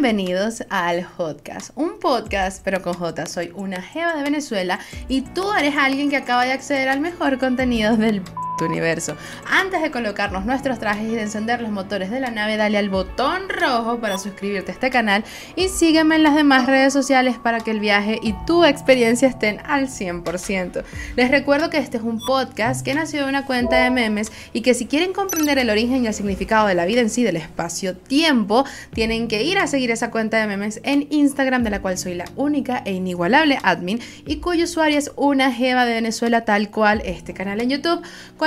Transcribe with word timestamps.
Bienvenidos 0.00 0.62
al 0.70 1.08
podcast, 1.16 1.72
un 1.74 1.98
podcast 1.98 2.62
pero 2.64 2.80
con 2.82 2.94
J. 2.94 3.26
Soy 3.26 3.50
una 3.56 3.82
jeva 3.82 4.14
de 4.14 4.22
Venezuela 4.22 4.78
y 5.08 5.22
tú 5.22 5.52
eres 5.52 5.76
alguien 5.76 6.08
que 6.08 6.16
acaba 6.16 6.44
de 6.44 6.52
acceder 6.52 6.88
al 6.88 7.00
mejor 7.00 7.40
contenido 7.40 7.96
del 7.96 8.22
universo. 8.64 9.16
Antes 9.50 9.82
de 9.82 9.90
colocarnos 9.90 10.44
nuestros 10.44 10.78
trajes 10.78 11.10
y 11.10 11.14
de 11.14 11.22
encender 11.22 11.60
los 11.60 11.70
motores 11.70 12.10
de 12.10 12.20
la 12.20 12.30
nave, 12.30 12.56
dale 12.56 12.78
al 12.78 12.90
botón 12.90 13.48
rojo 13.48 13.98
para 13.98 14.18
suscribirte 14.18 14.70
a 14.70 14.74
este 14.74 14.90
canal 14.90 15.24
y 15.56 15.68
sígueme 15.68 16.16
en 16.16 16.22
las 16.22 16.34
demás 16.34 16.66
redes 16.66 16.92
sociales 16.92 17.36
para 17.38 17.60
que 17.60 17.70
el 17.70 17.80
viaje 17.80 18.18
y 18.22 18.34
tu 18.46 18.64
experiencia 18.64 19.28
estén 19.28 19.60
al 19.66 19.88
100%. 19.88 20.84
Les 21.16 21.30
recuerdo 21.30 21.70
que 21.70 21.78
este 21.78 21.96
es 21.96 22.02
un 22.02 22.20
podcast 22.20 22.84
que 22.84 22.94
nació 22.94 23.22
de 23.22 23.28
una 23.28 23.46
cuenta 23.46 23.76
de 23.76 23.90
memes 23.90 24.32
y 24.52 24.62
que 24.62 24.74
si 24.74 24.86
quieren 24.86 25.12
comprender 25.12 25.58
el 25.58 25.70
origen 25.70 26.04
y 26.04 26.06
el 26.06 26.14
significado 26.14 26.66
de 26.66 26.74
la 26.74 26.86
vida 26.86 27.00
en 27.00 27.10
sí, 27.10 27.22
del 27.22 27.36
espacio-tiempo, 27.36 28.64
tienen 28.92 29.28
que 29.28 29.42
ir 29.42 29.58
a 29.58 29.66
seguir 29.66 29.90
esa 29.90 30.10
cuenta 30.10 30.38
de 30.38 30.46
memes 30.46 30.80
en 30.84 31.06
Instagram, 31.10 31.62
de 31.62 31.70
la 31.70 31.82
cual 31.82 31.98
soy 31.98 32.14
la 32.14 32.26
única 32.36 32.82
e 32.84 32.92
inigualable 32.92 33.58
admin 33.62 34.00
y 34.26 34.36
cuyo 34.36 34.64
usuario 34.64 34.98
es 34.98 35.12
una 35.16 35.52
jeva 35.52 35.84
de 35.84 35.94
Venezuela 35.94 36.44
tal 36.44 36.70
cual 36.70 37.02
este 37.04 37.34
canal 37.34 37.60
en 37.60 37.70
YouTube 37.70 38.02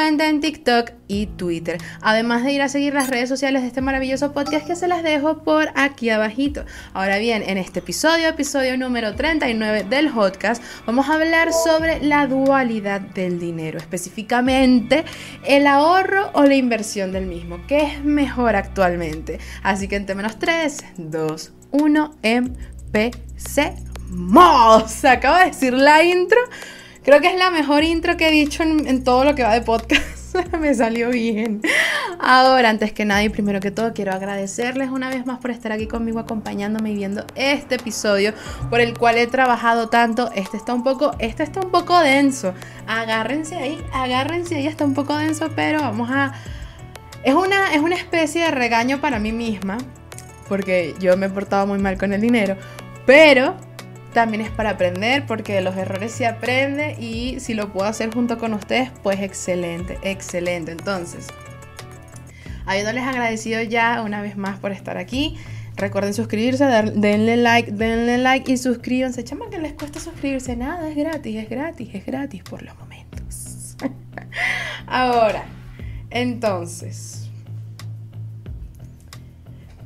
en 0.07 0.41
TikTok 0.41 0.91
y 1.07 1.27
Twitter. 1.27 1.77
Además 2.01 2.43
de 2.43 2.51
ir 2.53 2.63
a 2.63 2.69
seguir 2.69 2.93
las 2.93 3.07
redes 3.07 3.29
sociales 3.29 3.61
de 3.61 3.67
este 3.67 3.81
maravilloso 3.81 4.33
podcast 4.33 4.65
que 4.65 4.75
se 4.75 4.87
las 4.87 5.03
dejo 5.03 5.43
por 5.43 5.69
aquí 5.75 6.09
abajito. 6.09 6.65
Ahora 6.93 7.19
bien, 7.19 7.43
en 7.45 7.59
este 7.59 7.79
episodio, 7.79 8.27
episodio 8.27 8.77
número 8.77 9.13
39 9.13 9.85
del 9.89 10.09
podcast, 10.09 10.63
vamos 10.87 11.07
a 11.07 11.13
hablar 11.13 11.53
sobre 11.53 12.01
la 12.01 12.25
dualidad 12.25 12.99
del 13.01 13.39
dinero, 13.39 13.77
específicamente 13.77 15.05
el 15.45 15.67
ahorro 15.67 16.31
o 16.33 16.45
la 16.45 16.55
inversión 16.55 17.11
del 17.11 17.27
mismo. 17.27 17.59
¿Qué 17.67 17.83
es 17.83 18.03
mejor 18.03 18.55
actualmente? 18.55 19.39
Así 19.61 19.87
que 19.87 19.97
en 19.97 20.05
menos 20.17 20.39
3, 20.39 20.77
2, 20.97 21.53
1, 21.71 22.15
empecemos. 22.23 23.13
Acabo 25.05 25.37
de 25.37 25.45
decir 25.45 25.73
la 25.73 26.03
intro 26.03 26.39
Creo 27.03 27.19
que 27.19 27.29
es 27.29 27.35
la 27.35 27.49
mejor 27.49 27.83
intro 27.83 28.15
que 28.15 28.27
he 28.27 28.31
dicho 28.31 28.61
en, 28.61 29.03
todo 29.03 29.25
lo 29.25 29.33
que 29.33 29.41
va 29.41 29.53
de 29.53 29.61
podcast. 29.61 30.35
Me 30.59 30.73
salió 30.75 31.09
bien. 31.09 31.61
Ahora, 32.19 32.69
antes 32.69 32.93
que 32.93 33.05
nada 33.05 33.23
y 33.23 33.29
primero 33.29 33.59
que 33.59 33.71
todo, 33.71 33.91
quiero 33.93 34.13
agradecerles 34.13 34.91
una 34.91 35.09
vez 35.09 35.25
más 35.25 35.39
por 35.39 35.49
estar 35.49 35.71
aquí 35.71 35.87
conmigo, 35.87 36.19
acompañándome 36.19 36.91
y 36.91 36.95
viendo 36.95 37.25
este 37.35 37.75
episodio 37.75 38.33
por 38.69 38.81
el 38.81 38.95
cual 38.95 39.17
he 39.17 39.25
trabajado 39.25 39.89
tanto. 39.89 40.31
Este 40.35 40.57
está 40.57 40.75
un 40.75 40.83
poco, 40.83 41.15
este 41.17 41.41
está 41.41 41.61
un 41.61 41.71
poco 41.71 41.99
denso. 41.99 42.53
Agárrense 42.85 43.55
ahí, 43.55 43.83
agárrense 43.91 44.55
ahí, 44.55 44.67
está 44.67 44.85
un 44.85 44.93
poco 44.93 45.17
denso, 45.17 45.49
pero 45.55 45.79
vamos 45.79 46.09
a. 46.11 46.33
Es 47.23 47.33
una, 47.33 47.73
es 47.73 47.81
una 47.81 47.95
especie 47.95 48.43
de 48.43 48.51
regaño 48.51 49.01
para 49.01 49.17
mí 49.17 49.31
misma, 49.31 49.79
porque 50.47 50.93
yo 50.99 51.17
me 51.17 51.25
he 51.25 51.29
portado 51.29 51.65
muy 51.65 51.79
mal 51.79 51.97
con 51.97 52.13
el 52.13 52.21
dinero, 52.21 52.57
pero 53.07 53.55
también 54.13 54.41
es 54.41 54.49
para 54.51 54.71
aprender 54.71 55.25
porque 55.25 55.53
de 55.53 55.61
los 55.61 55.75
errores 55.75 56.11
se 56.11 56.25
aprende 56.25 56.95
y 56.99 57.39
si 57.39 57.53
lo 57.53 57.71
puedo 57.71 57.87
hacer 57.87 58.13
junto 58.13 58.37
con 58.37 58.53
ustedes, 58.53 58.91
pues 59.03 59.21
excelente, 59.21 59.97
excelente. 60.03 60.71
Entonces, 60.71 61.27
habiéndoles 62.65 63.03
agradecido 63.03 63.61
ya 63.61 64.01
una 64.01 64.21
vez 64.21 64.37
más 64.37 64.59
por 64.59 64.71
estar 64.71 64.97
aquí, 64.97 65.37
recuerden 65.75 66.13
suscribirse, 66.13 66.65
denle 66.65 67.37
like, 67.37 67.71
denle 67.71 68.17
like 68.17 68.51
y 68.51 68.57
suscríbanse. 68.57 69.23
Chama, 69.23 69.49
que 69.49 69.59
les 69.59 69.73
cuesta 69.73 69.99
suscribirse, 69.99 70.55
nada, 70.55 70.89
es 70.89 70.95
gratis, 70.95 71.37
es 71.37 71.49
gratis, 71.49 71.89
es 71.93 72.05
gratis 72.05 72.43
por 72.43 72.61
los 72.63 72.77
momentos. 72.77 73.77
Ahora, 74.87 75.45
entonces, 76.09 77.29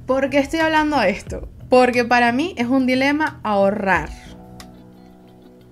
¿por 0.06 0.30
qué 0.30 0.40
estoy 0.40 0.60
hablando 0.60 1.00
de 1.00 1.12
esto? 1.12 1.48
Porque 1.70 2.06
para 2.06 2.32
mí 2.32 2.54
es 2.58 2.68
un 2.68 2.86
dilema 2.86 3.40
ahorrar. 3.44 4.25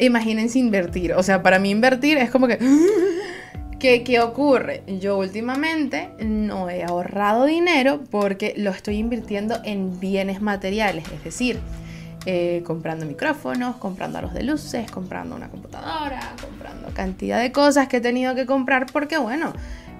Imagínense 0.06 0.60
invertir. 0.60 1.14
O 1.14 1.24
sea, 1.24 1.42
para 1.42 1.60
mí 1.60 1.70
invertir 1.70 2.18
es 2.18 2.30
como 2.30 2.48
que... 2.48 2.60
¿Qué, 3.80 4.02
¿Qué, 4.06 4.22
ocurre? 4.22 4.82
Yo 4.88 5.18
últimamente 5.18 6.10
no 6.26 6.70
he 6.70 6.86
ahorrado 6.86 7.44
dinero 7.44 8.02
porque 8.10 8.54
lo 8.56 8.72
estoy 8.72 8.96
invirtiendo 8.96 9.60
en 9.66 10.00
bienes 10.00 10.42
materiales, 10.42 11.04
es 11.12 11.22
decir, 11.22 11.60
eh, 12.26 12.64
comprando 12.66 13.06
micrófonos, 13.06 13.76
comprando 13.76 14.20
aros 14.20 14.34
de 14.34 14.44
luces, 14.44 14.90
comprando 14.90 15.36
una 15.36 15.50
computadora, 15.50 16.22
comprando 16.42 16.88
cantidad 16.94 17.42
de 17.42 17.52
cosas 17.52 17.90
que 17.90 17.98
he 17.98 18.02
tenido 18.02 18.34
que 18.36 18.46
comprar 18.46 18.86
porque, 18.86 19.18
bueno, 19.18 19.52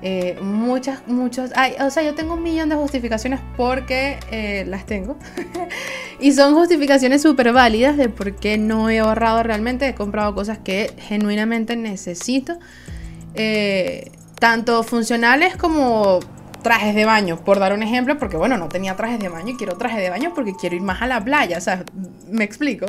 eh, 0.06 0.38
muchas, 0.42 1.08
muchos, 1.08 1.52
o 1.80 1.90
sea, 1.90 2.04
yo 2.04 2.14
tengo 2.14 2.34
un 2.34 2.44
millón 2.44 2.68
de 2.68 2.76
justificaciones 2.76 3.40
porque 3.56 4.20
eh, 4.32 4.66
las 4.68 4.86
tengo. 4.86 5.16
y 6.20 6.34
son 6.34 6.56
justificaciones 6.56 7.22
súper 7.22 7.54
válidas 7.54 7.96
de 7.96 8.10
por 8.10 8.36
qué 8.36 8.58
no 8.58 8.90
he 8.90 9.00
ahorrado 9.00 9.42
realmente. 9.44 9.88
He 9.88 9.96
comprado 9.96 10.36
cosas 10.36 10.58
que 10.58 10.92
genuinamente 10.98 11.78
necesito. 11.78 12.60
Eh, 13.36 14.12
tanto 14.40 14.84
funcionales 14.84 15.56
como 15.56 16.20
trajes 16.64 16.96
de 16.96 17.06
baño, 17.06 17.38
por 17.38 17.60
dar 17.60 17.72
un 17.72 17.82
ejemplo, 17.82 18.18
porque 18.18 18.36
bueno, 18.36 18.58
no 18.58 18.68
tenía 18.68 18.98
trajes 18.98 19.20
de 19.20 19.30
baño 19.30 19.54
y 19.54 19.56
quiero 19.56 19.78
trajes 19.78 20.00
de 20.00 20.10
baño 20.10 20.34
porque 20.36 20.54
quiero 20.54 20.76
ir 20.76 20.82
más 20.82 21.02
a 21.02 21.08
la 21.08 21.24
playa, 21.24 21.58
o 21.58 21.62
sea, 21.62 21.86
me 22.30 22.44
explico. 22.44 22.88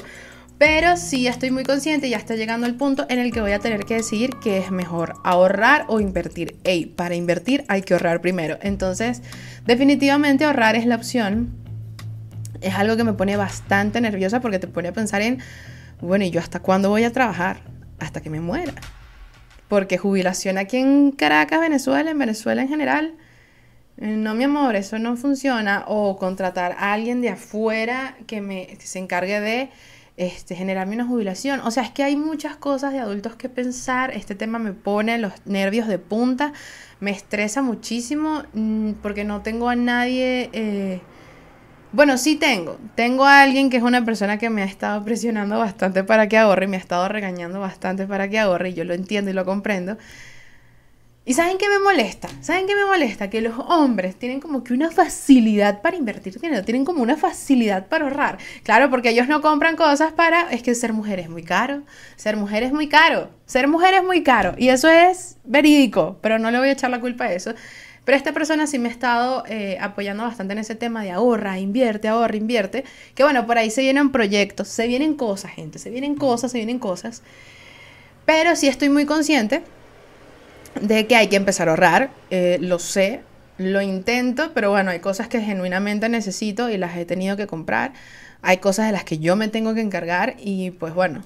Pero 0.58 0.96
sí 0.96 1.26
estoy 1.26 1.50
muy 1.50 1.64
consciente, 1.64 2.08
ya 2.08 2.16
está 2.16 2.36
llegando 2.36 2.66
el 2.66 2.76
punto 2.76 3.06
en 3.08 3.18
el 3.18 3.32
que 3.32 3.40
voy 3.40 3.52
a 3.52 3.58
tener 3.58 3.84
que 3.84 3.94
decidir 3.94 4.36
qué 4.40 4.58
es 4.58 4.70
mejor, 4.70 5.14
ahorrar 5.24 5.84
o 5.88 5.98
invertir. 5.98 6.56
Ey, 6.62 6.86
para 6.86 7.16
invertir 7.16 7.64
hay 7.66 7.82
que 7.82 7.94
ahorrar 7.94 8.20
primero. 8.20 8.58
Entonces, 8.62 9.22
definitivamente 9.66 10.44
ahorrar 10.44 10.76
es 10.76 10.86
la 10.86 10.94
opción. 10.94 11.52
Es 12.60 12.74
algo 12.74 12.96
que 12.96 13.02
me 13.02 13.14
pone 13.14 13.36
bastante 13.36 14.00
nerviosa 14.00 14.40
porque 14.40 14.60
te 14.60 14.68
pone 14.68 14.88
a 14.88 14.92
pensar 14.92 15.22
en, 15.22 15.40
bueno, 16.00 16.24
¿y 16.24 16.30
yo 16.30 16.38
hasta 16.38 16.60
cuándo 16.60 16.88
voy 16.88 17.02
a 17.02 17.12
trabajar? 17.12 17.62
Hasta 17.98 18.22
que 18.22 18.30
me 18.30 18.40
muera. 18.40 18.74
Porque 19.66 19.98
jubilación 19.98 20.56
aquí 20.56 20.76
en 20.76 21.10
Caracas, 21.10 21.60
Venezuela, 21.60 22.12
en 22.12 22.18
Venezuela 22.18 22.62
en 22.62 22.68
general, 22.68 23.14
no, 23.96 24.34
mi 24.34 24.44
amor, 24.44 24.76
eso 24.76 25.00
no 25.00 25.16
funciona. 25.16 25.84
O 25.88 26.16
contratar 26.16 26.76
a 26.78 26.92
alguien 26.92 27.20
de 27.20 27.30
afuera 27.30 28.16
que, 28.28 28.40
me, 28.40 28.66
que 28.66 28.86
se 28.86 29.00
encargue 29.00 29.40
de 29.40 29.70
este, 30.16 30.54
generarme 30.54 30.94
una 30.94 31.06
jubilación. 31.06 31.60
O 31.60 31.70
sea, 31.70 31.82
es 31.82 31.90
que 31.90 32.04
hay 32.04 32.16
muchas 32.16 32.56
cosas 32.56 32.92
de 32.92 33.00
adultos 33.00 33.34
que 33.36 33.48
pensar. 33.48 34.12
Este 34.12 34.34
tema 34.34 34.58
me 34.58 34.72
pone 34.72 35.18
los 35.18 35.32
nervios 35.44 35.88
de 35.88 35.98
punta, 35.98 36.52
me 37.00 37.10
estresa 37.10 37.62
muchísimo 37.62 38.44
mm, 38.52 38.92
porque 39.02 39.24
no 39.24 39.42
tengo 39.42 39.68
a 39.68 39.76
nadie... 39.76 40.50
Eh, 40.52 41.00
bueno, 41.92 42.18
sí 42.18 42.34
tengo. 42.34 42.76
Tengo 42.96 43.24
a 43.24 43.42
alguien 43.42 43.70
que 43.70 43.76
es 43.76 43.82
una 43.84 44.04
persona 44.04 44.36
que 44.36 44.50
me 44.50 44.62
ha 44.62 44.64
estado 44.64 45.04
presionando 45.04 45.60
bastante 45.60 46.02
para 46.02 46.28
que 46.28 46.36
ahorre, 46.36 46.66
me 46.66 46.76
ha 46.76 46.80
estado 46.80 47.06
regañando 47.08 47.60
bastante 47.60 48.04
para 48.06 48.28
que 48.28 48.40
ahorre, 48.40 48.70
y 48.70 48.74
yo 48.74 48.82
lo 48.84 48.94
entiendo 48.94 49.30
y 49.30 49.34
lo 49.34 49.44
comprendo. 49.44 49.96
¿Y 51.26 51.32
saben 51.32 51.56
qué 51.56 51.70
me 51.70 51.78
molesta? 51.78 52.28
¿Saben 52.42 52.66
qué 52.66 52.76
me 52.76 52.84
molesta? 52.84 53.30
Que 53.30 53.40
los 53.40 53.58
hombres 53.58 54.14
tienen 54.14 54.40
como 54.40 54.62
que 54.62 54.74
una 54.74 54.90
facilidad 54.90 55.80
para 55.80 55.96
invertir 55.96 56.38
dinero, 56.38 56.62
tienen 56.64 56.84
como 56.84 57.02
una 57.02 57.16
facilidad 57.16 57.86
para 57.86 58.04
ahorrar. 58.04 58.36
Claro, 58.62 58.90
porque 58.90 59.08
ellos 59.08 59.26
no 59.26 59.40
compran 59.40 59.74
cosas 59.74 60.12
para... 60.12 60.50
Es 60.50 60.62
que 60.62 60.74
ser 60.74 60.92
mujer 60.92 61.18
es 61.20 61.30
muy 61.30 61.42
caro, 61.42 61.82
ser 62.16 62.36
mujer 62.36 62.62
es 62.62 62.72
muy 62.72 62.88
caro, 62.88 63.30
ser 63.46 63.68
mujer 63.68 63.94
es 63.94 64.04
muy 64.04 64.22
caro. 64.22 64.54
Y 64.58 64.68
eso 64.68 64.90
es 64.90 65.38
verídico, 65.44 66.18
pero 66.20 66.38
no 66.38 66.50
le 66.50 66.58
voy 66.58 66.68
a 66.68 66.72
echar 66.72 66.90
la 66.90 67.00
culpa 67.00 67.24
a 67.24 67.32
eso. 67.32 67.54
Pero 68.04 68.18
esta 68.18 68.32
persona 68.32 68.66
sí 68.66 68.78
me 68.78 68.90
ha 68.90 68.92
estado 68.92 69.44
eh, 69.48 69.78
apoyando 69.80 70.24
bastante 70.24 70.52
en 70.52 70.58
ese 70.58 70.74
tema 70.74 71.02
de 71.02 71.10
ahorra, 71.10 71.58
invierte, 71.58 72.06
ahorra, 72.06 72.36
invierte. 72.36 72.84
Que 73.14 73.22
bueno, 73.22 73.46
por 73.46 73.56
ahí 73.56 73.70
se 73.70 73.80
vienen 73.80 74.12
proyectos, 74.12 74.68
se 74.68 74.86
vienen 74.86 75.14
cosas, 75.14 75.52
gente, 75.52 75.78
se 75.78 75.88
vienen 75.88 76.16
cosas, 76.16 76.52
se 76.52 76.58
vienen 76.58 76.78
cosas. 76.78 77.22
Pero 78.26 78.56
sí 78.56 78.68
estoy 78.68 78.90
muy 78.90 79.06
consciente 79.06 79.62
de 80.80 81.06
que 81.06 81.16
hay 81.16 81.28
que 81.28 81.36
empezar 81.36 81.68
a 81.68 81.72
ahorrar, 81.72 82.10
eh, 82.30 82.58
lo 82.60 82.78
sé, 82.78 83.22
lo 83.58 83.80
intento, 83.80 84.52
pero 84.54 84.70
bueno, 84.70 84.90
hay 84.90 85.00
cosas 85.00 85.28
que 85.28 85.40
genuinamente 85.40 86.08
necesito 86.08 86.70
y 86.70 86.76
las 86.76 86.96
he 86.96 87.04
tenido 87.04 87.36
que 87.36 87.46
comprar, 87.46 87.92
hay 88.42 88.58
cosas 88.58 88.86
de 88.86 88.92
las 88.92 89.04
que 89.04 89.18
yo 89.18 89.36
me 89.36 89.48
tengo 89.48 89.74
que 89.74 89.80
encargar 89.80 90.34
y 90.38 90.72
pues 90.72 90.94
bueno, 90.94 91.22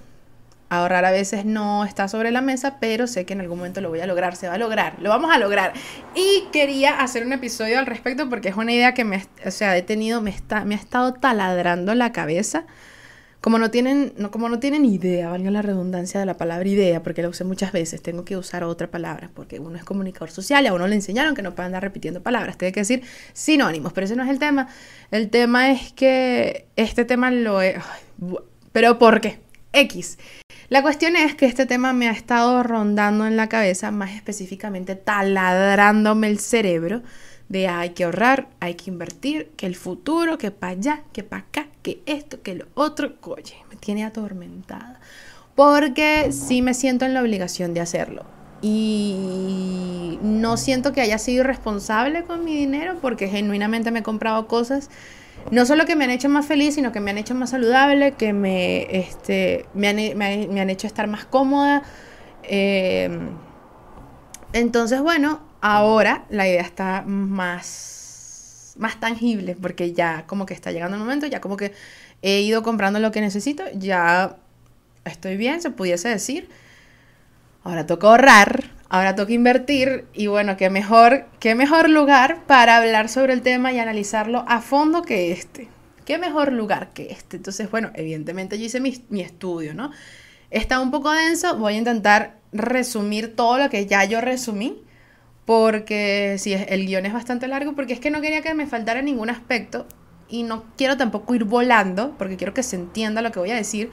ahorrar 0.71 1.05
a 1.05 1.11
veces 1.11 1.45
no 1.45 1.85
está 1.85 2.09
sobre 2.09 2.31
la 2.31 2.41
mesa, 2.41 2.79
pero 2.81 3.07
sé 3.07 3.25
que 3.25 3.33
en 3.33 3.41
algún 3.41 3.59
momento 3.59 3.81
lo 3.81 3.89
voy 3.89 4.01
a 4.01 4.07
lograr, 4.07 4.37
se 4.37 4.49
va 4.49 4.55
a 4.55 4.59
lograr, 4.59 4.97
lo 5.01 5.09
vamos 5.11 5.35
a 5.35 5.39
lograr. 5.39 5.73
Y 6.15 6.45
quería 6.53 7.01
hacer 7.01 7.25
un 7.25 7.33
episodio 7.33 7.79
al 7.79 7.87
respecto 7.87 8.29
porque 8.29 8.51
es 8.51 8.57
una 8.57 8.73
idea 8.73 8.95
que 8.95 9.05
me, 9.05 9.27
o 9.47 9.51
sea, 9.51 9.77
he 9.77 9.83
tenido, 9.83 10.21
me, 10.21 10.31
está, 10.31 10.65
me 10.65 10.75
ha 10.75 10.79
estado 10.79 11.15
taladrando 11.15 11.95
la 11.95 12.13
cabeza 12.13 12.67
como 13.41 13.59
no 13.59 13.71
tienen, 13.71 14.13
no, 14.17 14.31
como 14.31 14.49
no 14.49 14.59
tienen 14.59 14.85
idea, 14.85 15.29
valga 15.29 15.51
la 15.51 15.63
redundancia 15.63 16.19
de 16.19 16.27
la 16.27 16.37
palabra 16.37 16.69
idea, 16.69 17.03
porque 17.03 17.23
la 17.23 17.29
usé 17.29 17.45
muchas 17.45 17.73
veces, 17.73 18.03
tengo 18.03 18.25
que 18.25 18.37
usar 18.37 18.65
otra 18.65 18.91
palabra, 18.91 19.31
porque 19.35 19.61
uno 19.61 19.77
es 19.77 19.85
comunicador 19.85 20.31
social 20.31 20.65
y 20.65 20.69
a 20.69 20.75
uno 20.75 20.89
le 20.89 20.97
enseñaron 20.97 21.35
que 21.35 21.43
no 21.43 21.55
puede 21.55 21.67
andar 21.67 21.83
repitiendo 21.83 22.23
palabras, 22.23 22.59
tiene 22.59 22.73
que 22.73 22.81
decir 22.81 23.03
sinónimos, 23.33 23.93
pero 23.93 24.07
ese 24.07 24.17
no 24.17 24.25
es 24.25 24.31
el 24.31 24.39
tema. 24.39 24.69
El 25.11 25.31
tema 25.31 25.71
es 25.71 25.93
que 25.93 26.67
este 26.77 27.05
tema 27.05 27.31
lo 27.31 27.63
he... 27.63 27.81
pero 28.73 28.99
¿por 28.99 29.21
qué? 29.21 29.41
X. 29.73 30.19
La 30.69 30.83
cuestión 30.83 31.17
es 31.17 31.35
que 31.35 31.47
este 31.47 31.65
tema 31.65 31.93
me 31.93 32.09
ha 32.09 32.13
estado 32.13 32.63
rondando 32.63 33.27
en 33.27 33.37
la 33.37 33.49
cabeza, 33.49 33.91
más 33.91 34.11
específicamente 34.13 34.97
taladrándome 34.97 36.27
el 36.27 36.39
cerebro 36.41 37.03
de 37.49 37.69
hay 37.69 37.91
que 37.91 38.05
ahorrar, 38.05 38.49
hay 38.61 38.75
que 38.75 38.91
invertir, 38.91 39.51
que 39.57 39.67
el 39.67 39.77
futuro, 39.77 40.37
que 40.37 40.51
para 40.51 40.73
allá, 40.73 41.03
que 41.13 41.23
para 41.23 41.43
acá, 41.43 41.67
esto, 42.07 42.43
que 42.43 42.55
lo 42.55 42.67
otro, 42.75 43.15
oye, 43.23 43.57
me 43.71 43.77
tiene 43.77 44.05
atormentada. 44.05 45.01
Porque 45.55 46.31
sí 46.31 46.63
me 46.63 46.75
siento 46.75 47.05
en 47.05 47.15
la 47.15 47.23
obligación 47.23 47.75
de 47.75 47.81
hacerlo. 47.81 48.25
Y 48.63 50.19
no 50.23 50.57
siento 50.57 50.93
que 50.93 51.01
haya 51.01 51.19
sido 51.19 51.45
irresponsable 51.45 52.25
con 52.25 52.45
mi 52.45 52.57
dinero 52.57 52.97
porque 53.01 53.29
genuinamente 53.29 53.91
me 53.91 54.01
he 54.01 54.03
comprado 54.03 54.49
cosas 54.49 54.91
no 55.51 55.65
solo 55.65 55.87
que 55.87 55.97
me 55.97 56.05
han 56.05 56.11
hecho 56.11 56.29
más 56.29 56.47
feliz, 56.47 56.75
sino 56.75 56.93
que 56.93 57.01
me 57.01 57.11
han 57.11 57.19
hecho 57.19 57.35
más 57.35 57.51
saludable, 57.51 58.13
que 58.13 58.33
me, 58.33 58.87
este, 58.99 59.65
me, 59.75 59.89
han, 59.89 60.71
hecho 60.71 60.87
estar 60.87 61.07
más 61.07 61.25
cómoda. 61.25 61.83
Em, 62.43 63.31
entonces, 64.53 65.01
bueno, 65.01 65.41
ahora 65.61 66.27
la 66.29 66.47
idea 66.47 66.61
está 66.61 67.03
más, 67.07 67.98
más 68.79 69.01
tangible, 69.01 69.57
porque 69.61 69.93
ya 69.93 70.25
como 70.27 70.47
que 70.47 70.55
está 70.55 70.73
llegando 70.73 70.97
el 70.97 71.03
momento, 71.03 71.27
ya 71.27 71.41
como 71.41 71.57
que 71.57 71.73
he 72.23 72.41
ido 72.41 72.63
comprando 72.63 73.01
lo 73.01 73.11
que 73.11 73.21
necesito, 73.21 73.65
ya 73.75 74.37
estoy 75.05 75.37
bien, 75.37 75.61
se 75.61 75.71
pudiese 75.71 76.09
decir. 76.09 76.49
Ahora 77.65 77.87
toca 77.87 78.07
ahorrar, 78.07 78.71
ahora 78.89 79.15
toca 79.15 79.33
invertir 79.33 80.07
y 80.15 80.29
bueno, 80.29 80.57
qué 80.57 80.71
mejor, 80.71 81.27
qué 81.41 81.55
mejor 81.55 81.91
lugar 81.91 82.45
para 82.47 82.77
hablar 82.77 83.09
sobre 83.09 83.33
el 83.33 83.43
tema 83.43 83.73
y 83.73 83.79
analizarlo 83.79 84.45
a 84.49 84.61
fondo 84.61 85.03
que 85.03 85.33
este. 85.33 85.69
¿Qué 86.05 86.17
mejor 86.17 86.53
lugar 86.53 86.91
que 86.95 87.11
este? 87.11 87.37
Entonces, 87.37 87.71
bueno, 87.71 87.91
evidentemente 87.95 88.59
yo 88.59 88.65
hice 88.65 88.81
mi, 88.81 89.05
mi 89.11 89.21
estudio, 89.21 89.75
¿no? 89.75 89.91
Está 90.51 90.81
un 90.81 90.91
poco 90.91 91.13
denso, 91.13 91.59
voy 91.59 91.75
a 91.75 91.79
intentar 91.79 92.39
resumir 92.53 93.37
todo 93.37 93.59
lo 93.59 93.69
que 93.69 93.85
ya 93.85 94.05
yo 94.05 94.23
resumí 94.23 94.83
porque 95.49 96.37
sí, 96.39 96.53
el 96.53 96.85
guion 96.85 97.07
es 97.07 97.15
bastante 97.15 97.49
largo, 97.49 97.75
porque 97.75 97.95
es 97.95 98.01
que 98.01 98.11
no 98.11 98.21
quería 98.21 98.43
que 98.43 98.53
me 98.53 98.67
faltara 98.67 99.01
ningún 99.01 99.31
aspecto 99.31 99.87
y 100.29 100.43
no 100.43 100.65
quiero 100.77 100.99
tampoco 100.99 101.35
ir 101.35 101.45
volando, 101.45 102.15
porque 102.19 102.37
quiero 102.37 102.53
que 102.53 102.63
se 102.63 102.77
entienda 102.77 103.23
lo 103.23 103.33
que 103.33 103.39
voy 103.39 103.51
a 103.53 103.55
decir. 103.55 103.91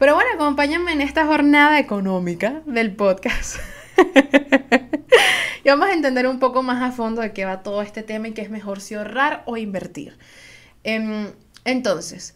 Pero 0.00 0.16
bueno, 0.16 0.30
acompáñenme 0.34 0.90
en 0.92 1.00
esta 1.00 1.24
jornada 1.24 1.78
económica 1.78 2.62
del 2.66 2.96
podcast. 2.96 3.58
y 5.64 5.68
vamos 5.68 5.86
a 5.86 5.92
entender 5.92 6.26
un 6.26 6.40
poco 6.40 6.64
más 6.64 6.82
a 6.82 6.90
fondo 6.90 7.22
de 7.22 7.32
qué 7.32 7.44
va 7.44 7.62
todo 7.62 7.80
este 7.80 8.02
tema 8.02 8.26
y 8.26 8.32
qué 8.32 8.42
es 8.42 8.50
mejor 8.50 8.80
si 8.80 8.96
ahorrar 8.96 9.44
o 9.46 9.56
invertir. 9.56 10.18
Em, 10.82 11.30
entonces, 11.64 12.34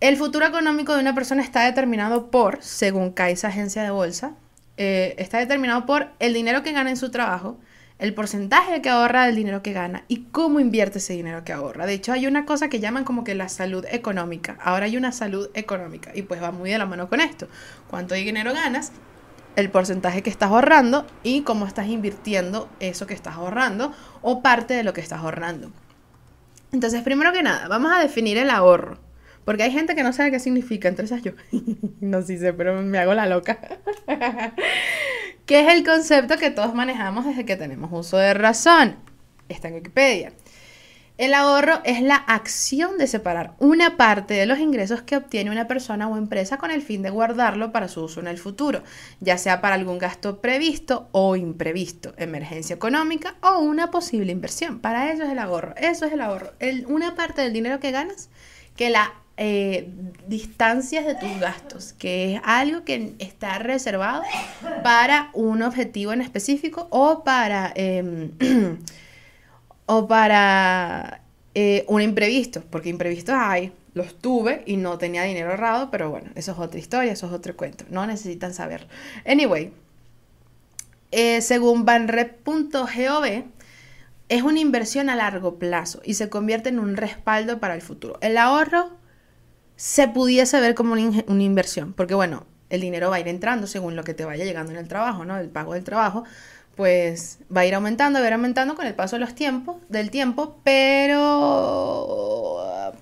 el 0.00 0.16
futuro 0.16 0.44
económico 0.44 0.92
de 0.94 1.02
una 1.02 1.14
persona 1.14 1.40
está 1.40 1.62
determinado 1.62 2.32
por, 2.32 2.60
según 2.64 3.12
Caixa 3.12 3.46
Agencia 3.46 3.84
de 3.84 3.90
Bolsa, 3.90 4.34
eh, 4.82 5.14
está 5.18 5.36
determinado 5.36 5.84
por 5.84 6.08
el 6.20 6.32
dinero 6.32 6.62
que 6.62 6.72
gana 6.72 6.88
en 6.88 6.96
su 6.96 7.10
trabajo, 7.10 7.58
el 7.98 8.14
porcentaje 8.14 8.80
que 8.80 8.88
ahorra 8.88 9.26
del 9.26 9.36
dinero 9.36 9.62
que 9.62 9.74
gana 9.74 10.04
y 10.08 10.22
cómo 10.32 10.58
invierte 10.58 11.00
ese 11.00 11.12
dinero 11.12 11.44
que 11.44 11.52
ahorra. 11.52 11.84
De 11.84 11.92
hecho, 11.92 12.14
hay 12.14 12.26
una 12.26 12.46
cosa 12.46 12.70
que 12.70 12.80
llaman 12.80 13.04
como 13.04 13.22
que 13.22 13.34
la 13.34 13.50
salud 13.50 13.84
económica. 13.90 14.56
Ahora 14.62 14.86
hay 14.86 14.96
una 14.96 15.12
salud 15.12 15.50
económica 15.52 16.12
y 16.14 16.22
pues 16.22 16.42
va 16.42 16.50
muy 16.50 16.70
de 16.70 16.78
la 16.78 16.86
mano 16.86 17.10
con 17.10 17.20
esto. 17.20 17.46
¿Cuánto 17.90 18.14
dinero 18.14 18.54
ganas? 18.54 18.92
El 19.54 19.68
porcentaje 19.68 20.22
que 20.22 20.30
estás 20.30 20.50
ahorrando 20.50 21.06
y 21.22 21.42
cómo 21.42 21.66
estás 21.66 21.88
invirtiendo 21.88 22.70
eso 22.80 23.06
que 23.06 23.12
estás 23.12 23.34
ahorrando 23.34 23.92
o 24.22 24.40
parte 24.40 24.72
de 24.72 24.82
lo 24.82 24.94
que 24.94 25.02
estás 25.02 25.20
ahorrando. 25.20 25.70
Entonces, 26.72 27.02
primero 27.02 27.34
que 27.34 27.42
nada, 27.42 27.68
vamos 27.68 27.92
a 27.92 27.98
definir 27.98 28.38
el 28.38 28.48
ahorro. 28.48 28.96
Porque 29.50 29.64
hay 29.64 29.72
gente 29.72 29.96
que 29.96 30.04
no 30.04 30.12
sabe 30.12 30.30
qué 30.30 30.38
significa, 30.38 30.86
entonces 30.86 31.24
yo 31.24 31.32
no 32.00 32.22
sé, 32.22 32.52
pero 32.52 32.80
me 32.82 32.98
hago 33.00 33.14
la 33.14 33.26
loca. 33.26 33.58
¿Qué 35.44 35.62
es 35.62 35.74
el 35.74 35.84
concepto 35.84 36.36
que 36.36 36.52
todos 36.52 36.72
manejamos 36.72 37.26
desde 37.26 37.44
que 37.44 37.56
tenemos 37.56 37.90
uso 37.92 38.16
de 38.16 38.32
razón? 38.32 38.94
Está 39.48 39.66
en 39.66 39.74
Wikipedia. 39.74 40.32
El 41.18 41.34
ahorro 41.34 41.80
es 41.82 42.00
la 42.00 42.14
acción 42.14 42.96
de 42.96 43.08
separar 43.08 43.54
una 43.58 43.96
parte 43.96 44.34
de 44.34 44.46
los 44.46 44.60
ingresos 44.60 45.02
que 45.02 45.16
obtiene 45.16 45.50
una 45.50 45.66
persona 45.66 46.06
o 46.06 46.16
empresa 46.16 46.56
con 46.56 46.70
el 46.70 46.80
fin 46.80 47.02
de 47.02 47.10
guardarlo 47.10 47.72
para 47.72 47.88
su 47.88 48.04
uso 48.04 48.20
en 48.20 48.28
el 48.28 48.38
futuro, 48.38 48.84
ya 49.18 49.36
sea 49.36 49.60
para 49.60 49.74
algún 49.74 49.98
gasto 49.98 50.40
previsto 50.40 51.08
o 51.10 51.34
imprevisto, 51.34 52.14
emergencia 52.18 52.76
económica 52.76 53.34
o 53.42 53.58
una 53.58 53.90
posible 53.90 54.30
inversión. 54.30 54.78
Para 54.78 55.12
eso 55.12 55.24
es 55.24 55.30
el 55.30 55.40
ahorro. 55.40 55.74
Eso 55.76 56.06
es 56.06 56.12
el 56.12 56.20
ahorro. 56.20 56.52
una 56.86 57.16
parte 57.16 57.42
del 57.42 57.52
dinero 57.52 57.80
que 57.80 57.90
ganas 57.90 58.30
que 58.76 58.90
la 58.90 59.12
eh, 59.36 59.88
distancias 60.26 61.06
de 61.06 61.14
tus 61.14 61.38
gastos, 61.40 61.94
que 61.94 62.34
es 62.34 62.40
algo 62.44 62.84
que 62.84 63.14
está 63.18 63.58
reservado 63.58 64.22
para 64.82 65.30
un 65.32 65.62
objetivo 65.62 66.12
en 66.12 66.20
específico 66.20 66.88
o 66.90 67.24
para, 67.24 67.72
em, 67.74 68.32
o 69.86 70.06
para 70.06 71.22
eh, 71.54 71.84
un 71.88 72.02
imprevisto, 72.02 72.62
porque 72.70 72.90
imprevistos 72.90 73.34
hay, 73.38 73.72
los 73.94 74.18
tuve 74.18 74.62
y 74.66 74.76
no 74.76 74.98
tenía 74.98 75.22
dinero 75.22 75.50
ahorrado, 75.50 75.90
pero 75.90 76.10
bueno, 76.10 76.30
eso 76.34 76.52
es 76.52 76.58
otra 76.58 76.78
historia, 76.78 77.12
eso 77.12 77.26
es 77.26 77.32
otro 77.32 77.56
cuento, 77.56 77.84
no 77.88 78.06
necesitan 78.06 78.54
saberlo. 78.54 78.88
Anyway, 79.26 79.72
eh, 81.12 81.40
según 81.40 81.84
banrep.gov, 81.84 83.44
es 84.28 84.42
una 84.42 84.60
inversión 84.60 85.10
a 85.10 85.16
largo 85.16 85.58
plazo 85.58 86.00
y 86.04 86.14
se 86.14 86.28
convierte 86.28 86.68
en 86.68 86.78
un 86.78 86.96
respaldo 86.96 87.58
para 87.58 87.74
el 87.74 87.82
futuro. 87.82 88.18
El 88.20 88.36
ahorro 88.36 88.99
se 89.80 90.06
pudiese 90.08 90.60
ver 90.60 90.74
como 90.74 90.92
una, 90.92 91.42
inversión, 91.42 91.94
porque 91.94 92.14
bueno, 92.14 92.44
el 92.68 92.82
dinero 92.82 93.08
va 93.08 93.16
a 93.16 93.20
ir 93.20 93.28
entrando 93.28 93.66
según 93.66 93.96
lo 93.96 94.04
que 94.04 94.12
te 94.12 94.26
vaya 94.26 94.44
llegando 94.44 94.72
en 94.72 94.78
el 94.78 94.86
trabajo, 94.88 95.24
¿no? 95.24 95.38
El 95.38 95.48
pago 95.48 95.72
del 95.72 95.84
trabajo, 95.84 96.24
pues 96.76 97.38
va 97.54 97.62
a 97.62 97.66
ir 97.66 97.74
aumentando, 97.74 98.18
va 98.18 98.26
a 98.26 98.28
ir 98.28 98.34
aumentando 98.34 98.74
con 98.74 98.86
el 98.86 98.94
paso 98.94 99.16
de 99.16 99.20
los 99.20 99.34
tiempos, 99.34 99.76
del 99.88 100.10
tiempo, 100.10 100.60
pero 100.64 101.72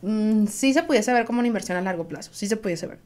mm, 0.03 0.47
sí 0.47 0.73
se 0.73 0.85
pudiese 0.85 1.13
ver 1.13 1.25
como 1.25 1.41
una 1.41 1.49
inversión 1.49 1.77
a 1.77 1.81
largo 1.81 2.07
plazo, 2.07 2.31
sí 2.33 2.47
se 2.47 2.57
pudiese 2.57 2.87
ver. 2.87 3.01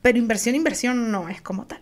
Pero 0.00 0.16
inversión, 0.16 0.54
inversión 0.54 1.10
no 1.10 1.28
es 1.28 1.42
como 1.42 1.66
tal. 1.66 1.80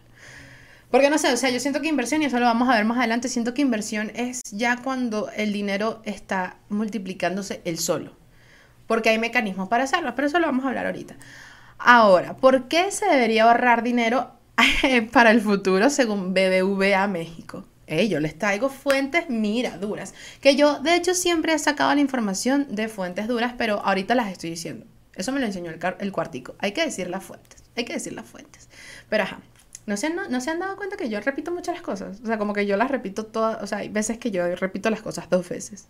Porque 0.90 1.10
no 1.10 1.18
sé, 1.18 1.30
o 1.30 1.36
sea, 1.36 1.50
yo 1.50 1.60
siento 1.60 1.82
que 1.82 1.88
inversión, 1.88 2.22
y 2.22 2.24
eso 2.24 2.40
lo 2.40 2.46
vamos 2.46 2.70
a 2.70 2.74
ver 2.74 2.86
más 2.86 2.96
adelante, 2.96 3.28
siento 3.28 3.52
que 3.52 3.60
inversión 3.60 4.10
es 4.14 4.40
ya 4.50 4.78
cuando 4.78 5.28
el 5.36 5.52
dinero 5.52 6.00
está 6.06 6.56
multiplicándose 6.70 7.60
el 7.66 7.78
solo 7.78 8.21
porque 8.92 9.08
hay 9.08 9.18
mecanismos 9.18 9.70
para 9.70 9.84
hacerlo, 9.84 10.14
pero 10.14 10.28
eso 10.28 10.38
lo 10.38 10.44
vamos 10.44 10.66
a 10.66 10.68
hablar 10.68 10.84
ahorita. 10.84 11.16
Ahora, 11.78 12.36
¿por 12.36 12.68
qué 12.68 12.90
se 12.90 13.06
debería 13.06 13.44
ahorrar 13.44 13.82
dinero 13.82 14.32
para 15.12 15.30
el 15.30 15.40
futuro 15.40 15.88
según 15.88 16.34
BBVA 16.34 17.06
México? 17.06 17.64
yo 18.06 18.20
les 18.20 18.38
traigo 18.38 18.68
fuentes, 18.68 19.30
mira, 19.30 19.78
duras. 19.78 20.12
Que 20.42 20.56
yo, 20.56 20.80
de 20.80 20.94
hecho, 20.94 21.14
siempre 21.14 21.54
he 21.54 21.58
sacado 21.58 21.94
la 21.94 22.02
información 22.02 22.66
de 22.68 22.88
fuentes 22.88 23.28
duras, 23.28 23.54
pero 23.56 23.80
ahorita 23.82 24.14
las 24.14 24.30
estoy 24.30 24.50
diciendo. 24.50 24.84
Eso 25.14 25.32
me 25.32 25.40
lo 25.40 25.46
enseñó 25.46 25.70
el, 25.70 25.80
el 25.98 26.12
cuartico. 26.12 26.54
Hay 26.58 26.72
que 26.72 26.84
decir 26.84 27.08
las 27.08 27.24
fuentes. 27.24 27.64
Hay 27.74 27.86
que 27.86 27.94
decir 27.94 28.12
las 28.12 28.26
fuentes. 28.26 28.68
Pero 29.08 29.22
ajá. 29.22 29.40
¿No 29.86 29.96
se, 29.96 30.08
han, 30.08 30.16
no, 30.16 30.40
se 30.42 30.50
han 30.50 30.58
dado 30.58 30.76
cuenta 30.76 30.98
que 30.98 31.08
yo 31.08 31.18
repito 31.20 31.50
muchas 31.50 31.76
las 31.76 31.82
cosas? 31.82 32.20
O 32.22 32.26
sea, 32.26 32.36
como 32.36 32.52
que 32.52 32.66
yo 32.66 32.76
las 32.76 32.90
repito 32.90 33.24
todas. 33.24 33.62
O 33.62 33.66
sea, 33.66 33.78
hay 33.78 33.88
veces 33.88 34.18
que 34.18 34.30
yo 34.30 34.54
repito 34.54 34.90
las 34.90 35.00
cosas 35.00 35.30
dos 35.30 35.48
veces. 35.48 35.88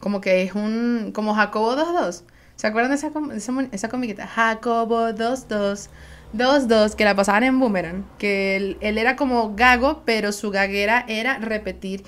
Como 0.00 0.20
que 0.20 0.42
es 0.42 0.54
un. 0.54 1.12
Como 1.14 1.34
Jacobo 1.34 1.76
22. 1.76 2.24
¿Se 2.56 2.66
acuerdan 2.66 2.90
de 2.90 2.96
esa, 2.96 3.12
esa, 3.36 3.52
esa 3.70 3.88
comiquita? 3.88 4.26
Jacobo 4.26 5.04
22. 5.04 5.88
2-2, 6.32 6.94
que 6.94 7.04
la 7.04 7.16
pasaban 7.16 7.42
en 7.42 7.58
Boomerang, 7.58 8.04
que 8.18 8.56
él, 8.56 8.78
era 8.80 9.16
como 9.16 9.54
gago, 9.54 10.02
pero 10.04 10.32
su 10.32 10.50
gaguera 10.50 11.04
era 11.08 11.38
repetir 11.38 12.04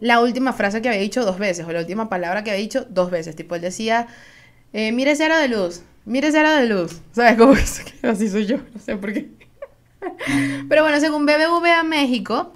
la 0.00 0.20
última 0.20 0.52
frase 0.52 0.82
que 0.82 0.88
había 0.88 1.00
dicho 1.00 1.24
dos 1.24 1.38
veces, 1.38 1.66
o 1.66 1.72
la 1.72 1.80
última 1.80 2.08
palabra 2.08 2.44
que 2.44 2.50
había 2.50 2.62
dicho 2.62 2.86
dos 2.88 3.10
veces. 3.10 3.34
Tipo, 3.34 3.54
él 3.54 3.62
decía, 3.62 4.06
eh, 4.72 4.92
mire 4.92 5.12
ese 5.12 5.24
aro 5.24 5.38
de 5.38 5.48
luz, 5.48 5.82
mire 6.04 6.28
ese 6.28 6.38
aro 6.38 6.52
de 6.54 6.66
luz. 6.66 7.00
¿Sabes 7.12 7.36
cómo 7.36 7.54
es? 7.54 7.82
Así 8.02 8.28
soy 8.28 8.46
yo, 8.46 8.58
no 8.58 8.80
sé 8.80 8.96
por 8.96 9.12
qué. 9.12 9.30
pero 10.68 10.82
bueno, 10.82 11.00
según 11.00 11.26
BBVA 11.26 11.82
México, 11.82 12.52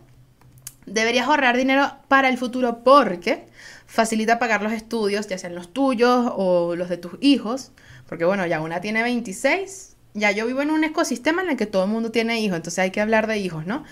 deberías 0.86 1.26
ahorrar 1.26 1.56
dinero 1.56 1.90
para 2.06 2.28
el 2.28 2.38
futuro 2.38 2.84
porque 2.84 3.47
facilita 3.88 4.38
pagar 4.38 4.62
los 4.62 4.72
estudios, 4.72 5.26
ya 5.28 5.38
sean 5.38 5.54
los 5.54 5.72
tuyos 5.72 6.30
o 6.36 6.76
los 6.76 6.90
de 6.90 6.98
tus 6.98 7.14
hijos, 7.20 7.72
porque 8.06 8.26
bueno, 8.26 8.46
ya 8.46 8.60
una 8.60 8.82
tiene 8.82 9.02
26, 9.02 9.96
ya 10.12 10.30
yo 10.30 10.46
vivo 10.46 10.60
en 10.60 10.70
un 10.70 10.84
ecosistema 10.84 11.42
en 11.42 11.48
el 11.48 11.56
que 11.56 11.64
todo 11.64 11.84
el 11.84 11.90
mundo 11.90 12.12
tiene 12.12 12.38
hijos, 12.38 12.56
entonces 12.56 12.80
hay 12.80 12.90
que 12.90 13.00
hablar 13.00 13.26
de 13.26 13.38
hijos, 13.38 13.66
¿no? 13.66 13.84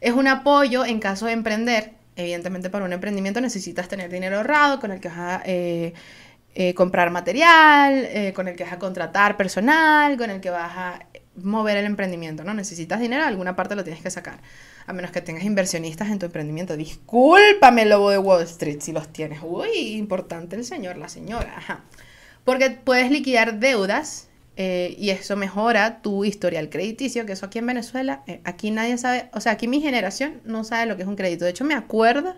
Es 0.00 0.12
un 0.12 0.28
apoyo 0.28 0.84
en 0.84 1.00
caso 1.00 1.26
de 1.26 1.32
emprender, 1.32 1.94
evidentemente 2.14 2.70
para 2.70 2.84
un 2.84 2.92
emprendimiento 2.92 3.40
necesitas 3.40 3.88
tener 3.88 4.08
dinero 4.08 4.36
ahorrado 4.36 4.78
con 4.78 4.92
el 4.92 5.00
que 5.00 5.08
vas 5.08 5.18
a 5.18 5.42
eh, 5.46 5.94
eh, 6.54 6.72
comprar 6.74 7.10
material, 7.10 7.92
eh, 7.92 8.32
con 8.36 8.46
el 8.46 8.54
que 8.54 8.62
vas 8.62 8.74
a 8.74 8.78
contratar 8.78 9.36
personal, 9.36 10.16
con 10.16 10.30
el 10.30 10.40
que 10.40 10.50
vas 10.50 10.72
a 10.76 11.00
mover 11.36 11.76
el 11.76 11.84
emprendimiento, 11.84 12.44
¿no? 12.44 12.54
Necesitas 12.54 13.00
dinero, 13.00 13.24
alguna 13.24 13.56
parte 13.56 13.74
lo 13.74 13.84
tienes 13.84 14.02
que 14.02 14.10
sacar 14.10 14.40
a 14.86 14.92
menos 14.92 15.10
que 15.10 15.20
tengas 15.20 15.44
inversionistas 15.44 16.10
en 16.10 16.18
tu 16.18 16.26
emprendimiento. 16.26 16.76
Discúlpame, 16.76 17.86
lobo 17.86 18.10
de 18.10 18.18
Wall 18.18 18.42
Street, 18.42 18.80
si 18.80 18.92
los 18.92 19.12
tienes. 19.12 19.40
Uy, 19.42 19.96
importante 19.96 20.56
el 20.56 20.64
señor, 20.64 20.96
la 20.96 21.08
señora. 21.08 21.54
Ajá. 21.56 21.84
Porque 22.44 22.70
puedes 22.70 23.10
liquidar 23.10 23.58
deudas 23.58 24.28
eh, 24.56 24.94
y 24.98 25.10
eso 25.10 25.36
mejora 25.36 26.02
tu 26.02 26.24
historial 26.24 26.68
crediticio, 26.68 27.26
que 27.26 27.32
eso 27.32 27.46
aquí 27.46 27.58
en 27.58 27.66
Venezuela, 27.66 28.22
eh, 28.26 28.40
aquí 28.44 28.70
nadie 28.70 28.98
sabe, 28.98 29.28
o 29.32 29.40
sea, 29.40 29.52
aquí 29.52 29.66
mi 29.66 29.80
generación 29.80 30.40
no 30.44 30.62
sabe 30.62 30.86
lo 30.86 30.96
que 30.96 31.02
es 31.02 31.08
un 31.08 31.16
crédito. 31.16 31.44
De 31.44 31.50
hecho, 31.50 31.64
me 31.64 31.74
acuerdo 31.74 32.36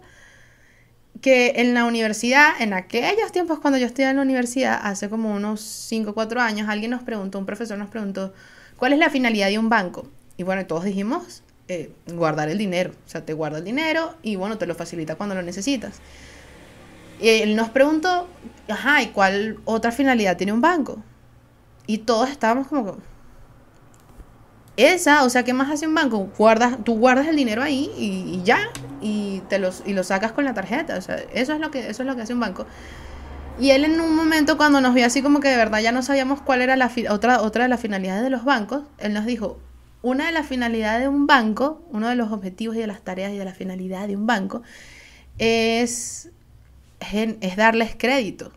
que 1.20 1.54
en 1.56 1.74
la 1.74 1.84
universidad, 1.84 2.60
en 2.60 2.72
aquellos 2.72 3.32
tiempos 3.32 3.58
cuando 3.58 3.78
yo 3.78 3.86
estudiaba 3.86 4.10
en 4.10 4.16
la 4.16 4.22
universidad, 4.22 4.80
hace 4.82 5.08
como 5.08 5.34
unos 5.34 5.60
5 5.60 6.10
o 6.10 6.14
4 6.14 6.40
años, 6.40 6.68
alguien 6.68 6.90
nos 6.92 7.02
preguntó, 7.02 7.38
un 7.38 7.46
profesor 7.46 7.76
nos 7.78 7.88
preguntó, 7.88 8.32
¿cuál 8.76 8.92
es 8.92 8.98
la 8.98 9.10
finalidad 9.10 9.48
de 9.48 9.58
un 9.58 9.68
banco? 9.68 10.08
Y 10.36 10.42
bueno, 10.42 10.66
todos 10.66 10.84
dijimos, 10.84 11.42
eh, 11.68 11.92
guardar 12.06 12.48
el 12.48 12.58
dinero. 12.58 12.92
O 13.06 13.08
sea, 13.08 13.24
te 13.24 13.32
guarda 13.32 13.58
el 13.58 13.64
dinero 13.64 14.14
y 14.22 14.36
bueno, 14.36 14.58
te 14.58 14.66
lo 14.66 14.74
facilita 14.74 15.16
cuando 15.16 15.34
lo 15.34 15.42
necesitas. 15.42 16.00
Y 17.20 17.28
él 17.28 17.56
nos 17.56 17.70
preguntó, 17.70 18.28
ajá, 18.68 19.02
¿y 19.02 19.08
cuál 19.08 19.58
otra 19.64 19.90
finalidad 19.90 20.36
tiene 20.36 20.52
un 20.52 20.60
banco? 20.60 21.02
Y 21.86 21.98
todos 21.98 22.28
estábamos 22.30 22.68
como, 22.68 22.98
esa, 24.76 25.24
o 25.24 25.30
sea, 25.30 25.42
¿qué 25.42 25.54
más 25.54 25.70
hace 25.70 25.86
un 25.86 25.94
banco? 25.94 26.30
Guardas, 26.36 26.76
tú 26.84 26.98
guardas 26.98 27.28
el 27.28 27.36
dinero 27.36 27.62
ahí 27.62 27.90
y, 27.96 28.42
ya, 28.44 28.58
y 29.00 29.40
te 29.48 29.58
los, 29.58 29.82
y 29.86 29.94
lo 29.94 30.04
sacas 30.04 30.32
con 30.32 30.44
la 30.44 30.52
tarjeta. 30.52 30.98
O 30.98 31.00
sea, 31.00 31.16
eso 31.32 31.54
es 31.54 31.60
lo 31.60 31.70
que, 31.70 31.88
eso 31.88 32.02
es 32.02 32.06
lo 32.06 32.14
que 32.14 32.22
hace 32.22 32.34
un 32.34 32.40
banco. 32.40 32.66
Y 33.58 33.70
él 33.70 33.84
en 33.84 34.00
un 34.00 34.14
momento 34.14 34.56
cuando 34.56 34.80
nos 34.80 34.92
vio 34.94 35.06
así 35.06 35.22
como 35.22 35.40
que 35.40 35.48
de 35.48 35.56
verdad 35.56 35.80
ya 35.80 35.92
no 35.92 36.02
sabíamos 36.02 36.42
cuál 36.42 36.60
era 36.60 36.76
la 36.76 36.90
otra, 37.10 37.40
otra 37.40 37.64
de 37.64 37.68
las 37.68 37.80
finalidades 37.80 38.22
de 38.22 38.30
los 38.30 38.44
bancos, 38.44 38.82
él 38.98 39.14
nos 39.14 39.24
dijo, 39.24 39.58
una 40.02 40.26
de 40.26 40.32
las 40.32 40.46
finalidades 40.46 41.02
de 41.02 41.08
un 41.08 41.26
banco, 41.26 41.82
uno 41.90 42.08
de 42.08 42.16
los 42.16 42.30
objetivos 42.32 42.76
y 42.76 42.80
de 42.80 42.86
las 42.86 43.02
tareas 43.02 43.32
y 43.32 43.38
de 43.38 43.44
la 43.44 43.54
finalidad 43.54 44.06
de 44.06 44.16
un 44.16 44.26
banco 44.26 44.62
es, 45.38 46.30
es 47.00 47.56
darles 47.56 47.96
crédito. 47.96 48.52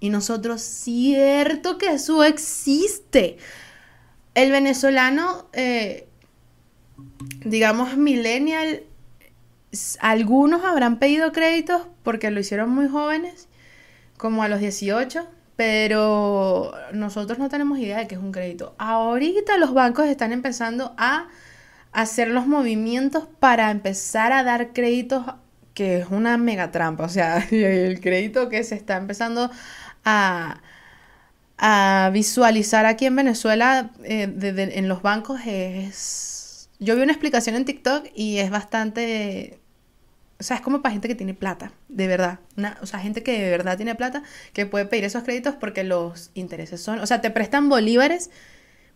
Y 0.00 0.10
nosotros, 0.10 0.62
cierto 0.62 1.78
que 1.78 1.94
eso 1.94 2.22
existe. 2.22 3.38
El 4.34 4.52
venezolano, 4.52 5.48
eh, 5.52 6.06
digamos, 7.44 7.96
millennial, 7.96 8.84
algunos 10.00 10.64
habrán 10.64 10.98
pedido 10.98 11.32
créditos 11.32 11.82
porque 12.04 12.30
lo 12.30 12.38
hicieron 12.40 12.70
muy 12.70 12.88
jóvenes, 12.88 13.47
como 14.18 14.42
a 14.42 14.48
los 14.48 14.60
18, 14.60 15.26
pero 15.56 16.72
nosotros 16.92 17.38
no 17.38 17.48
tenemos 17.48 17.78
idea 17.78 17.98
de 17.98 18.06
qué 18.06 18.16
es 18.16 18.20
un 18.20 18.32
crédito. 18.32 18.74
Ahorita 18.78 19.56
los 19.56 19.72
bancos 19.72 20.06
están 20.06 20.32
empezando 20.32 20.94
a 20.98 21.28
hacer 21.92 22.28
los 22.28 22.46
movimientos 22.46 23.26
para 23.40 23.70
empezar 23.70 24.32
a 24.32 24.44
dar 24.44 24.72
créditos, 24.72 25.24
que 25.74 25.98
es 26.00 26.08
una 26.10 26.36
mega 26.36 26.70
trampa. 26.70 27.04
O 27.04 27.08
sea, 27.08 27.38
el 27.50 28.00
crédito 28.00 28.48
que 28.48 28.62
se 28.64 28.74
está 28.74 28.96
empezando 28.98 29.50
a, 30.04 30.60
visualizar 32.12 32.86
aquí 32.86 33.06
en 33.06 33.16
Venezuela 33.16 33.90
eh, 34.04 34.32
en 34.74 34.88
los 34.88 35.02
bancos 35.02 35.40
es... 35.46 36.70
Yo 36.78 36.94
vi 36.94 37.02
una 37.02 37.12
explicación 37.12 37.56
en 37.56 37.64
TikTok 37.64 38.06
y 38.14 38.38
es 38.38 38.50
bastante 38.50 39.58
o 40.40 40.42
sea, 40.44 40.56
es 40.56 40.62
como 40.62 40.82
para 40.82 40.92
gente 40.92 41.08
que 41.08 41.16
tiene 41.16 41.34
plata, 41.34 41.72
de 41.88 42.06
verdad. 42.06 42.38
O 42.80 42.86
sea, 42.86 43.00
gente 43.00 43.22
que 43.24 43.42
de 43.42 43.50
verdad 43.50 43.76
tiene 43.76 43.96
plata, 43.96 44.22
que 44.52 44.66
puede 44.66 44.86
pedir 44.86 45.04
esos 45.04 45.24
créditos 45.24 45.56
porque 45.56 45.82
los 45.82 46.30
intereses 46.34 46.80
son, 46.80 47.00
o 47.00 47.06
sea, 47.06 47.20
te 47.20 47.30
prestan 47.30 47.68
bolívares, 47.68 48.30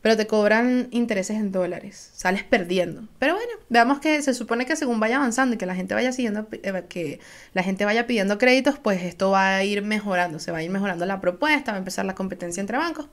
pero 0.03 0.17
te 0.17 0.27
cobran 0.29 0.89
intereses 0.93 1.37
en 1.37 1.51
dólares. 1.51 2.11
Sales 2.15 2.45
perdiendo. 2.45 3.09
Pero 3.19 3.35
bueno, 3.35 3.53
veamos 3.69 3.99
que 3.99 4.23
se 4.23 4.35
supone 4.35 4.67
que 4.67 4.77
según 4.77 5.01
vaya 5.01 5.17
avanzando 5.17 5.55
y 5.55 5.59
que 5.59 5.67
la 5.67 5.75
gente 5.75 5.95
vaya 5.95 6.13
siguiendo, 6.13 6.49
eh, 6.53 6.85
que 6.89 7.21
la 7.55 7.63
gente 7.65 7.85
vaya 7.85 8.07
pidiendo 8.07 8.39
créditos, 8.39 8.79
pues 8.79 9.03
esto 9.03 9.31
va 9.31 9.57
a 9.57 9.65
ir 9.65 9.83
mejorando, 9.83 10.39
se 10.39 10.53
va 10.53 10.59
a 10.59 10.63
ir 10.63 10.71
mejorando 10.71 11.07
la 11.07 11.21
propuesta, 11.21 11.73
va 11.73 11.77
a 11.77 11.79
empezar 11.79 12.05
la 12.05 12.15
competencia 12.15 12.61
entre 12.61 12.79
bancos. 12.79 13.09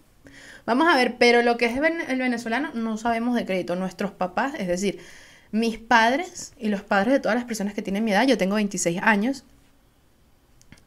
Vamos 0.66 0.88
a 0.88 0.96
ver, 0.96 1.16
pero 1.18 1.42
lo 1.42 1.58
que 1.58 1.66
es 1.66 1.80
el 2.08 2.20
venezolano 2.20 2.72
no 2.76 2.98
sabemos 2.98 3.36
de 3.36 3.46
crédito. 3.46 3.76
Nuestros 3.76 4.12
papás, 4.12 4.54
es 4.60 4.68
decir, 4.68 5.00
mis 5.52 5.78
padres 5.78 6.54
y 6.58 6.70
los 6.70 6.82
padres 6.82 7.14
de 7.14 7.20
todas 7.20 7.36
las 7.36 7.46
personas 7.46 7.74
que 7.74 7.82
tienen 7.82 8.04
mi 8.04 8.12
edad, 8.12 8.28
yo 8.28 8.38
tengo 8.38 8.56
26 8.56 9.00
años, 9.02 9.44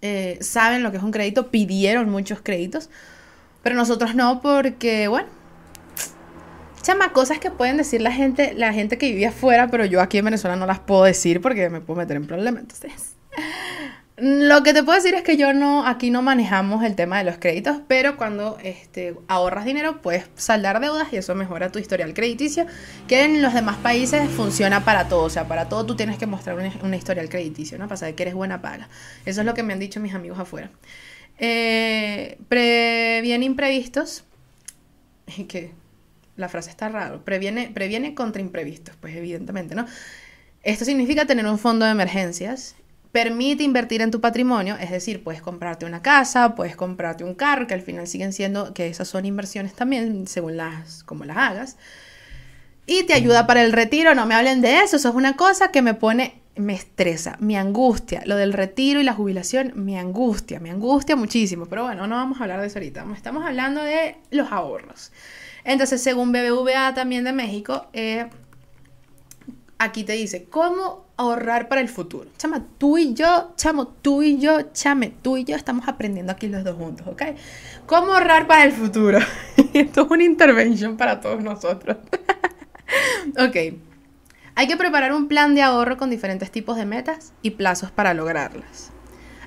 eh, 0.00 0.38
saben 0.40 0.82
lo 0.82 0.90
que 0.90 0.96
es 0.96 1.02
un 1.02 1.12
crédito, 1.12 1.50
pidieron 1.50 2.10
muchos 2.10 2.40
créditos, 2.42 2.90
pero 3.62 3.76
nosotros 3.76 4.14
no 4.14 4.40
porque, 4.40 5.08
bueno, 5.08 5.28
chama, 6.82 7.12
cosas 7.12 7.38
que 7.38 7.50
pueden 7.50 7.76
decir 7.76 8.00
la 8.02 8.12
gente, 8.12 8.54
la 8.54 8.72
gente 8.72 8.98
que 8.98 9.10
vivía 9.10 9.30
afuera, 9.30 9.68
pero 9.68 9.84
yo 9.84 10.00
aquí 10.00 10.18
en 10.18 10.24
Venezuela 10.24 10.56
no 10.56 10.66
las 10.66 10.80
puedo 10.80 11.04
decir 11.04 11.40
porque 11.40 11.70
me 11.70 11.80
puedo 11.80 11.98
meter 11.98 12.16
en 12.16 12.26
problemas, 12.26 12.62
entonces... 12.62 13.14
Lo 14.16 14.62
que 14.62 14.74
te 14.74 14.82
puedo 14.82 14.98
decir 14.98 15.14
es 15.14 15.22
que 15.22 15.38
yo 15.38 15.54
no, 15.54 15.86
aquí 15.86 16.10
no 16.10 16.20
manejamos 16.20 16.84
el 16.84 16.94
tema 16.96 17.16
de 17.16 17.24
los 17.24 17.38
créditos, 17.38 17.78
pero 17.88 18.18
cuando 18.18 18.58
este, 18.62 19.16
ahorras 19.26 19.64
dinero 19.64 20.02
puedes 20.02 20.26
saldar 20.34 20.80
deudas 20.80 21.10
y 21.12 21.16
eso 21.16 21.34
mejora 21.34 21.72
tu 21.72 21.78
historial 21.78 22.12
crediticio, 22.12 22.66
que 23.08 23.24
en 23.24 23.40
los 23.40 23.54
demás 23.54 23.78
países 23.78 24.28
funciona 24.28 24.84
para 24.84 25.08
todo, 25.08 25.24
o 25.24 25.30
sea, 25.30 25.48
para 25.48 25.70
todo 25.70 25.86
tú 25.86 25.96
tienes 25.96 26.18
que 26.18 26.26
mostrar 26.26 26.56
una, 26.56 26.96
historial 26.96 27.30
crediticio, 27.30 27.78
¿no? 27.78 27.88
Para 27.88 27.96
saber 27.96 28.14
que 28.14 28.24
eres 28.24 28.34
buena 28.34 28.60
paga. 28.60 28.90
Eso 29.24 29.40
es 29.40 29.46
lo 29.46 29.54
que 29.54 29.62
me 29.62 29.72
han 29.72 29.78
dicho 29.78 29.98
mis 29.98 30.14
amigos 30.14 30.38
afuera. 30.38 30.70
Eh, 31.38 32.38
previene 32.48 33.46
imprevistos, 33.46 34.24
que 35.48 35.72
la 36.36 36.50
frase 36.50 36.68
está 36.68 36.90
rara, 36.90 37.24
previene, 37.24 37.70
previene 37.72 38.14
contra 38.14 38.42
imprevistos, 38.42 38.94
pues 39.00 39.16
evidentemente, 39.16 39.74
¿no? 39.74 39.86
Esto 40.62 40.84
significa 40.84 41.24
tener 41.24 41.46
un 41.46 41.58
fondo 41.58 41.86
de 41.86 41.92
emergencias 41.92 42.76
permite 43.12 43.62
invertir 43.62 44.00
en 44.00 44.10
tu 44.10 44.20
patrimonio, 44.20 44.76
es 44.80 44.90
decir, 44.90 45.22
puedes 45.22 45.42
comprarte 45.42 45.84
una 45.84 46.00
casa, 46.00 46.54
puedes 46.54 46.74
comprarte 46.76 47.24
un 47.24 47.34
carro, 47.34 47.66
que 47.66 47.74
al 47.74 47.82
final 47.82 48.06
siguen 48.08 48.32
siendo, 48.32 48.72
que 48.72 48.88
esas 48.88 49.06
son 49.06 49.26
inversiones 49.26 49.74
también, 49.74 50.26
según 50.26 50.56
las, 50.56 51.04
como 51.04 51.24
las 51.24 51.36
hagas. 51.36 51.76
Y 52.86 53.04
te 53.04 53.12
ayuda 53.12 53.46
para 53.46 53.62
el 53.62 53.72
retiro, 53.72 54.14
no 54.14 54.26
me 54.26 54.34
hablen 54.34 54.62
de 54.62 54.80
eso, 54.80 54.96
eso 54.96 55.10
es 55.10 55.14
una 55.14 55.36
cosa 55.36 55.70
que 55.70 55.82
me 55.82 55.94
pone, 55.94 56.40
me 56.56 56.74
estresa, 56.74 57.36
me 57.38 57.58
angustia. 57.58 58.22
Lo 58.24 58.36
del 58.36 58.54
retiro 58.54 58.98
y 58.98 59.04
la 59.04 59.12
jubilación 59.12 59.72
me 59.76 59.98
angustia, 59.98 60.58
me 60.58 60.70
angustia 60.70 61.14
muchísimo. 61.14 61.66
Pero 61.66 61.84
bueno, 61.84 62.06
no 62.06 62.16
vamos 62.16 62.40
a 62.40 62.44
hablar 62.44 62.60
de 62.60 62.66
eso 62.66 62.78
ahorita, 62.78 63.06
estamos 63.14 63.44
hablando 63.44 63.82
de 63.82 64.16
los 64.30 64.50
ahorros. 64.50 65.12
Entonces, 65.64 66.02
según 66.02 66.32
BBVA 66.32 66.94
también 66.94 67.24
de 67.24 67.32
México, 67.32 67.86
eh, 67.92 68.28
aquí 69.82 70.04
te 70.04 70.12
dice, 70.12 70.44
¿cómo 70.44 71.06
ahorrar 71.16 71.68
para 71.68 71.80
el 71.80 71.88
futuro? 71.88 72.30
Chama, 72.38 72.64
tú 72.78 72.98
y 72.98 73.14
yo, 73.14 73.52
chamo, 73.56 73.88
tú 73.88 74.22
y 74.22 74.38
yo, 74.38 74.72
chame, 74.72 75.12
tú 75.22 75.36
y 75.36 75.44
yo 75.44 75.56
estamos 75.56 75.88
aprendiendo 75.88 76.32
aquí 76.32 76.48
los 76.48 76.64
dos 76.64 76.76
juntos, 76.76 77.06
¿ok? 77.06 77.22
¿Cómo 77.86 78.12
ahorrar 78.12 78.46
para 78.46 78.64
el 78.64 78.72
futuro? 78.72 79.18
Esto 79.74 80.02
es 80.02 80.10
una 80.10 80.24
intervención 80.24 80.96
para 80.96 81.20
todos 81.20 81.42
nosotros. 81.42 81.96
ok. 83.38 83.78
Hay 84.54 84.66
que 84.66 84.76
preparar 84.76 85.12
un 85.14 85.28
plan 85.28 85.54
de 85.54 85.62
ahorro 85.62 85.96
con 85.96 86.10
diferentes 86.10 86.50
tipos 86.50 86.76
de 86.76 86.84
metas 86.84 87.32
y 87.42 87.52
plazos 87.52 87.90
para 87.90 88.14
lograrlas. 88.14 88.90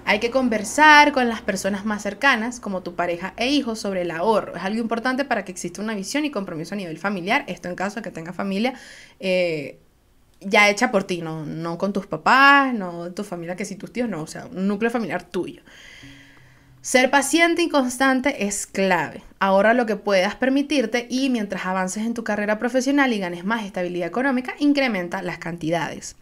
Hay 0.08 0.20
que 0.20 0.30
conversar 0.30 1.14
con 1.14 1.30
las 1.30 1.42
personas 1.42 1.84
más 1.84 2.04
cercanas, 2.04 2.60
como 2.60 2.84
tu 2.84 2.96
pareja 2.96 3.34
e 3.38 3.48
hijos, 3.48 3.80
sobre 3.80 4.04
el 4.04 4.12
ahorro. 4.12 4.56
Es 4.56 4.64
algo 4.64 4.80
importante 4.80 5.26
para 5.26 5.44
que 5.46 5.52
exista 5.52 5.82
una 5.82 5.96
visión 5.96 6.26
y 6.26 6.32
compromiso 6.32 6.76
a 6.76 6.78
nivel 6.78 7.00
familiar. 7.00 7.44
Esto 7.48 7.70
en 7.70 7.76
caso 7.76 7.96
de 7.96 8.02
que 8.04 8.12
tenga 8.12 8.32
familia 8.32 8.76
eh, 9.20 9.80
ya 10.42 10.70
hecha 10.70 10.92
por 10.92 11.04
ti, 11.04 11.22
no, 11.22 11.46
no 11.46 11.78
con 11.78 11.94
tus 11.94 12.08
papás, 12.08 12.74
no 12.74 13.12
tu 13.14 13.24
familia, 13.24 13.56
que 13.56 13.66
si 13.66 13.76
tus 13.76 13.92
tíos, 13.92 14.10
no, 14.10 14.22
o 14.22 14.28
sea, 14.28 14.46
un 14.46 14.68
núcleo 14.68 14.92
familiar 14.92 15.24
tuyo. 15.24 15.62
Ser 16.82 17.10
paciente 17.10 17.64
y 17.64 17.70
constante 17.70 18.46
es 18.46 18.68
clave. 18.68 19.24
Ahora 19.40 19.74
lo 19.74 19.88
que 19.88 19.96
puedas 19.96 20.36
permitirte 20.36 21.08
y 21.10 21.32
mientras 21.32 21.66
avances 21.66 22.06
en 22.06 22.14
tu 22.14 22.24
carrera 22.24 22.60
profesional 22.60 23.12
y 23.12 23.18
ganes 23.18 23.44
más 23.44 23.66
estabilidad 23.66 24.08
económica, 24.08 24.54
incrementa 24.60 25.24
las 25.24 25.40
cantidades. 25.40 26.16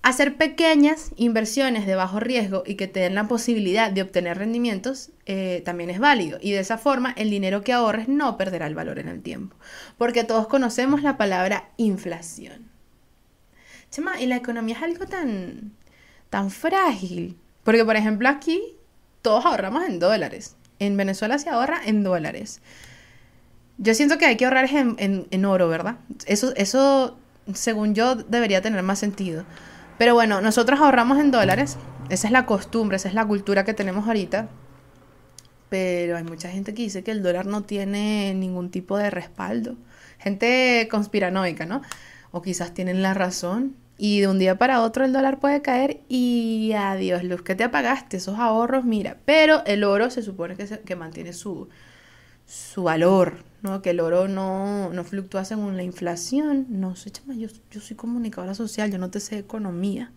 Hacer 0.00 0.36
pequeñas 0.36 1.10
inversiones 1.16 1.86
de 1.86 1.96
bajo 1.96 2.18
riesgo 2.18 2.62
y 2.64 2.76
que 2.76 2.88
te 2.88 3.00
den 3.00 3.14
la 3.14 3.28
posibilidad 3.28 3.90
de 3.90 4.00
obtener 4.00 4.38
rendimientos 4.38 5.10
eh, 5.26 5.60
también 5.66 5.90
es 5.90 5.98
válido. 5.98 6.38
Y 6.40 6.52
de 6.52 6.60
esa 6.60 6.78
forma 6.78 7.12
el 7.16 7.28
dinero 7.28 7.62
que 7.62 7.74
ahorres 7.74 8.08
no 8.08 8.38
perderá 8.38 8.66
el 8.66 8.74
valor 8.74 8.98
en 8.98 9.08
el 9.08 9.20
tiempo. 9.20 9.54
Porque 9.98 10.24
todos 10.24 10.46
conocemos 10.46 11.02
la 11.02 11.18
palabra 11.18 11.68
inflación 11.76 12.73
y 14.20 14.26
la 14.26 14.36
economía 14.36 14.76
es 14.76 14.82
algo 14.82 15.06
tan, 15.06 15.72
tan 16.30 16.50
frágil. 16.50 17.36
Porque, 17.62 17.84
por 17.84 17.96
ejemplo, 17.96 18.28
aquí 18.28 18.60
todos 19.22 19.46
ahorramos 19.46 19.84
en 19.84 19.98
dólares. 19.98 20.56
En 20.78 20.96
Venezuela 20.96 21.38
se 21.38 21.50
ahorra 21.50 21.80
en 21.84 22.02
dólares. 22.02 22.60
Yo 23.78 23.94
siento 23.94 24.18
que 24.18 24.26
hay 24.26 24.36
que 24.36 24.44
ahorrar 24.44 24.68
en, 24.72 25.44
oro, 25.44 25.68
¿verdad? 25.68 25.96
Eso, 26.26 26.52
eso, 26.56 27.16
según 27.52 27.94
yo, 27.94 28.14
debería 28.16 28.62
tener 28.62 28.82
más 28.82 28.98
sentido. 28.98 29.44
Pero 29.98 30.14
bueno, 30.14 30.40
nosotros 30.40 30.80
ahorramos 30.80 31.18
en 31.18 31.30
dólares. 31.30 31.76
Esa 32.10 32.28
es 32.28 32.32
la 32.32 32.46
costumbre, 32.46 32.96
esa 32.96 33.08
es 33.08 33.14
la 33.14 33.26
cultura 33.26 33.64
que 33.64 33.74
tenemos 33.74 34.06
ahorita. 34.06 34.48
Pero 35.68 36.16
hay 36.16 36.24
mucha 36.24 36.50
gente 36.50 36.74
que 36.74 36.82
dice 36.82 37.02
que 37.02 37.10
el 37.10 37.22
dólar 37.22 37.46
no 37.46 37.62
tiene 37.62 38.34
ningún 38.34 38.70
tipo 38.70 38.96
de 38.98 39.10
respaldo. 39.10 39.76
Gente 40.18 40.86
conspiranoica, 40.90 41.66
¿no? 41.66 41.82
O 42.30 42.42
quizás 42.42 42.74
tienen 42.74 43.02
la 43.02 43.14
razón. 43.14 43.74
Y 43.96 44.20
de 44.20 44.28
un 44.28 44.38
día 44.38 44.58
para 44.58 44.82
otro 44.82 45.04
el 45.04 45.12
dólar 45.12 45.38
puede 45.38 45.62
caer 45.62 46.00
y 46.08 46.72
adiós, 46.76 47.22
luz 47.22 47.42
que 47.42 47.54
te 47.54 47.64
apagaste, 47.64 48.16
esos 48.16 48.38
ahorros, 48.38 48.84
mira. 48.84 49.18
Pero 49.24 49.64
el 49.66 49.84
oro 49.84 50.10
se 50.10 50.22
supone 50.22 50.56
que, 50.56 50.66
que 50.66 50.96
mantiene 50.96 51.32
su, 51.32 51.68
su 52.46 52.82
valor, 52.84 53.44
¿no? 53.62 53.82
Que 53.82 53.90
el 53.90 54.00
oro 54.00 54.28
no, 54.28 54.90
no 54.90 55.04
fluctúa 55.04 55.44
según 55.44 55.76
la 55.76 55.82
inflación. 55.84 56.66
No 56.70 56.96
sé, 56.96 57.10
chama, 57.10 57.34
yo, 57.34 57.48
yo 57.70 57.80
soy 57.80 57.96
comunicadora 57.96 58.54
social, 58.54 58.90
yo 58.90 58.98
no 58.98 59.10
te 59.10 59.20
sé 59.20 59.38
economía. 59.38 60.10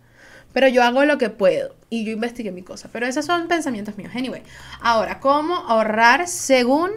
pero 0.54 0.68
yo 0.68 0.84
hago 0.84 1.06
lo 1.06 1.18
que 1.18 1.30
puedo 1.30 1.76
y 1.90 2.04
yo 2.04 2.12
investigué 2.14 2.52
mi 2.52 2.64
cosa. 2.64 2.90
Pero 2.92 3.06
esos 3.06 3.26
son 3.26 3.48
pensamientos 3.48 3.98
míos. 3.98 4.12
Anyway, 4.16 4.42
ahora, 4.82 5.20
¿cómo 5.20 5.56
ahorrar 5.56 6.28
según 6.28 6.92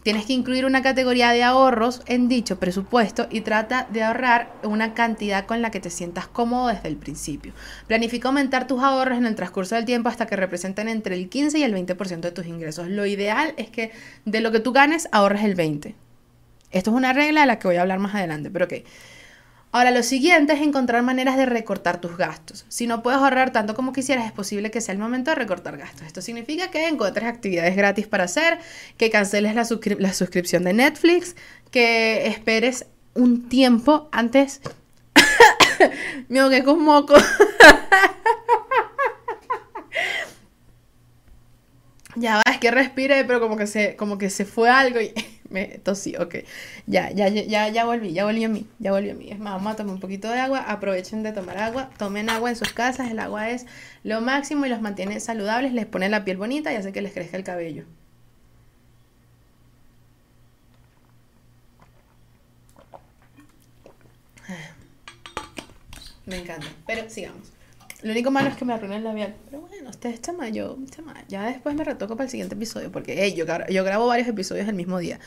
Tienes 0.02 0.24
que 0.26 0.32
incluir 0.32 0.64
una 0.64 0.82
categoría 0.82 1.30
de 1.30 1.44
ahorros 1.44 2.02
en 2.06 2.28
dicho 2.28 2.58
presupuesto 2.58 3.28
y 3.30 3.42
trata 3.42 3.86
de 3.92 4.02
ahorrar 4.02 4.50
una 4.64 4.94
cantidad 4.94 5.46
con 5.46 5.62
la 5.62 5.70
que 5.70 5.78
te 5.78 5.90
sientas 5.90 6.26
cómodo 6.26 6.68
desde 6.68 6.88
el 6.88 6.96
principio. 6.96 7.52
Planifica 7.86 8.28
aumentar 8.28 8.66
tus 8.66 8.82
ahorros 8.82 9.18
en 9.18 9.26
el 9.26 9.36
transcurso 9.36 9.76
del 9.76 9.84
tiempo 9.84 10.08
hasta 10.08 10.26
que 10.26 10.36
representen 10.36 10.88
entre 10.88 11.14
el 11.14 11.28
15 11.28 11.58
y 11.58 11.62
el 11.62 11.74
20% 11.74 12.20
de 12.20 12.32
tus 12.32 12.46
ingresos. 12.46 12.88
Lo 12.88 13.06
ideal 13.06 13.54
es 13.58 13.70
que 13.70 13.92
de 14.24 14.40
lo 14.40 14.50
que 14.50 14.60
tú 14.60 14.72
ganes 14.72 15.08
ahorres 15.12 15.44
el 15.44 15.56
20%. 15.56 15.94
Esto 16.72 16.90
es 16.90 16.96
una 16.96 17.12
regla 17.12 17.42
de 17.42 17.46
la 17.46 17.58
que 17.58 17.68
voy 17.68 17.76
a 17.76 17.82
hablar 17.82 17.98
más 17.98 18.14
adelante, 18.14 18.50
pero 18.50 18.64
ok. 18.64 18.74
Ahora, 19.72 19.92
lo 19.92 20.02
siguiente 20.02 20.52
es 20.52 20.62
encontrar 20.62 21.04
maneras 21.04 21.36
de 21.36 21.46
recortar 21.46 22.00
tus 22.00 22.16
gastos. 22.16 22.64
Si 22.68 22.88
no 22.88 23.04
puedes 23.04 23.20
ahorrar 23.20 23.52
tanto 23.52 23.76
como 23.76 23.92
quisieras, 23.92 24.26
es 24.26 24.32
posible 24.32 24.72
que 24.72 24.80
sea 24.80 24.94
el 24.94 24.98
momento 24.98 25.30
de 25.30 25.36
recortar 25.36 25.76
gastos. 25.76 26.08
Esto 26.08 26.22
significa 26.22 26.72
que 26.72 26.88
encuentres 26.88 27.28
actividades 27.28 27.76
gratis 27.76 28.08
para 28.08 28.24
hacer, 28.24 28.58
que 28.96 29.10
canceles 29.10 29.54
la, 29.54 29.64
suscripción 30.12 30.64
de 30.64 30.72
Netflix, 30.72 31.36
que 31.70 32.26
esperes 32.26 32.86
un 33.14 33.48
tiempo 33.48 34.08
antes... 34.10 34.60
Me 36.28 36.40
ahogué 36.40 36.64
con 36.64 36.82
moco. 36.82 37.14
ya 42.16 42.36
va, 42.36 42.42
es 42.50 42.58
que 42.58 42.70
respire, 42.72 43.24
pero 43.24 43.40
como 43.40 43.56
que 43.56 43.66
se, 43.66 43.96
como 43.96 44.18
que 44.18 44.30
se 44.30 44.44
fue 44.44 44.68
algo 44.68 45.00
y... 45.00 45.14
Me 45.50 45.66
tosí, 45.82 46.16
ok. 46.16 46.36
Ya, 46.86 47.10
ya, 47.10 47.28
ya, 47.28 47.68
ya 47.68 47.84
volví, 47.84 48.12
ya 48.12 48.24
volví 48.24 48.44
a 48.44 48.48
mí, 48.48 48.66
ya 48.78 48.92
volví 48.92 49.10
a 49.10 49.14
mí. 49.14 49.30
Es 49.30 49.38
más, 49.38 49.54
vamos 49.54 49.72
a 49.72 49.76
tomar 49.76 49.94
un 49.94 50.00
poquito 50.00 50.30
de 50.30 50.38
agua, 50.38 50.60
aprovechen 50.60 51.22
de 51.24 51.32
tomar 51.32 51.58
agua, 51.58 51.90
tomen 51.98 52.30
agua 52.30 52.50
en 52.50 52.56
sus 52.56 52.72
casas, 52.72 53.10
el 53.10 53.18
agua 53.18 53.50
es 53.50 53.66
lo 54.04 54.20
máximo 54.20 54.66
y 54.66 54.68
los 54.68 54.80
mantiene 54.80 55.18
saludables, 55.20 55.72
les 55.72 55.86
pone 55.86 56.08
la 56.08 56.24
piel 56.24 56.36
bonita 56.36 56.72
y 56.72 56.76
hace 56.76 56.92
que 56.92 57.02
les 57.02 57.12
crezca 57.12 57.36
el 57.36 57.44
cabello. 57.44 57.84
Me 66.26 66.36
encanta, 66.38 66.66
pero 66.86 67.08
sigamos. 67.10 67.52
Lo 68.02 68.12
único 68.12 68.30
malo 68.30 68.48
es 68.48 68.56
que 68.56 68.64
me 68.64 68.72
arruina 68.72 68.96
el 68.96 69.04
labial. 69.04 69.34
Pero 69.44 69.60
bueno, 69.60 69.90
ustedes 69.90 70.20
chama, 70.22 70.48
yo, 70.48 70.78
chama, 70.90 71.14
ya 71.28 71.46
después 71.46 71.74
me 71.74 71.84
retoco 71.84 72.16
para 72.16 72.24
el 72.24 72.30
siguiente 72.30 72.54
episodio. 72.54 72.90
Porque 72.90 73.16
hey, 73.18 73.34
yo, 73.36 73.44
yo 73.68 73.84
grabo 73.84 74.06
varios 74.06 74.28
episodios 74.28 74.68
el 74.68 74.74
mismo 74.74 74.98
día. 74.98 75.20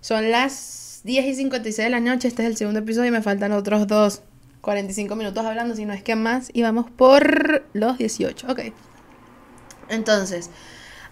Son 0.00 0.30
las 0.30 1.00
10 1.04 1.26
y 1.26 1.34
56 1.34 1.76
de 1.86 1.90
la 1.90 2.00
noche. 2.00 2.28
Este 2.28 2.42
es 2.42 2.48
el 2.48 2.56
segundo 2.56 2.80
episodio 2.80 3.08
y 3.08 3.12
me 3.12 3.22
faltan 3.22 3.52
otros 3.52 3.86
dos. 3.86 4.22
45 4.62 5.14
minutos 5.16 5.44
hablando, 5.44 5.76
si 5.76 5.84
no 5.84 5.92
es 5.92 6.02
que 6.02 6.16
más. 6.16 6.50
Y 6.52 6.62
vamos 6.62 6.90
por 6.90 7.66
los 7.74 7.98
18. 7.98 8.46
Ok. 8.50 8.60
Entonces, 9.90 10.50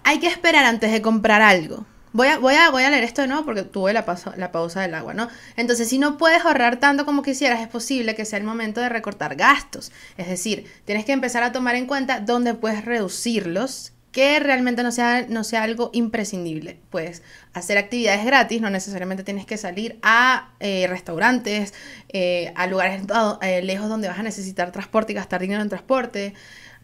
hay 0.04 0.18
que 0.18 0.26
esperar 0.26 0.64
antes 0.64 0.90
de 0.90 1.02
comprar 1.02 1.42
algo. 1.42 1.84
Voy 2.12 2.28
a, 2.28 2.38
voy, 2.38 2.54
a, 2.54 2.70
voy 2.70 2.82
a 2.82 2.90
leer 2.90 3.04
esto 3.04 3.22
de 3.22 3.28
nuevo 3.28 3.44
porque 3.44 3.62
tuve 3.62 3.92
la, 3.92 4.04
la 4.36 4.52
pausa 4.52 4.82
del 4.82 4.94
agua, 4.94 5.14
¿no? 5.14 5.28
Entonces, 5.56 5.88
si 5.88 5.98
no 5.98 6.18
puedes 6.18 6.44
ahorrar 6.44 6.76
tanto 6.76 7.06
como 7.06 7.22
quisieras, 7.22 7.60
es 7.60 7.68
posible 7.68 8.14
que 8.14 8.26
sea 8.26 8.38
el 8.38 8.44
momento 8.44 8.80
de 8.80 8.90
recortar 8.90 9.34
gastos. 9.36 9.92
Es 10.18 10.28
decir, 10.28 10.66
tienes 10.84 11.04
que 11.04 11.12
empezar 11.12 11.42
a 11.42 11.52
tomar 11.52 11.74
en 11.74 11.86
cuenta 11.86 12.20
dónde 12.20 12.54
puedes 12.54 12.84
reducirlos, 12.84 13.92
que 14.12 14.38
realmente 14.40 14.82
no 14.82 14.92
sea, 14.92 15.24
no 15.28 15.42
sea 15.42 15.62
algo 15.62 15.90
imprescindible. 15.94 16.78
Puedes 16.90 17.22
hacer 17.54 17.78
actividades 17.78 18.24
gratis, 18.26 18.60
no 18.60 18.68
necesariamente 18.68 19.24
tienes 19.24 19.46
que 19.46 19.56
salir 19.56 19.98
a 20.02 20.50
eh, 20.60 20.86
restaurantes, 20.88 21.72
eh, 22.10 22.52
a 22.54 22.66
lugares 22.66 23.02
eh, 23.40 23.62
lejos 23.62 23.88
donde 23.88 24.08
vas 24.08 24.18
a 24.18 24.22
necesitar 24.22 24.70
transporte 24.70 25.12
y 25.12 25.14
gastar 25.14 25.40
dinero 25.40 25.62
en 25.62 25.70
transporte 25.70 26.34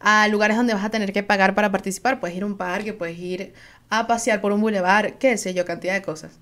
a 0.01 0.29
lugares 0.29 0.57
donde 0.57 0.75
vas 0.75 0.85
a 0.85 0.91
tener 0.91 1.13
que 1.13 1.23
pagar 1.23 1.55
para 1.55 1.71
participar. 1.71 2.21
Puedes 2.21 2.37
ir 2.37 2.45
a 2.45 2.47
un 2.47 2.57
parque, 2.57 2.93
puedes 2.93 3.19
ir 3.19 3.53
a 3.91 4.07
pasear 4.07 4.41
por 4.41 4.53
un 4.53 4.61
bulevar, 4.61 5.19
qué 5.19 5.37
sé 5.39 5.55
yo, 5.55 5.65
cantidad 5.65 5.95
de 5.95 6.03
cosas. 6.03 6.33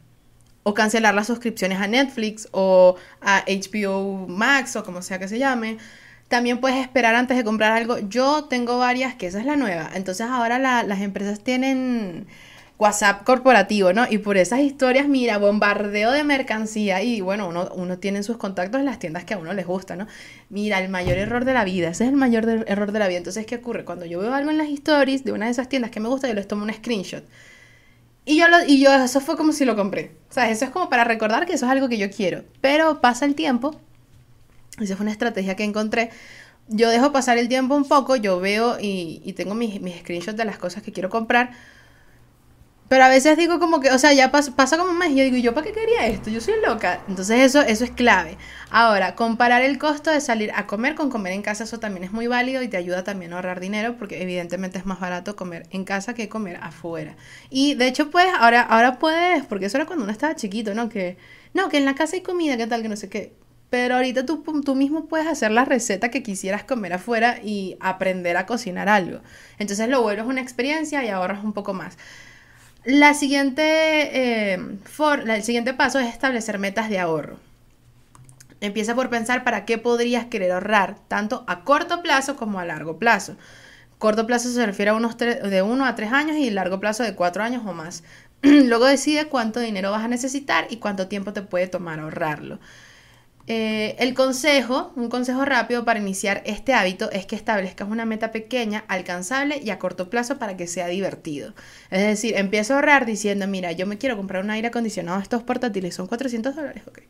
O 0.63 0.75
cancelar 0.75 1.15
las 1.15 1.29
suscripciones 1.29 1.81
a 1.81 1.87
Netflix 1.87 2.49
o 2.53 2.97
a 3.21 3.45
HBO 3.47 4.27
Max 4.29 4.75
o 4.77 4.85
como 4.85 5.03
sea 5.03 5.19
que 5.19 5.29
se 5.29 5.39
llame. 5.39 5.79
También 6.29 6.61
puedes 6.61 6.79
esperar 6.79 7.15
antes 7.15 7.37
de 7.37 7.45
comprar 7.45 7.73
algo. 7.73 7.99
Yo 8.01 8.45
tengo 8.47 8.79
varias, 8.79 9.15
que 9.15 9.29
esa 9.29 9.39
es 9.39 9.47
la 9.47 9.55
nueva. 9.57 9.91
Entonces 9.95 10.27
ahora 10.27 10.59
las 10.59 11.01
empresas 11.01 11.41
tienen 11.41 12.27
WhatsApp 12.79 13.25
corporativo, 13.25 13.93
¿no? 13.95 14.07
Y 14.09 14.19
por 14.19 14.37
esas 14.37 14.61
historias, 14.61 15.09
mira, 15.09 15.39
bombardeo 15.39 16.12
de 16.12 16.25
mercancía 16.25 17.03
y 17.03 17.23
bueno, 17.23 17.49
uno, 17.49 17.71
uno 17.75 17.99
tiene 17.99 18.23
sus 18.23 18.37
contactos 18.37 18.81
en 18.81 18.85
las 18.85 18.99
tiendas 18.99 19.25
que 19.25 19.35
a 19.35 19.39
uno 19.39 19.55
les 19.55 19.67
gusta, 19.67 19.97
¿no? 19.97 20.07
Mira, 20.51 20.79
el 20.81 20.91
mayor 20.91 21.17
error 21.17 21.47
de 21.47 21.55
la 21.55 21.65
vida, 21.65 21.89
ese 21.89 22.05
es 22.05 22.11
el 22.11 22.17
mayor 22.17 22.65
error 22.67 22.93
de 22.93 22.99
la 22.99 23.09
vida. 23.09 23.19
Entonces, 23.19 23.47
¿qué 23.47 23.57
ocurre? 23.57 23.85
Cuando 23.85 24.05
yo 24.05 24.21
veo 24.21 24.35
algo 24.35 24.51
en 24.51 24.59
las 24.59 24.69
stories 24.69 25.25
de 25.25 25.33
una 25.33 25.47
de 25.47 25.53
esas 25.53 25.69
tiendas 25.71 25.91
que 25.91 26.01
me 26.01 26.09
gusta, 26.09 26.29
yo 26.29 26.35
les 26.35 26.47
tomo 26.47 26.65
un 26.65 26.73
screenshot. 26.73 27.25
Y 28.27 28.37
yo, 28.37 28.49
lo, 28.49 28.62
y 28.67 28.81
yo, 28.81 28.93
eso 28.93 29.21
fue 29.21 29.37
como 29.37 29.53
si 29.53 29.65
lo 29.65 29.75
compré. 29.75 30.12
O 30.29 30.35
sea, 30.35 30.51
eso 30.51 30.67
es 30.67 30.71
como 30.71 30.91
para 30.91 31.05
recordar 31.05 31.47
que 31.47 31.55
eso 31.55 31.65
es 31.65 31.73
algo 31.73 31.89
que 31.89 31.97
yo 31.97 32.11
quiero. 32.11 32.45
Pero 32.61 33.01
pasa 33.01 33.25
el 33.25 33.35
tiempo, 33.35 33.81
esa 34.81 34.97
fue 34.97 35.05
una 35.05 35.12
estrategia 35.12 35.57
que 35.57 35.65
encontré. 35.65 36.11
Yo 36.69 36.91
dejo 36.91 37.12
pasar 37.12 37.39
el 37.39 37.49
tiempo 37.49 37.75
un 37.75 37.87
poco, 37.87 38.17
yo 38.17 38.41
veo 38.41 38.77
y, 38.81 39.33
tengo 39.35 39.55
mis 39.55 39.81
screenshots 40.01 40.37
de 40.37 40.45
las 40.45 40.59
cosas 40.59 40.83
que 40.83 40.93
quiero 40.93 41.09
comprar 41.09 41.53
pero 42.88 43.05
a 43.05 43.09
veces 43.09 43.37
digo 43.37 43.59
como 43.59 43.81
que, 43.81 43.90
o 43.90 43.99
sea, 43.99 44.12
ya 44.12 44.31
pasa, 44.31 44.79
como 44.79 44.92
más 44.92 45.11
y 45.11 45.16
yo 45.16 45.25
digo, 45.25 45.37
¿yo 45.37 45.55
para 45.55 45.66
qué 45.66 45.72
quería 45.72 46.07
esto? 46.07 46.31
Yo 46.31 46.40
soy 46.40 46.55
loca. 46.64 47.01
Entonces 47.09 47.40
eso, 47.40 47.61
eso 47.62 47.85
es 47.85 47.90
clave. 47.90 48.38
Ahora, 48.70 49.16
comparar 49.16 49.62
el 49.62 49.77
costo 49.79 50.11
de 50.11 50.20
salir 50.20 50.53
a 50.55 50.66
comer 50.66 50.94
con 50.94 51.11
comer 51.11 51.33
en 51.33 51.42
casa, 51.42 51.64
eso 51.64 51.81
también 51.81 52.05
es 52.05 52.12
muy 52.12 52.29
válido 52.29 52.62
y 52.62 52.68
te 52.68 52.77
ayuda 52.77 53.03
también 53.03 53.33
a 53.33 53.37
ahorrar 53.37 53.59
dinero 53.59 53.96
porque 53.99 54.22
evidentemente 54.22 54.79
es 54.79 54.87
más 54.87 55.01
barato 55.01 55.35
comer 55.35 55.66
en 55.70 55.85
casa 55.85 56.14
que 56.14 56.29
comer 56.29 56.59
afuera. 56.62 57.16
Y 57.51 57.75
de 57.75 57.88
hecho, 57.88 58.11
pues, 58.11 58.29
ahora, 58.38 58.61
ahora 58.62 58.99
puedes, 59.01 59.44
porque 59.46 59.66
eso 59.66 59.79
era 59.79 59.87
cuando 59.87 60.05
uno 60.05 60.12
estaba 60.12 60.37
chiquito, 60.37 60.72
¿no? 60.75 60.88
Que, 60.88 61.16
no, 61.55 61.68
que 61.68 61.79
en 61.79 61.87
la 61.87 61.96
casa 61.96 62.14
hay 62.14 62.22
comida, 62.22 62.57
¿qué 62.57 62.68
tal? 62.68 62.83
Que 62.83 62.88
no 62.88 62.96
sé 62.96 63.09
qué. 63.09 63.33
Pero 63.68 63.96
ahorita 63.96 64.25
tú, 64.25 64.44
tú 64.64 64.75
mismo 64.77 65.07
puedes 65.07 65.27
hacer 65.27 65.51
la 65.51 65.64
receta 65.64 66.09
que 66.11 66.22
quisieras 66.22 66.62
comer 66.62 66.92
afuera 66.92 67.40
y 67.42 67.77
aprender 67.81 68.37
a 68.37 68.46
cocinar 68.46 68.88
algo. 68.88 69.20
Entonces 69.59 69.88
lo 69.88 70.03
vuelves 70.03 70.27
una 70.27 70.40
experiencia 70.40 71.05
y 71.05 71.09
ahorras 71.09 71.42
un 71.42 71.53
poco 71.53 71.75
más. 71.75 71.99
La 72.87 73.14
siguiente, 73.14 73.62
eh, 74.53 74.55
el 74.55 75.42
siguiente 75.42 75.75
paso 75.75 75.99
es 75.99 76.07
establecer 76.07 76.61
metas 76.61 76.88
de 76.88 77.01
ahorro. 77.01 77.37
Empieza 78.61 78.94
por 78.94 79.11
pensar 79.11 79.42
para 79.42 79.64
qué 79.64 79.77
podrías 79.77 80.27
querer 80.27 80.53
ahorrar, 80.53 80.96
tanto 81.09 81.42
a 81.49 81.64
corto 81.64 82.01
plazo 82.01 82.37
como 82.37 82.61
a 82.61 82.64
largo 82.64 82.96
plazo. 82.96 83.37
Corto 83.99 84.25
plazo 84.25 84.51
se 84.51 84.64
refiere 84.64 84.92
a 84.92 84.94
unos 84.94 85.18
de 85.18 85.62
1 85.62 85.85
a 85.85 85.96
3 85.96 86.12
años 86.12 86.37
y 86.37 86.49
largo 86.51 86.79
plazo 86.79 87.03
de 87.03 87.16
4 87.16 87.42
años 87.42 87.64
o 87.66 87.72
más. 87.72 88.05
Luego 88.42 88.85
decide 88.87 89.27
cuánto 89.27 89.59
dinero 89.59 89.90
vas 89.90 90.05
a 90.05 90.09
necesitar 90.09 90.68
y 90.70 90.77
cuánto 90.77 91.09
tiempo 91.09 91.33
te 91.33 91.42
puede 91.42 91.66
tomar 91.66 91.99
ahorrarlo. 91.99 92.61
Eh, 93.49 93.95
el 94.01 94.15
consejo, 94.15 94.93
un 94.97 95.09
consejo 95.09 95.45
rápido 95.45 95.85
para 95.85 96.01
iniciar 96.01 96.43
este 96.47 96.75
hábito 96.75 97.11
es 97.13 97.27
que 97.27 97.37
establezcas 97.37 97.89
una 97.89 98.05
meta 98.05 98.33
pequeña, 98.33 98.85
alcanzable 98.89 99.61
y 99.63 99.71
a 99.71 99.79
corto 99.79 100.11
plazo 100.11 100.39
para 100.39 100.57
que 100.57 100.67
sea 100.67 100.89
divertido. 100.89 101.55
Es 101.91 102.03
decir, 102.03 102.35
empiezo 102.37 102.75
a 102.75 102.77
ahorrar 102.77 103.07
diciendo, 103.07 103.47
mira, 103.47 103.71
yo 103.73 103.87
me 103.87 103.99
quiero 103.99 104.17
comprar 104.17 104.43
un 104.43 104.51
aire 104.51 104.69
acondicionado, 104.69 105.21
estos 105.21 105.45
portátiles 105.45 105.95
son 105.95 106.09
400 106.09 106.57
dólares, 106.57 106.83
ok. 106.89 107.01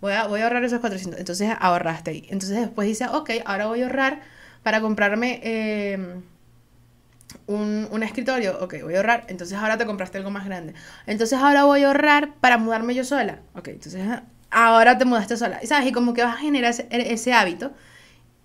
Voy 0.00 0.12
a, 0.12 0.26
voy 0.28 0.40
a 0.40 0.44
ahorrar 0.44 0.64
esos 0.64 0.80
400. 0.80 1.18
Entonces 1.18 1.50
ahorraste 1.58 2.10
ahí. 2.10 2.26
Entonces 2.30 2.58
después 2.60 2.88
dice, 2.88 3.06
ok, 3.08 3.30
ahora 3.44 3.66
voy 3.66 3.82
a 3.82 3.86
ahorrar 3.86 4.20
para 4.62 4.80
comprarme 4.80 5.40
em, 5.42 6.22
un, 7.46 7.88
un, 7.90 8.02
escritorio, 8.02 8.58
ok, 8.62 8.76
voy 8.82 8.94
a 8.94 8.98
ahorrar, 8.98 9.24
entonces 9.28 9.58
ahora 9.58 9.76
te 9.76 9.86
compraste 9.86 10.18
algo 10.18 10.30
más 10.30 10.44
grande. 10.44 10.74
Entonces 11.06 11.38
ahora 11.38 11.64
voy 11.64 11.82
a 11.82 11.88
ahorrar 11.88 12.34
para 12.40 12.58
mudarme 12.58 12.94
yo 12.94 13.04
sola. 13.04 13.40
Ok, 13.54 13.68
entonces 13.68 14.02
ahora 14.50 14.98
te 14.98 15.04
mudaste 15.04 15.36
sola. 15.36 15.60
Sabes, 15.64 15.88
y 15.88 15.92
como 15.92 16.14
que 16.14 16.22
vas 16.22 16.36
a 16.36 16.38
generar 16.38 16.70
ese, 16.70 16.86
ese 16.90 17.32
hábito 17.32 17.72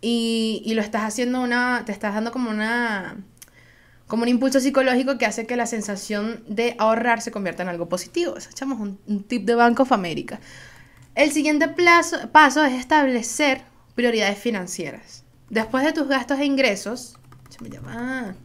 y, 0.02 0.62
y, 0.66 0.74
lo 0.74 0.82
estás 0.82 1.04
haciendo 1.04 1.42
una, 1.42 1.84
te 1.86 1.92
estás 1.92 2.14
dando 2.14 2.32
como 2.32 2.50
una, 2.50 3.18
como 4.08 4.24
un 4.24 4.30
impulso 4.30 4.60
psicológico 4.60 5.18
que 5.18 5.26
hace 5.26 5.46
que 5.46 5.56
la 5.56 5.66
sensación 5.66 6.44
de 6.48 6.76
ahorrar 6.78 7.22
se 7.22 7.32
convierta 7.32 7.64
en 7.64 7.70
algo 7.70 7.90
positivo. 7.90 8.38
Eso 8.38 8.50
echamos 8.50 8.80
un, 8.80 9.00
un 9.08 9.24
tip 9.24 9.46
de 9.46 9.56
Bank 9.56 9.80
of 9.80 9.92
America. 9.92 10.40
El 11.16 11.32
siguiente 11.32 11.68
plazo, 11.70 12.30
paso 12.32 12.64
es 12.64 12.74
establecer 12.74 13.62
prioridades 13.96 14.38
financieras. 14.38 15.24
Después 15.50 15.86
de 15.86 15.94
tus 15.94 16.08
gastos 16.08 16.40
e 16.40 16.46
ingresos, 16.46 17.18
me 17.62 17.70
llama, 17.70 18.36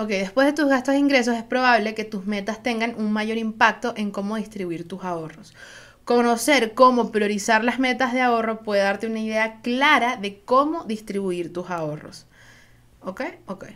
Ok, 0.00 0.08
después 0.08 0.46
de 0.46 0.54
tus 0.54 0.66
gastos 0.66 0.94
e 0.94 0.98
ingresos 0.98 1.36
es 1.36 1.42
probable 1.42 1.94
que 1.94 2.04
tus 2.04 2.24
metas 2.24 2.62
tengan 2.62 2.94
un 2.96 3.12
mayor 3.12 3.36
impacto 3.36 3.92
en 3.98 4.10
cómo 4.10 4.36
distribuir 4.36 4.88
tus 4.88 5.04
ahorros. 5.04 5.52
Conocer 6.10 6.74
cómo 6.74 7.12
priorizar 7.12 7.62
las 7.62 7.78
metas 7.78 8.12
de 8.12 8.20
ahorro 8.20 8.64
puede 8.64 8.82
darte 8.82 9.06
una 9.06 9.20
idea 9.20 9.60
clara 9.60 10.16
de 10.16 10.40
cómo 10.40 10.82
distribuir 10.82 11.52
tus 11.52 11.70
ahorros. 11.70 12.26
¿Ok? 13.00 13.22
Ok. 13.46 13.66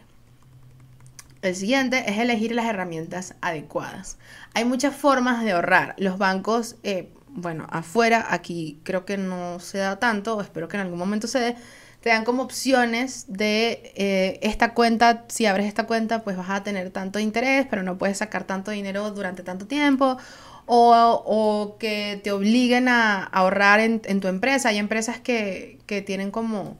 El 1.42 1.54
siguiente 1.54 2.10
es 2.10 2.18
elegir 2.18 2.52
las 2.52 2.66
herramientas 2.66 3.36
adecuadas. 3.40 4.18
Hay 4.52 4.64
muchas 4.64 4.96
formas 4.96 5.44
de 5.44 5.52
ahorrar. 5.52 5.94
Los 5.96 6.18
bancos, 6.18 6.74
eh, 6.82 7.12
bueno, 7.28 7.68
afuera, 7.70 8.26
aquí 8.28 8.80
creo 8.82 9.04
que 9.04 9.16
no 9.16 9.60
se 9.60 9.78
da 9.78 10.00
tanto, 10.00 10.40
espero 10.40 10.66
que 10.66 10.76
en 10.76 10.80
algún 10.80 10.98
momento 10.98 11.28
se 11.28 11.38
dé 11.38 11.56
te 12.04 12.10
dan 12.10 12.26
como 12.26 12.42
opciones 12.42 13.24
de 13.28 13.94
eh, 13.94 14.38
esta 14.42 14.74
cuenta, 14.74 15.24
si 15.28 15.46
abres 15.46 15.66
esta 15.66 15.86
cuenta, 15.86 16.22
pues 16.22 16.36
vas 16.36 16.50
a 16.50 16.62
tener 16.62 16.90
tanto 16.90 17.18
interés, 17.18 17.66
pero 17.70 17.82
no 17.82 17.96
puedes 17.96 18.18
sacar 18.18 18.44
tanto 18.44 18.72
dinero 18.72 19.10
durante 19.12 19.42
tanto 19.42 19.66
tiempo. 19.66 20.18
O, 20.66 21.76
que 21.78 22.20
te 22.22 22.32
obliguen 22.32 22.88
a, 22.88 23.24
ahorrar 23.24 23.80
en, 23.80 24.00
tu 24.20 24.28
empresa. 24.28 24.70
Hay 24.70 24.78
empresas 24.78 25.20
que, 25.20 25.78
tienen 26.06 26.30
como... 26.30 26.78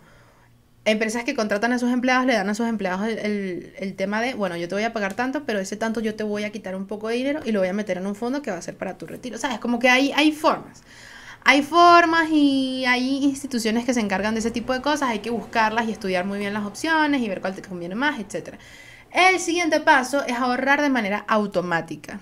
Empresas 0.87 1.25
que 1.25 1.35
contratan 1.35 1.73
a 1.73 1.79
sus 1.79 1.91
empleados, 1.91 2.27
le 2.27 2.35
dan 2.35 2.51
a 2.51 2.55
sus 2.55 2.69
empleados 2.69 3.09
el, 3.09 3.73
el, 3.79 3.95
tema 3.97 4.21
de, 4.21 4.35
bueno, 4.35 4.55
yo 4.59 4.69
te 4.69 4.75
voy 4.75 4.85
a 4.85 4.93
pagar 4.93 5.15
tanto, 5.15 5.45
pero 5.47 5.59
ese 5.59 5.77
tanto 5.77 6.01
yo 6.01 6.15
te 6.15 6.25
voy 6.25 6.45
a 6.45 6.51
quitar 6.51 6.77
un 6.77 6.87
poco 6.87 7.09
de 7.09 7.15
dinero 7.15 7.41
y 7.43 7.53
lo 7.53 7.61
voy 7.61 7.69
a 7.69 7.73
meter 7.73 7.97
en 7.97 8.07
un 8.07 8.15
fondo 8.15 8.43
que 8.43 8.51
va 8.51 8.59
a 8.59 8.63
ser 8.63 8.77
para 8.77 8.99
tu 8.99 9.07
retiro. 9.07 9.39
¿Sabes? 9.39 9.61
Como 9.61 9.79
que 9.79 9.89
hay, 9.89 10.13
hay 10.13 10.33
formas. 10.33 10.83
Hay 11.47 11.63
formas 11.63 12.29
y 12.31 12.85
hay 12.87 13.23
instituciones 13.23 13.85
que 13.85 13.93
se 13.93 14.01
encargan 14.01 14.35
de 14.35 14.41
ese 14.41 14.51
tipo 14.51 14.73
de 14.73 14.81
cosas, 14.81 15.11
hay 15.11 15.19
que 15.19 15.29
buscarlas 15.29 15.87
y 15.89 15.93
estudiar 15.93 16.25
muy 16.25 16.39
bien 16.39 16.55
las 16.55 16.65
opciones 16.65 17.21
y 17.21 17.29
ver 17.29 17.43
cuál 17.43 17.55
te 17.55 17.61
conviene 17.61 17.95
más, 17.95 18.19
etc. 18.19 18.57
El 19.11 19.39
siguiente 19.39 19.81
paso 19.81 20.25
es 20.25 20.35
ahorrar 20.35 20.81
de 20.81 20.89
manera 20.89 21.25
automática 21.29 22.21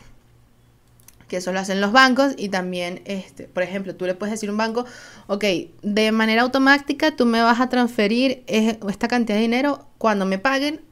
que 1.33 1.39
eso 1.39 1.51
lo 1.51 1.61
hacen 1.61 1.81
los 1.81 1.93
bancos 1.93 2.35
y 2.37 2.51
también, 2.51 3.01
este, 3.07 3.45
por 3.45 3.63
ejemplo, 3.63 3.97
tú 3.97 4.05
le 4.05 4.13
puedes 4.15 4.33
decir 4.33 4.51
a 4.51 4.53
un 4.53 4.59
banco, 4.59 4.85
ok, 5.29 5.43
de 5.81 6.13
manera 6.13 6.43
automática 6.43 7.17
tú 7.17 7.25
me 7.25 7.41
vas 7.41 7.59
a 7.59 7.71
transferir 7.71 8.45
esta 8.47 9.09
cantidad 9.09 9.37
de 9.37 9.41
dinero 9.41 9.89
cuando 9.97 10.27
me 10.27 10.39
paguen 10.39 10.83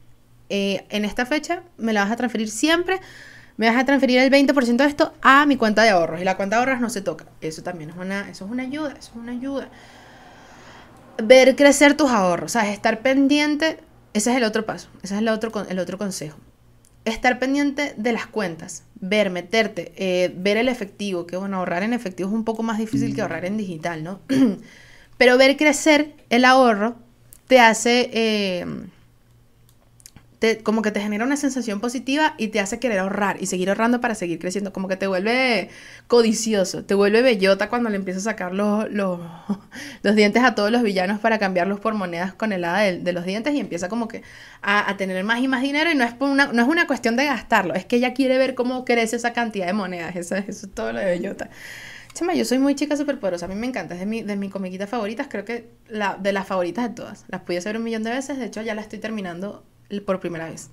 eh, 0.49 0.83
en 0.89 1.05
esta 1.05 1.27
fecha, 1.27 1.61
me 1.77 1.93
la 1.93 2.01
vas 2.01 2.11
a 2.11 2.15
transferir 2.15 2.49
siempre 2.49 2.99
me 3.57 3.69
vas 3.69 3.77
a 3.77 3.85
transferir 3.85 4.17
el 4.17 4.31
20% 4.31 4.77
de 4.77 4.85
esto 4.85 5.13
a 5.21 5.45
mi 5.45 5.57
cuenta 5.57 5.83
de 5.83 5.91
ahorros 5.91 6.19
y 6.19 6.23
la 6.23 6.37
cuenta 6.37 6.55
de 6.55 6.61
ahorros 6.61 6.81
no 6.81 6.89
se 6.89 7.01
toca. 7.01 7.25
Eso 7.41 7.61
también 7.61 7.91
es 7.91 7.95
una, 7.95 8.27
eso 8.27 8.45
es 8.45 8.51
una 8.51 8.63
ayuda, 8.63 8.95
eso 8.97 9.11
es 9.11 9.15
una 9.15 9.33
ayuda. 9.33 9.69
Ver 11.23 11.55
crecer 11.55 11.95
tus 11.95 12.09
ahorros, 12.09 12.53
sea, 12.53 12.73
estar 12.73 13.01
pendiente, 13.01 13.77
ese 14.15 14.31
es 14.31 14.37
el 14.37 14.43
otro 14.45 14.65
paso, 14.65 14.89
ese 15.03 15.13
es 15.13 15.21
el 15.21 15.27
otro, 15.27 15.51
el 15.69 15.77
otro 15.77 15.99
consejo. 15.99 16.39
Estar 17.05 17.37
pendiente 17.37 17.93
de 17.95 18.13
las 18.13 18.25
cuentas, 18.25 18.85
ver, 19.01 19.29
meterte, 19.29 19.91
eh, 19.97 20.31
ver 20.35 20.57
el 20.57 20.69
efectivo, 20.69 21.27
que 21.27 21.35
bueno, 21.35 21.57
ahorrar 21.57 21.83
en 21.83 21.93
efectivo 21.93 22.29
es 22.29 22.35
un 22.35 22.45
poco 22.45 22.63
más 22.63 22.77
difícil 22.77 23.13
que 23.13 23.21
ahorrar 23.21 23.45
en 23.45 23.57
digital, 23.57 24.03
¿no? 24.03 24.19
Pero 25.17 25.37
ver 25.37 25.57
crecer 25.57 26.13
el 26.29 26.45
ahorro 26.45 26.95
te 27.47 27.59
hace... 27.59 28.09
Eh, 28.13 28.65
como 30.63 30.81
que 30.81 30.91
te 30.91 30.99
genera 30.99 31.23
una 31.23 31.37
sensación 31.37 31.79
positiva 31.79 32.33
y 32.37 32.47
te 32.47 32.59
hace 32.59 32.79
querer 32.79 32.99
ahorrar 32.99 33.37
y 33.41 33.45
seguir 33.45 33.69
ahorrando 33.69 34.01
para 34.01 34.15
seguir 34.15 34.39
creciendo, 34.39 34.73
como 34.73 34.87
que 34.87 34.95
te 34.95 35.05
vuelve 35.05 35.69
codicioso, 36.07 36.83
te 36.83 36.95
vuelve 36.95 37.21
bellota 37.21 37.69
cuando 37.69 37.89
le 37.89 37.97
empiezas 37.97 38.25
a 38.25 38.31
sacar 38.31 38.53
los, 38.53 38.91
los, 38.91 39.19
dientes 40.15 40.43
a 40.43 40.55
todos 40.55 40.71
los 40.71 40.81
villanos 40.81 41.19
para 41.19 41.37
cambiarlos 41.37 41.79
por 41.79 41.93
monedas 41.93 42.33
con 42.33 42.51
helada 42.53 42.79
de, 42.79 42.99
de 42.99 43.13
los 43.13 43.23
dientes 43.25 43.53
y 43.53 43.59
empieza 43.59 43.87
como 43.87 44.07
que 44.07 44.23
a, 44.61 44.95
tener 44.97 45.23
más 45.23 45.41
y 45.41 45.47
más 45.47 45.61
dinero 45.61 45.91
y 45.91 45.95
no 45.95 46.03
es, 46.03 46.13
una, 46.19 46.47
no 46.47 46.61
es 46.61 46.67
una 46.67 46.87
cuestión 46.87 47.15
de 47.15 47.25
gastarlo, 47.25 47.75
es 47.75 47.85
que 47.85 47.97
ella 47.97 48.13
quiere 48.13 48.37
ver 48.37 48.55
cómo 48.55 48.83
crece 48.83 49.17
esa 49.17 49.33
cantidad 49.33 49.67
de 49.67 49.73
monedas, 49.73 50.15
eso, 50.15 50.35
eso 50.35 50.65
es 50.65 50.73
todo 50.73 50.91
lo 50.91 50.99
de 50.99 51.05
bellota. 51.05 51.49
Chama, 52.13 52.33
yo 52.33 52.43
soy 52.43 52.57
muy 52.57 52.75
chica 52.75 52.97
súper 52.97 53.19
poderosa, 53.19 53.45
a 53.45 53.47
mí 53.47 53.55
me 53.55 53.67
encanta, 53.67 53.93
es 53.93 54.01
de, 54.01 54.05
mi, 54.05 54.21
de 54.21 54.35
mis 54.35 54.51
comiquitas 54.51 54.89
favoritas, 54.89 55.27
creo 55.29 55.45
que 55.45 55.69
la, 55.87 56.17
de 56.17 56.33
las 56.33 56.45
favoritas 56.45 56.89
de 56.89 56.95
todas. 56.95 57.25
Las 57.29 57.41
pude 57.41 57.57
hacer 57.57 57.77
un 57.77 57.83
millón 57.83 58.03
de 58.03 58.09
veces, 58.09 58.37
de 58.37 58.45
hecho 58.45 58.61
ya 58.61 58.75
la 58.75 58.81
estoy 58.81 58.99
terminando 58.99 59.63
por 59.99 60.19
primera 60.19 60.49
vez. 60.49 60.69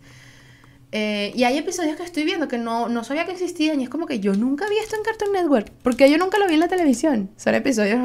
Eh, 0.91 1.33
y 1.35 1.45
hay 1.45 1.59
episodios 1.59 1.97
que 1.97 2.03
estoy 2.03 2.25
viendo 2.25 2.49
que 2.49 2.57
no, 2.57 2.89
no 2.89 3.05
sabía 3.05 3.27
que 3.27 3.33
existían 3.33 3.81
y 3.81 3.85
es 3.85 3.91
como 3.91 4.07
que 4.07 4.21
yo 4.21 4.33
nunca 4.33 4.67
vi 4.69 4.79
esto 4.79 4.97
en 4.97 5.03
Cartoon 5.03 5.33
Network, 5.33 5.71
porque 5.83 6.11
yo 6.11 6.17
nunca 6.17 6.39
lo 6.39 6.47
vi 6.47 6.55
en 6.55 6.61
la 6.61 6.69
televisión. 6.69 7.31
Son 7.37 7.55
episodios 7.55 8.01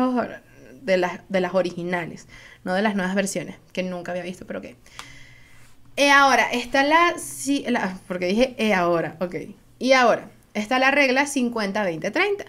de 0.82 0.98
las, 0.98 1.22
de 1.30 1.40
las 1.40 1.54
originales, 1.54 2.28
no 2.64 2.74
de 2.74 2.82
las 2.82 2.96
nuevas 2.96 3.16
versiones, 3.16 3.56
que 3.72 3.84
nunca 3.84 4.12
había 4.12 4.24
visto, 4.24 4.46
pero 4.46 4.60
ok. 4.60 4.66
Y 5.96 6.08
ahora, 6.08 6.52
está 6.52 6.84
la, 6.84 7.14
sí, 7.18 7.64
la 7.68 8.00
porque 8.08 8.26
dije 8.26 8.56
e 8.58 8.74
ahora, 8.74 9.16
ok. 9.20 9.36
Y 9.80 9.94
ahora, 9.94 10.30
está 10.54 10.80
la 10.80 10.92
regla 10.92 11.26
50-20-30, 11.26 12.46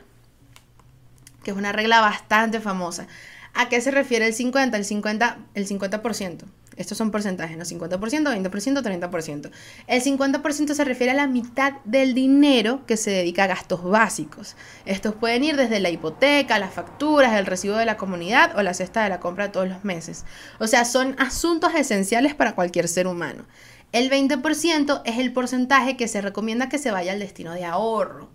que 1.45 1.51
es 1.51 1.57
una 1.57 1.73
regla 1.73 2.01
bastante 2.01 2.61
famosa. 2.61 3.07
¿A 3.53 3.69
qué 3.69 3.81
se 3.81 3.93
refiere 3.93 4.27
el 4.27 4.35
50? 4.35 4.77
El 4.77 4.85
50%. 4.85 5.37
El 5.55 5.69
50%. 5.69 6.45
Estos 6.77 6.99
son 6.99 7.11
porcentajes, 7.11 7.57
¿no? 7.57 7.65
50%, 7.65 7.99
20%, 7.99 8.83
30%. 8.83 9.51
El 9.87 10.03
50% 10.03 10.75
se 10.75 10.85
refiere 10.85 11.13
a 11.13 11.15
la 11.15 11.27
mitad 11.27 11.75
del 11.85 12.15
dinero 12.15 12.85
que 12.87 12.97
se 12.97 13.11
dedica 13.11 13.45
a 13.45 13.49
gastos 13.49 13.83
básicos. 13.85 14.57
Estos 14.87 15.15
pueden 15.15 15.45
ir 15.45 15.57
desde 15.57 15.81
la 15.81 15.91
hipoteca, 15.91 16.59
las 16.59 16.73
facturas, 16.73 17.35
el 17.35 17.47
recibo 17.47 17.77
de 17.77 17.87
la 17.87 17.97
comunidad 17.97 18.57
o 18.57 18.63
la 18.63 18.75
cesta 18.75 19.03
de 19.03 19.11
la 19.11 19.21
compra 19.21 19.53
todos 19.53 19.69
los 19.69 19.85
meses. 19.85 20.25
O 20.59 20.67
sea, 20.67 20.85
son 20.85 21.15
asuntos 21.19 21.75
esenciales 21.75 22.35
para 22.35 22.55
cualquier 22.55 22.89
ser 22.89 23.07
humano. 23.07 23.45
El 23.93 24.11
20% 24.11 25.03
es 25.05 25.19
el 25.19 25.33
porcentaje 25.33 25.97
que 25.97 26.09
se 26.09 26.21
recomienda 26.21 26.69
que 26.69 26.79
se 26.79 26.91
vaya 26.91 27.13
al 27.13 27.21
destino 27.21 27.53
de 27.55 27.65
ahorro. 27.65 28.29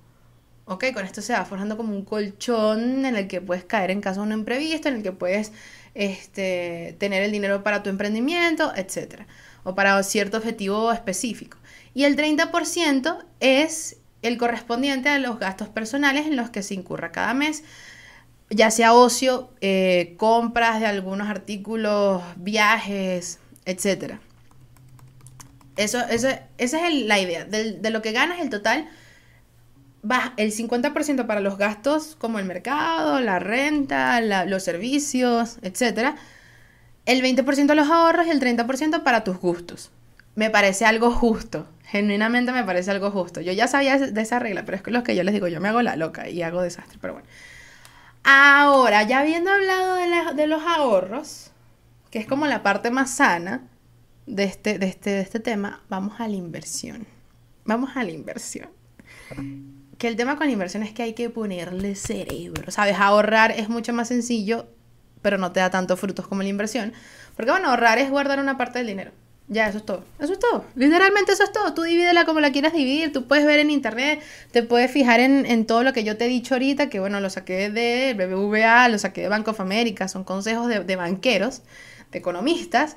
¿Ok? 0.63 0.85
Con 0.93 1.03
esto 1.03 1.21
se 1.21 1.33
va 1.33 1.43
forjando 1.45 1.75
como 1.75 1.93
un 1.93 2.05
colchón 2.05 3.03
en 3.03 3.15
el 3.15 3.27
que 3.27 3.41
puedes 3.41 3.65
caer 3.65 3.89
en 3.91 4.01
caso 4.01 4.21
de 4.21 4.27
un 4.27 4.33
imprevisto, 4.33 4.87
en 4.87 4.95
el 4.95 5.03
que 5.03 5.11
puedes 5.11 5.51
este, 5.93 6.95
tener 6.99 7.23
el 7.23 7.31
dinero 7.31 7.63
para 7.63 7.83
tu 7.83 7.89
emprendimiento, 7.89 8.73
etc. 8.75 9.21
O 9.63 9.75
para 9.75 10.01
cierto 10.03 10.37
objetivo 10.37 10.91
específico. 10.91 11.57
Y 11.93 12.03
el 12.03 12.15
30% 12.15 13.25
es 13.39 13.97
el 14.21 14.37
correspondiente 14.37 15.09
a 15.09 15.19
los 15.19 15.39
gastos 15.39 15.69
personales 15.69 16.27
en 16.27 16.35
los 16.35 16.49
que 16.49 16.63
se 16.63 16.73
incurra 16.73 17.11
cada 17.11 17.33
mes, 17.33 17.63
ya 18.49 18.71
sea 18.71 18.93
ocio, 18.93 19.51
eh, 19.61 20.15
compras 20.17 20.79
de 20.79 20.87
algunos 20.87 21.29
artículos, 21.29 22.21
viajes, 22.37 23.39
etc. 23.65 24.15
Eso, 25.77 25.99
esa 26.09 26.47
es 26.57 27.05
la 27.05 27.19
idea. 27.19 27.45
De, 27.45 27.73
de 27.73 27.89
lo 27.89 28.01
que 28.01 28.11
ganas, 28.11 28.39
el 28.39 28.49
total 28.49 28.89
el 30.37 30.51
50% 30.51 31.25
para 31.25 31.41
los 31.41 31.57
gastos 31.57 32.15
como 32.15 32.39
el 32.39 32.45
mercado, 32.45 33.19
la 33.19 33.39
renta, 33.39 34.21
los 34.45 34.63
servicios, 34.63 35.57
etc. 35.61 36.15
El 37.05 37.21
20% 37.21 37.73
los 37.75 37.89
ahorros 37.89 38.27
y 38.27 38.29
el 38.29 38.39
30% 38.39 39.03
para 39.03 39.23
tus 39.23 39.37
gustos. 39.37 39.91
Me 40.35 40.49
parece 40.49 40.85
algo 40.85 41.11
justo. 41.11 41.67
Genuinamente 41.83 42.51
me 42.51 42.63
parece 42.63 42.91
algo 42.91 43.11
justo. 43.11 43.41
Yo 43.41 43.51
ya 43.51 43.67
sabía 43.67 43.97
de 43.97 44.21
esa 44.21 44.39
regla, 44.39 44.63
pero 44.63 44.77
es 44.77 44.83
que 44.83 44.91
lo 44.91 45.03
que 45.03 45.15
yo 45.15 45.23
les 45.23 45.33
digo, 45.33 45.47
yo 45.47 45.59
me 45.59 45.69
hago 45.69 45.81
la 45.81 45.95
loca 45.95 46.29
y 46.29 46.41
hago 46.43 46.61
desastre, 46.61 46.97
pero 47.01 47.13
bueno. 47.13 47.27
Ahora, 48.23 49.03
ya 49.03 49.19
habiendo 49.19 49.51
hablado 49.51 49.95
de, 49.95 50.35
de 50.35 50.47
los 50.47 50.61
ahorros, 50.63 51.51
que 52.11 52.19
es 52.19 52.27
como 52.27 52.45
la 52.45 52.63
parte 52.63 52.91
más 52.91 53.09
sana 53.11 53.63
de 54.27 54.43
este, 54.43 54.77
de, 54.77 54.87
este, 54.87 55.09
de 55.11 55.21
este 55.21 55.39
tema, 55.39 55.81
vamos 55.89 56.19
a 56.19 56.27
la 56.27 56.35
inversión. 56.35 57.07
Vamos 57.65 57.91
a 57.95 58.03
la 58.03 58.11
inversión 58.11 58.69
que 59.99 60.07
el 60.07 60.15
tema 60.15 60.37
con 60.37 60.47
la 60.47 60.53
inversión 60.53 60.81
es 60.81 60.93
que 60.93 61.03
hay 61.03 61.13
que 61.13 61.29
ponerle 61.29 61.93
cerebro, 61.93 62.71
¿sabes? 62.71 62.95
Ahorrar 62.97 63.51
es 63.51 63.69
mucho 63.69 63.93
más 63.93 64.07
sencillo, 64.07 64.65
pero 65.21 65.37
no 65.37 65.51
te 65.51 65.59
da 65.59 65.69
tantos 65.69 65.99
frutos 65.99 66.25
como 66.25 66.41
la 66.41 66.47
inversión. 66.47 66.93
Porque 67.35 67.51
bueno, 67.51 67.69
ahorrar 67.69 67.99
es 67.99 68.09
guardar 68.09 68.39
una 68.39 68.57
parte 68.57 68.79
del 68.79 68.87
dinero. 68.87 69.11
Ya, 69.49 69.67
eso 69.67 69.79
es 69.79 69.85
todo. 69.85 70.05
Eso 70.19 70.33
es 70.33 70.39
todo. 70.39 70.63
Literalmente 70.75 71.33
eso 71.33 71.43
es 71.43 71.51
todo. 71.51 71.73
Tú 71.73 71.81
divídela 71.81 72.23
como 72.23 72.39
la 72.39 72.51
quieras 72.51 72.71
dividir. 72.71 73.11
Tú 73.11 73.27
puedes 73.27 73.45
ver 73.45 73.59
en 73.59 73.71
internet, 73.71 74.21
te 74.51 74.63
puedes 74.63 74.89
fijar 74.89 75.19
en, 75.19 75.65
todo 75.65 75.83
lo 75.83 75.91
que 75.91 76.03
yo 76.03 76.17
te 76.17 76.25
he 76.25 76.27
dicho 76.29 76.55
ahorita, 76.55 76.89
que 76.89 76.99
bueno, 76.99 77.19
lo 77.19 77.29
saqué 77.29 77.69
de 77.69 78.13
BBVA, 78.13 78.87
lo 78.87 78.99
saqué 78.99 79.21
de 79.21 79.27
Bank 79.27 79.47
of 79.49 79.59
America, 79.59 80.07
son 80.07 80.23
consejos 80.23 80.67
de 80.67 80.95
banqueros, 80.95 81.61
de 82.11 82.19
economistas. 82.19 82.95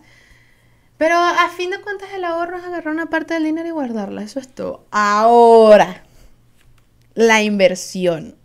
Pero 0.98 1.16
a 1.16 1.48
fin 1.48 1.70
de 1.70 1.80
cuentas 1.80 2.10
el 2.14 2.22
ahorro 2.24 2.58
es 2.58 2.64
agarrar 2.64 2.94
una 2.94 3.06
parte 3.06 3.34
del 3.34 3.42
dinero 3.42 3.66
y 3.66 3.72
guardarla, 3.72 4.22
eso 4.22 4.38
es 4.38 4.46
todo. 4.46 4.86
Ahora, 4.92 6.04
la 7.14 7.42
inversión. 7.42 8.36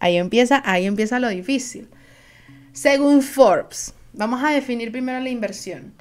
Ahí 0.00 0.16
empieza, 0.16 0.62
ahí 0.64 0.86
empieza 0.86 1.18
lo 1.18 1.28
difícil. 1.28 1.88
Según 2.72 3.22
Forbes, 3.22 3.94
vamos 4.12 4.42
a 4.42 4.50
definir 4.50 4.92
primero 4.92 5.20
la 5.20 5.28
inversión. 5.28 5.94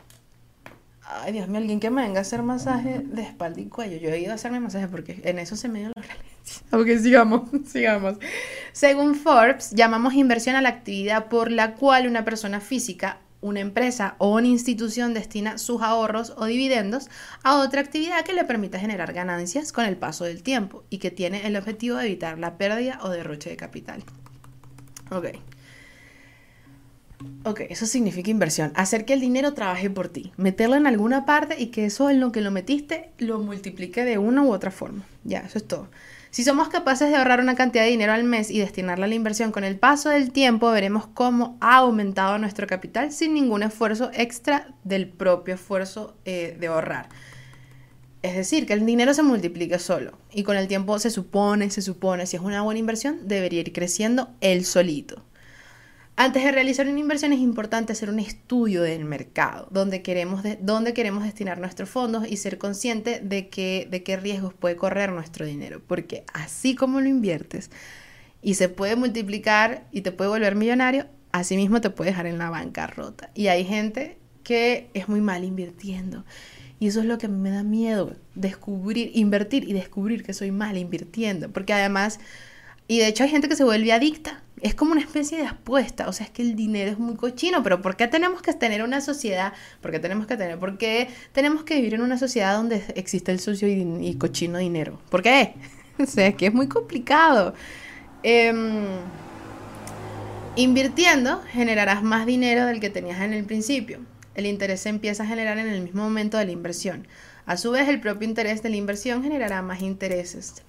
Ay, 1.09 1.31
Dios 1.31 1.47
mío, 1.47 1.59
alguien 1.59 1.79
que 1.79 1.89
me 1.89 2.01
venga 2.01 2.19
a 2.19 2.21
hacer 2.21 2.43
masaje 2.43 2.99
de 2.99 3.21
espalda 3.21 3.61
y 3.61 3.65
cuello. 3.65 3.97
Yo 3.97 4.09
he 4.09 4.19
ido 4.19 4.31
a 4.33 4.35
hacerme 4.35 4.59
masaje 4.59 4.87
porque 4.87 5.21
en 5.23 5.39
eso 5.39 5.55
se 5.55 5.69
me 5.69 5.79
dio 5.79 5.91
la 5.95 6.03
Ok, 6.77 6.87
sigamos, 7.01 7.49
sigamos. 7.65 8.17
Según 8.73 9.15
Forbes, 9.15 9.71
llamamos 9.71 10.13
inversión 10.13 10.55
a 10.55 10.61
la 10.61 10.69
actividad 10.69 11.27
por 11.27 11.51
la 11.51 11.75
cual 11.75 12.07
una 12.07 12.25
persona 12.25 12.59
física, 12.59 13.19
una 13.41 13.59
empresa 13.59 14.15
o 14.17 14.33
una 14.33 14.47
institución 14.47 15.13
destina 15.13 15.57
sus 15.57 15.81
ahorros 15.81 16.33
o 16.37 16.45
dividendos 16.45 17.09
a 17.43 17.57
otra 17.57 17.81
actividad 17.81 18.23
que 18.25 18.33
le 18.33 18.43
permita 18.43 18.79
generar 18.79 19.13
ganancias 19.13 19.71
con 19.71 19.85
el 19.85 19.97
paso 19.97 20.25
del 20.25 20.43
tiempo 20.43 20.83
y 20.89 20.97
que 20.97 21.11
tiene 21.11 21.45
el 21.45 21.55
objetivo 21.55 21.97
de 21.97 22.05
evitar 22.05 22.39
la 22.39 22.57
pérdida 22.57 22.99
o 23.01 23.09
derroche 23.09 23.49
de 23.49 23.57
capital. 23.57 24.03
Ok. 25.11 25.27
Ok, 27.43 27.61
eso 27.69 27.85
significa 27.85 28.29
inversión. 28.29 28.71
Hacer 28.75 29.05
que 29.05 29.13
el 29.13 29.19
dinero 29.19 29.53
trabaje 29.53 29.89
por 29.89 30.07
ti. 30.07 30.31
Meterlo 30.37 30.75
en 30.75 30.85
alguna 30.85 31.25
parte 31.25 31.55
y 31.59 31.67
que 31.67 31.85
eso 31.85 32.09
en 32.09 32.19
lo 32.19 32.31
que 32.31 32.41
lo 32.41 32.51
metiste 32.51 33.11
lo 33.17 33.39
multiplique 33.39 34.05
de 34.05 34.17
una 34.17 34.43
u 34.43 34.51
otra 34.51 34.71
forma. 34.71 35.03
Ya, 35.23 35.39
eso 35.39 35.57
es 35.57 35.67
todo. 35.67 35.87
Si 36.37 36.43
somos 36.43 36.69
capaces 36.69 37.09
de 37.09 37.15
ahorrar 37.15 37.39
una 37.39 37.55
cantidad 37.55 37.83
de 37.83 37.89
dinero 37.89 38.13
al 38.13 38.23
mes 38.23 38.51
y 38.51 38.59
destinarla 38.59 39.05
a 39.05 39.07
la 39.07 39.15
inversión 39.15 39.51
con 39.51 39.63
el 39.63 39.79
paso 39.79 40.09
del 40.09 40.31
tiempo, 40.31 40.69
veremos 40.69 41.07
cómo 41.07 41.57
ha 41.61 41.77
aumentado 41.77 42.37
nuestro 42.37 42.67
capital 42.67 43.11
sin 43.11 43.33
ningún 43.33 43.63
esfuerzo 43.63 44.11
extra 44.13 44.67
del 44.83 45.07
propio 45.07 45.55
esfuerzo 45.55 46.15
eh, 46.25 46.55
de 46.59 46.67
ahorrar. 46.67 47.09
Es 48.21 48.35
decir, 48.35 48.67
que 48.67 48.73
el 48.73 48.85
dinero 48.85 49.15
se 49.15 49.23
multiplica 49.23 49.79
solo 49.79 50.11
y 50.31 50.43
con 50.43 50.57
el 50.57 50.67
tiempo 50.67 50.99
se 50.99 51.09
supone, 51.09 51.71
se 51.71 51.81
supone, 51.81 52.27
si 52.27 52.35
es 52.35 52.43
una 52.43 52.61
buena 52.61 52.81
inversión, 52.81 53.27
debería 53.27 53.61
ir 53.61 53.73
creciendo 53.73 54.29
él 54.39 54.63
solito. 54.63 55.23
Antes 56.19 56.43
de 56.43 56.51
realizar 56.51 56.87
una 56.87 56.99
inversión 56.99 57.31
es 57.31 57.39
importante 57.39 57.93
hacer 57.93 58.09
un 58.09 58.17
estudio 58.17 58.81
del 58.81 59.05
mercado, 59.05 59.67
donde 59.69 60.01
queremos, 60.01 60.41
queremos 60.95 61.23
destinar 61.23 61.59
nuestros 61.59 61.91
fondos 61.91 62.27
y 62.27 62.37
ser 62.37 62.57
consciente 62.57 63.19
de, 63.19 63.49
que, 63.49 63.87
de 63.91 64.01
qué 64.01 64.17
riesgos 64.17 64.55
puede 64.55 64.75
correr 64.77 65.11
nuestro 65.11 65.45
dinero. 65.45 65.79
Porque 65.85 66.23
así 66.33 66.73
como 66.73 67.01
lo 67.01 67.07
inviertes 67.07 67.69
y 68.41 68.55
se 68.55 68.67
puede 68.67 68.95
multiplicar 68.95 69.85
y 69.91 70.01
te 70.01 70.11
puede 70.11 70.31
volver 70.31 70.55
millonario, 70.55 71.05
así 71.31 71.55
mismo 71.55 71.81
te 71.81 71.91
puede 71.91 72.09
dejar 72.09 72.25
en 72.25 72.39
la 72.39 72.49
bancarrota. 72.49 73.29
Y 73.35 73.49
hay 73.49 73.63
gente 73.63 74.17
que 74.41 74.89
es 74.95 75.07
muy 75.07 75.21
mal 75.21 75.43
invirtiendo. 75.43 76.25
Y 76.79 76.87
eso 76.87 76.99
es 76.99 77.05
lo 77.05 77.19
que 77.19 77.27
me 77.27 77.51
da 77.51 77.61
miedo, 77.61 78.15
descubrir, 78.33 79.11
invertir 79.13 79.69
y 79.69 79.73
descubrir 79.73 80.23
que 80.23 80.33
soy 80.33 80.49
mal 80.49 80.77
invirtiendo. 80.77 81.51
Porque 81.51 81.73
además, 81.73 82.19
y 82.87 82.99
de 82.99 83.07
hecho 83.07 83.23
hay 83.23 83.29
gente 83.29 83.49
que 83.49 83.55
se 83.55 83.63
vuelve 83.63 83.91
adicta 83.91 84.43
es 84.61 84.73
como 84.73 84.91
una 84.91 85.01
especie 85.01 85.37
de 85.37 85.45
apuesta, 85.45 86.07
o 86.07 86.13
sea, 86.13 86.25
es 86.25 86.31
que 86.31 86.41
el 86.41 86.55
dinero 86.55 86.91
es 86.91 86.99
muy 86.99 87.15
cochino, 87.15 87.61
pero 87.61 87.81
¿por 87.81 87.95
qué 87.95 88.07
tenemos 88.07 88.41
que 88.41 88.53
tener 88.53 88.83
una 88.83 89.01
sociedad? 89.01 89.53
¿Por 89.81 89.91
qué 89.91 89.99
tenemos 89.99 90.25
que 90.25 90.35
tener? 90.35 90.57
¿Por 90.57 90.77
qué 90.77 91.09
tenemos 91.31 91.63
que 91.63 91.75
vivir 91.75 91.93
en 91.93 92.01
una 92.01 92.17
sociedad 92.17 92.55
donde 92.55 92.83
existe 92.95 93.31
el 93.31 93.39
sucio 93.39 93.67
y, 93.67 94.15
cochino 94.15 94.57
dinero? 94.57 94.99
¿Por 95.09 95.21
qué? 95.21 95.53
o 95.99 96.05
sea, 96.05 96.27
es 96.27 96.35
que 96.35 96.47
es 96.47 96.53
muy 96.53 96.67
complicado. 96.67 97.53
Em, 98.23 98.85
invirtiendo 100.55 101.41
generarás 101.51 102.01
más 102.01 102.25
dinero 102.25 102.65
del 102.65 102.79
que 102.79 102.89
tenías 102.89 103.21
en 103.21 103.33
el 103.33 103.43
principio. 103.45 103.99
El 104.33 104.47
interés 104.47 104.81
se 104.81 104.89
empieza 104.89 105.23
a 105.23 105.27
generar 105.27 105.59
en 105.59 105.67
el 105.67 105.81
mismo 105.81 106.03
momento 106.03 106.37
de 106.37 106.45
la 106.45 106.51
inversión. 106.51 107.07
A 107.45 107.57
su 107.57 107.71
vez, 107.71 107.87
el 107.87 108.01
propio 108.01 108.27
interés 108.27 108.63
de 108.63 108.69
la 108.69 108.75
inversión 108.75 109.23
generará 109.23 109.61
más 109.61 109.81
intereses 109.81 110.63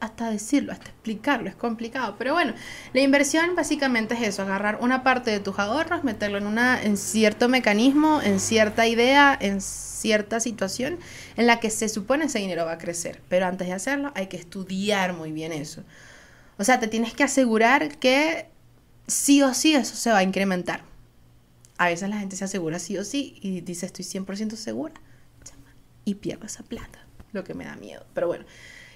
hasta 0.00 0.30
decirlo, 0.30 0.72
hasta 0.72 0.86
explicarlo, 0.90 1.48
es 1.48 1.54
complicado. 1.54 2.16
Pero 2.18 2.34
bueno, 2.34 2.54
la 2.92 3.00
inversión 3.00 3.54
básicamente 3.56 4.14
es 4.14 4.22
eso, 4.22 4.42
agarrar 4.42 4.78
una 4.80 5.02
parte 5.02 5.30
de 5.30 5.40
tus 5.40 5.58
ahorros, 5.58 6.04
meterlo 6.04 6.38
en, 6.38 6.46
una, 6.46 6.82
en 6.82 6.96
cierto 6.96 7.48
mecanismo, 7.48 8.20
en 8.22 8.40
cierta 8.40 8.86
idea, 8.86 9.36
en 9.40 9.60
cierta 9.60 10.40
situación 10.40 10.98
en 11.36 11.46
la 11.46 11.60
que 11.60 11.70
se 11.70 11.88
supone 11.88 12.26
ese 12.26 12.38
dinero 12.38 12.66
va 12.66 12.72
a 12.72 12.78
crecer. 12.78 13.22
Pero 13.28 13.46
antes 13.46 13.66
de 13.66 13.74
hacerlo 13.74 14.12
hay 14.14 14.26
que 14.26 14.36
estudiar 14.36 15.14
muy 15.14 15.32
bien 15.32 15.52
eso. 15.52 15.82
O 16.58 16.64
sea, 16.64 16.78
te 16.78 16.88
tienes 16.88 17.14
que 17.14 17.24
asegurar 17.24 17.98
que 17.98 18.46
sí 19.06 19.42
o 19.42 19.54
sí 19.54 19.74
eso 19.74 19.96
se 19.96 20.10
va 20.10 20.18
a 20.18 20.22
incrementar. 20.22 20.82
A 21.76 21.88
veces 21.88 22.08
la 22.08 22.18
gente 22.18 22.36
se 22.36 22.44
asegura 22.44 22.78
sí 22.78 22.96
o 22.98 23.04
sí 23.04 23.38
y 23.40 23.60
dice 23.60 23.86
estoy 23.86 24.04
100% 24.04 24.54
segura 24.56 24.94
y 26.04 26.16
pierdo 26.16 26.46
esa 26.46 26.62
plata, 26.62 26.98
lo 27.32 27.42
que 27.42 27.54
me 27.54 27.64
da 27.64 27.76
miedo. 27.76 28.04
Pero 28.14 28.26
bueno, 28.26 28.44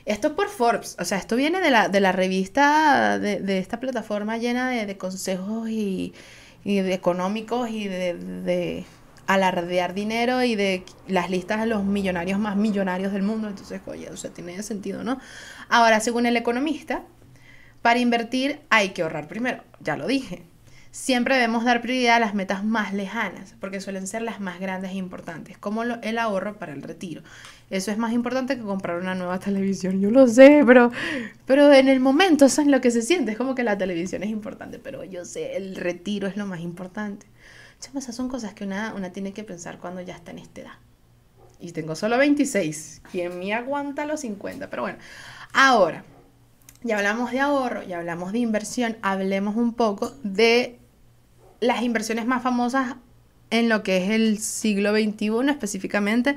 esto 0.09 0.29
es 0.29 0.35
por 0.35 0.49
Forbes, 0.49 0.97
o 0.99 1.05
sea, 1.05 1.18
esto 1.18 1.37
viene 1.37 1.61
de 1.61 1.71
la, 1.71 1.88
de 1.88 2.01
la 2.01 2.12
revista, 2.12 3.18
de, 3.18 3.59
esta 3.59 3.79
plataforma 3.79 4.38
llena 4.38 4.71
de, 4.71 4.97
consejos 4.97 5.68
y, 5.68 6.14
de 6.64 6.94
económicos 6.94 7.68
y 7.71 7.88
de, 7.88 8.85
alardear 9.27 9.92
dinero 9.92 10.42
y 10.42 10.57
de 10.57 10.85
las 11.07 11.29
listas 11.29 11.61
de 11.61 11.66
los 11.66 11.85
millonarios 11.85 12.38
más 12.38 12.57
millonarios 12.57 13.12
del 13.12 13.23
mundo. 13.23 13.49
Entonces, 13.49 13.83
oye, 13.85 14.09
o 14.09 14.16
sea, 14.16 14.31
tiene 14.31 14.62
sentido, 14.62 15.05
¿no? 15.05 15.21
Ahora, 15.68 16.01
según 16.01 16.25
el 16.25 16.38
economista, 16.38 17.03
para 17.83 17.99
invertir 17.99 18.61
hay 18.71 18.90
que 18.90 19.03
ahorrar 19.03 19.29
primero, 19.29 19.62
ya 19.81 19.99
lo 19.99 20.07
dije. 20.07 20.47
Siempre 20.99 21.37
debemos 21.37 21.65
dar 21.65 21.81
prioridad 21.81 22.17
a 22.17 22.19
las 22.19 22.35
metas 22.35 22.65
más 22.65 22.93
lejanas, 22.93 23.55
porque 23.61 23.81
suelen 23.81 24.09
ser 24.09 24.21
las 24.21 24.41
más 24.41 24.59
grandes 24.59 24.91
e 24.91 24.95
importantes, 24.97 25.57
como 25.57 25.85
el 25.85 26.19
ahorro 26.19 26.59
para 26.59 26.73
el 26.73 26.83
retiro. 26.83 27.23
Eso 27.71 27.93
es 27.93 27.99
más 27.99 28.13
importante 28.13 28.57
que 28.57 28.63
comprar 28.63 28.99
una 28.99 29.15
nueva 29.15 29.39
televisión, 29.39 30.01
yo 30.01 30.11
lo 30.11 30.27
sé, 30.27 30.65
pero, 30.67 30.91
pero 31.47 31.73
en 31.73 31.87
el 31.87 32.01
momento 32.01 32.47
eso 32.47 32.63
es 32.63 32.67
lo 32.67 32.81
que 32.81 32.91
se 32.91 33.03
siente, 33.03 33.31
es 33.31 33.39
como 33.39 33.55
que 33.55 33.63
la 33.63 33.79
televisión 33.79 34.25
es 34.25 34.29
importante, 34.29 34.81
pero 34.81 35.05
yo 35.05 35.25
sé, 35.25 35.57
el 35.57 35.77
retiro 35.77 36.27
es 36.27 36.37
lo 36.37 36.47
más 36.47 36.61
importante. 36.61 37.27
Chama, 37.79 38.01
esas 38.01 38.17
son 38.17 38.29
cosas 38.29 38.53
que 38.55 38.65
una, 38.65 38.93
una 38.93 39.13
tiene 39.13 39.33
que 39.33 39.45
pensar 39.45 39.79
cuando 39.79 40.01
ya 40.01 40.17
está 40.17 40.33
en 40.33 40.41
esta 40.41 40.63
edad. 40.63 40.75
Y 41.61 41.71
tengo 41.71 41.95
solo 41.95 42.19
26, 42.19 43.03
¿quién 43.13 43.39
me 43.39 43.55
aguanta 43.55 44.05
los 44.05 44.21
50? 44.21 44.69
Pero 44.69 44.83
bueno, 44.83 44.99
ahora, 45.53 46.05
ya 46.83 46.99
hablamos 46.99 47.31
de 47.31 47.39
ahorro, 47.39 47.85
ya 47.85 47.99
hablamos 47.99 48.33
de 48.33 48.41
inversión, 48.41 48.97
hablemos 49.01 49.55
un 49.55 49.75
poco 49.75 50.13
de 50.25 50.81
las 51.61 51.83
inversiones 51.83 52.27
más 52.27 52.42
famosas 52.42 52.97
en 53.51 53.68
lo 53.68 53.83
que 53.83 54.05
es 54.05 54.11
el 54.11 54.38
siglo 54.38 54.92
XXI 54.92 55.49
específicamente 55.49 56.37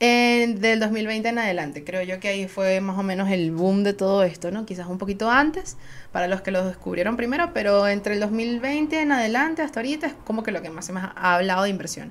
del 0.00 0.80
2020 0.80 1.28
en 1.28 1.38
adelante. 1.38 1.84
Creo 1.84 2.02
yo 2.02 2.18
que 2.18 2.26
ahí 2.26 2.48
fue 2.48 2.80
más 2.80 2.98
o 2.98 3.04
menos 3.04 3.30
el 3.30 3.52
boom 3.52 3.84
de 3.84 3.92
todo 3.92 4.24
esto, 4.24 4.50
¿no? 4.50 4.66
Quizás 4.66 4.88
un 4.88 4.98
poquito 4.98 5.30
antes, 5.30 5.76
para 6.10 6.26
los 6.26 6.40
que 6.40 6.50
lo 6.50 6.66
descubrieron 6.66 7.16
primero, 7.16 7.52
pero 7.54 7.86
entre 7.86 8.14
el 8.14 8.20
2020 8.20 9.00
en 9.00 9.12
adelante 9.12 9.62
hasta 9.62 9.78
ahorita 9.78 10.08
es 10.08 10.14
como 10.24 10.42
que 10.42 10.50
lo 10.50 10.60
que 10.60 10.70
más 10.70 10.86
se 10.86 10.92
me 10.92 10.98
ha 10.98 11.34
hablado 11.34 11.62
de 11.62 11.68
inversión. 11.70 12.10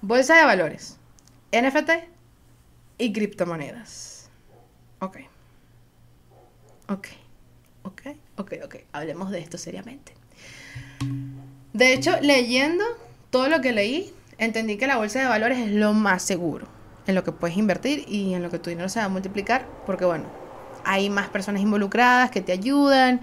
Bolsa 0.00 0.36
de 0.36 0.44
valores, 0.44 0.98
NFT 1.52 1.90
y 2.98 3.12
criptomonedas. 3.12 4.30
Ok. 4.98 5.18
Ok. 6.88 7.06
Ok. 7.84 8.02
Ok, 8.36 8.52
ok. 8.64 8.76
Hablemos 8.90 9.30
de 9.30 9.38
esto 9.38 9.58
seriamente. 9.58 10.12
De 11.78 11.92
hecho, 11.92 12.20
leyendo 12.20 12.82
todo 13.30 13.48
lo 13.48 13.60
que 13.60 13.70
leí, 13.70 14.12
entendí 14.36 14.76
que 14.76 14.88
la 14.88 14.96
bolsa 14.96 15.20
de 15.20 15.26
valores 15.26 15.58
es 15.58 15.70
lo 15.70 15.92
más 15.92 16.24
seguro 16.24 16.66
en 17.06 17.14
lo 17.14 17.22
que 17.22 17.30
puedes 17.30 17.56
invertir 17.56 18.04
y 18.08 18.34
en 18.34 18.42
lo 18.42 18.50
que 18.50 18.58
tu 18.58 18.68
dinero 18.68 18.88
se 18.88 18.98
va 18.98 19.04
a 19.04 19.08
multiplicar, 19.08 19.64
porque 19.86 20.04
bueno, 20.04 20.24
hay 20.84 21.08
más 21.08 21.28
personas 21.28 21.62
involucradas 21.62 22.32
que 22.32 22.40
te 22.40 22.50
ayudan. 22.50 23.20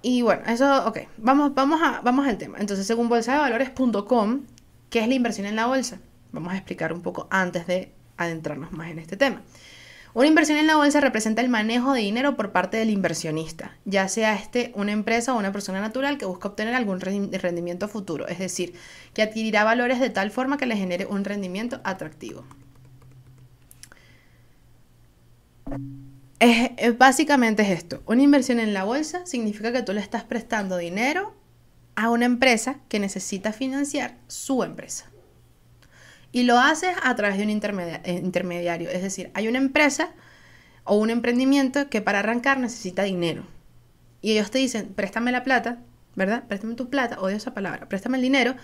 Y 0.00 0.22
bueno, 0.22 0.40
eso, 0.46 0.86
ok, 0.86 1.00
vamos, 1.18 1.54
vamos, 1.54 1.82
a, 1.82 2.00
vamos 2.00 2.26
al 2.26 2.38
tema. 2.38 2.56
Entonces, 2.60 2.86
según 2.86 3.10
bolsadevalores.com, 3.10 4.40
¿qué 4.88 5.00
es 5.00 5.08
la 5.08 5.14
inversión 5.14 5.46
en 5.46 5.56
la 5.56 5.66
bolsa? 5.66 5.98
Vamos 6.32 6.54
a 6.54 6.56
explicar 6.56 6.94
un 6.94 7.02
poco 7.02 7.28
antes 7.28 7.66
de 7.66 7.92
adentrarnos 8.16 8.72
más 8.72 8.90
en 8.90 9.00
este 9.00 9.18
tema. 9.18 9.42
Una 10.14 10.28
inversión 10.28 10.58
en 10.58 10.68
la 10.68 10.76
bolsa 10.76 11.00
representa 11.00 11.42
el 11.42 11.48
manejo 11.48 11.92
de 11.92 12.00
dinero 12.00 12.36
por 12.36 12.52
parte 12.52 12.76
del 12.76 12.90
inversionista, 12.90 13.76
ya 13.84 14.06
sea 14.06 14.36
este 14.36 14.70
una 14.76 14.92
empresa 14.92 15.34
o 15.34 15.38
una 15.38 15.50
persona 15.50 15.80
natural 15.80 16.18
que 16.18 16.24
busca 16.24 16.46
obtener 16.46 16.72
algún 16.76 17.00
rendimiento 17.00 17.88
futuro, 17.88 18.28
es 18.28 18.38
decir, 18.38 18.74
que 19.12 19.22
adquirirá 19.22 19.64
valores 19.64 19.98
de 19.98 20.10
tal 20.10 20.30
forma 20.30 20.56
que 20.56 20.66
le 20.66 20.76
genere 20.76 21.06
un 21.06 21.24
rendimiento 21.24 21.80
atractivo. 21.82 22.44
Básicamente 26.96 27.64
es 27.64 27.70
esto. 27.70 28.00
Una 28.06 28.22
inversión 28.22 28.60
en 28.60 28.72
la 28.72 28.84
bolsa 28.84 29.26
significa 29.26 29.72
que 29.72 29.82
tú 29.82 29.92
le 29.92 30.00
estás 30.00 30.22
prestando 30.22 30.76
dinero 30.76 31.34
a 31.96 32.10
una 32.10 32.26
empresa 32.26 32.78
que 32.88 33.00
necesita 33.00 33.52
financiar 33.52 34.16
su 34.28 34.62
empresa. 34.62 35.10
Y 36.34 36.42
lo 36.42 36.58
haces 36.58 36.96
a 37.04 37.14
través 37.14 37.38
de 37.38 37.44
un 37.44 37.50
eh, 37.50 38.20
intermediario. 38.20 38.90
Es 38.90 39.02
decir, 39.02 39.30
hay 39.34 39.46
una 39.46 39.58
empresa 39.58 40.10
o 40.82 40.96
un 40.96 41.10
emprendimiento 41.10 41.88
que 41.88 42.02
para 42.02 42.18
arrancar 42.18 42.58
necesita 42.58 43.04
dinero. 43.04 43.46
Y 44.20 44.32
ellos 44.32 44.50
te 44.50 44.58
dicen, 44.58 44.92
préstame 44.96 45.30
la 45.30 45.44
plata, 45.44 45.78
¿verdad? 46.16 46.42
Préstame 46.48 46.74
tu 46.74 46.90
plata, 46.90 47.20
odio 47.20 47.36
esa 47.36 47.54
palabra, 47.54 47.88
préstame 47.88 48.16
el 48.16 48.22
dinero 48.24 48.56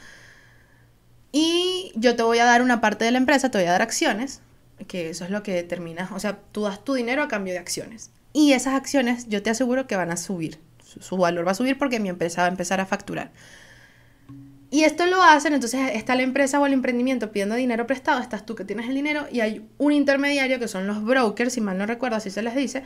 Y 1.30 1.92
yo 1.94 2.16
te 2.16 2.24
voy 2.24 2.40
a 2.40 2.44
dar 2.44 2.60
una 2.60 2.80
parte 2.80 3.04
de 3.04 3.12
la 3.12 3.18
empresa, 3.18 3.52
te 3.52 3.58
voy 3.58 3.68
a 3.68 3.70
dar 3.70 3.82
acciones, 3.82 4.40
que 4.88 5.10
eso 5.10 5.24
es 5.24 5.30
lo 5.30 5.44
que 5.44 5.54
determina, 5.54 6.10
o 6.12 6.18
sea, 6.18 6.40
tú 6.50 6.62
das 6.62 6.84
tu 6.84 6.94
dinero 6.94 7.22
a 7.22 7.28
cambio 7.28 7.52
de 7.52 7.60
acciones. 7.60 8.10
Y 8.32 8.52
esas 8.52 8.74
acciones 8.74 9.28
yo 9.28 9.44
te 9.44 9.50
aseguro 9.50 9.86
que 9.86 9.94
van 9.94 10.10
a 10.10 10.16
subir, 10.16 10.58
su, 10.84 11.16
valor 11.16 11.46
va 11.46 11.52
a 11.52 11.54
subir 11.54 11.78
porque 11.78 12.00
mi 12.00 12.08
empresa 12.08 12.42
va 12.42 12.48
a 12.48 12.50
empezar 12.50 12.80
a 12.80 12.86
facturar. 12.86 13.30
Y 14.70 14.84
esto 14.84 15.06
lo 15.06 15.20
hacen, 15.22 15.52
entonces 15.52 15.90
está 15.94 16.14
la 16.14 16.22
empresa 16.22 16.60
o 16.60 16.66
el 16.66 16.72
emprendimiento 16.72 17.32
pidiendo 17.32 17.56
dinero 17.56 17.86
prestado, 17.86 18.20
estás 18.20 18.46
tú 18.46 18.54
que 18.54 18.64
tienes 18.64 18.88
el 18.88 18.94
dinero 18.94 19.26
y 19.30 19.40
hay 19.40 19.66
un 19.78 19.92
intermediario 19.92 20.60
que 20.60 20.68
son 20.68 20.86
los 20.86 21.02
brokers, 21.04 21.54
si 21.54 21.60
mal 21.60 21.76
no 21.76 21.86
recuerdo, 21.86 22.16
así 22.16 22.30
se 22.30 22.40
les 22.42 22.54
dice, 22.54 22.84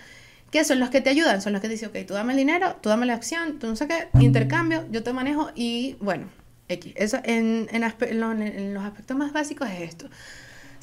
que 0.50 0.64
son 0.64 0.80
los 0.80 0.88
que 0.88 1.02
te 1.02 1.10
ayudan, 1.10 1.42
son 1.42 1.52
los 1.52 1.60
que 1.60 1.68
dicen, 1.68 1.90
ok, 1.90 2.06
tú 2.06 2.14
dame 2.14 2.32
el 2.32 2.38
dinero, 2.38 2.76
tú 2.80 2.88
dame 2.88 3.04
la 3.04 3.12
acción, 3.12 3.58
tú 3.58 3.66
no 3.66 3.76
sé 3.76 3.86
qué, 3.86 4.08
intercambio, 4.18 4.86
yo 4.90 5.02
te 5.02 5.12
manejo 5.12 5.50
y 5.54 5.96
bueno, 6.00 6.28
X. 6.68 6.94
Eso 6.96 7.18
en, 7.24 7.68
en, 7.70 7.82
en 7.82 8.74
los 8.74 8.84
aspectos 8.84 9.16
más 9.16 9.32
básicos 9.32 9.68
es 9.68 9.82
esto. 9.82 10.08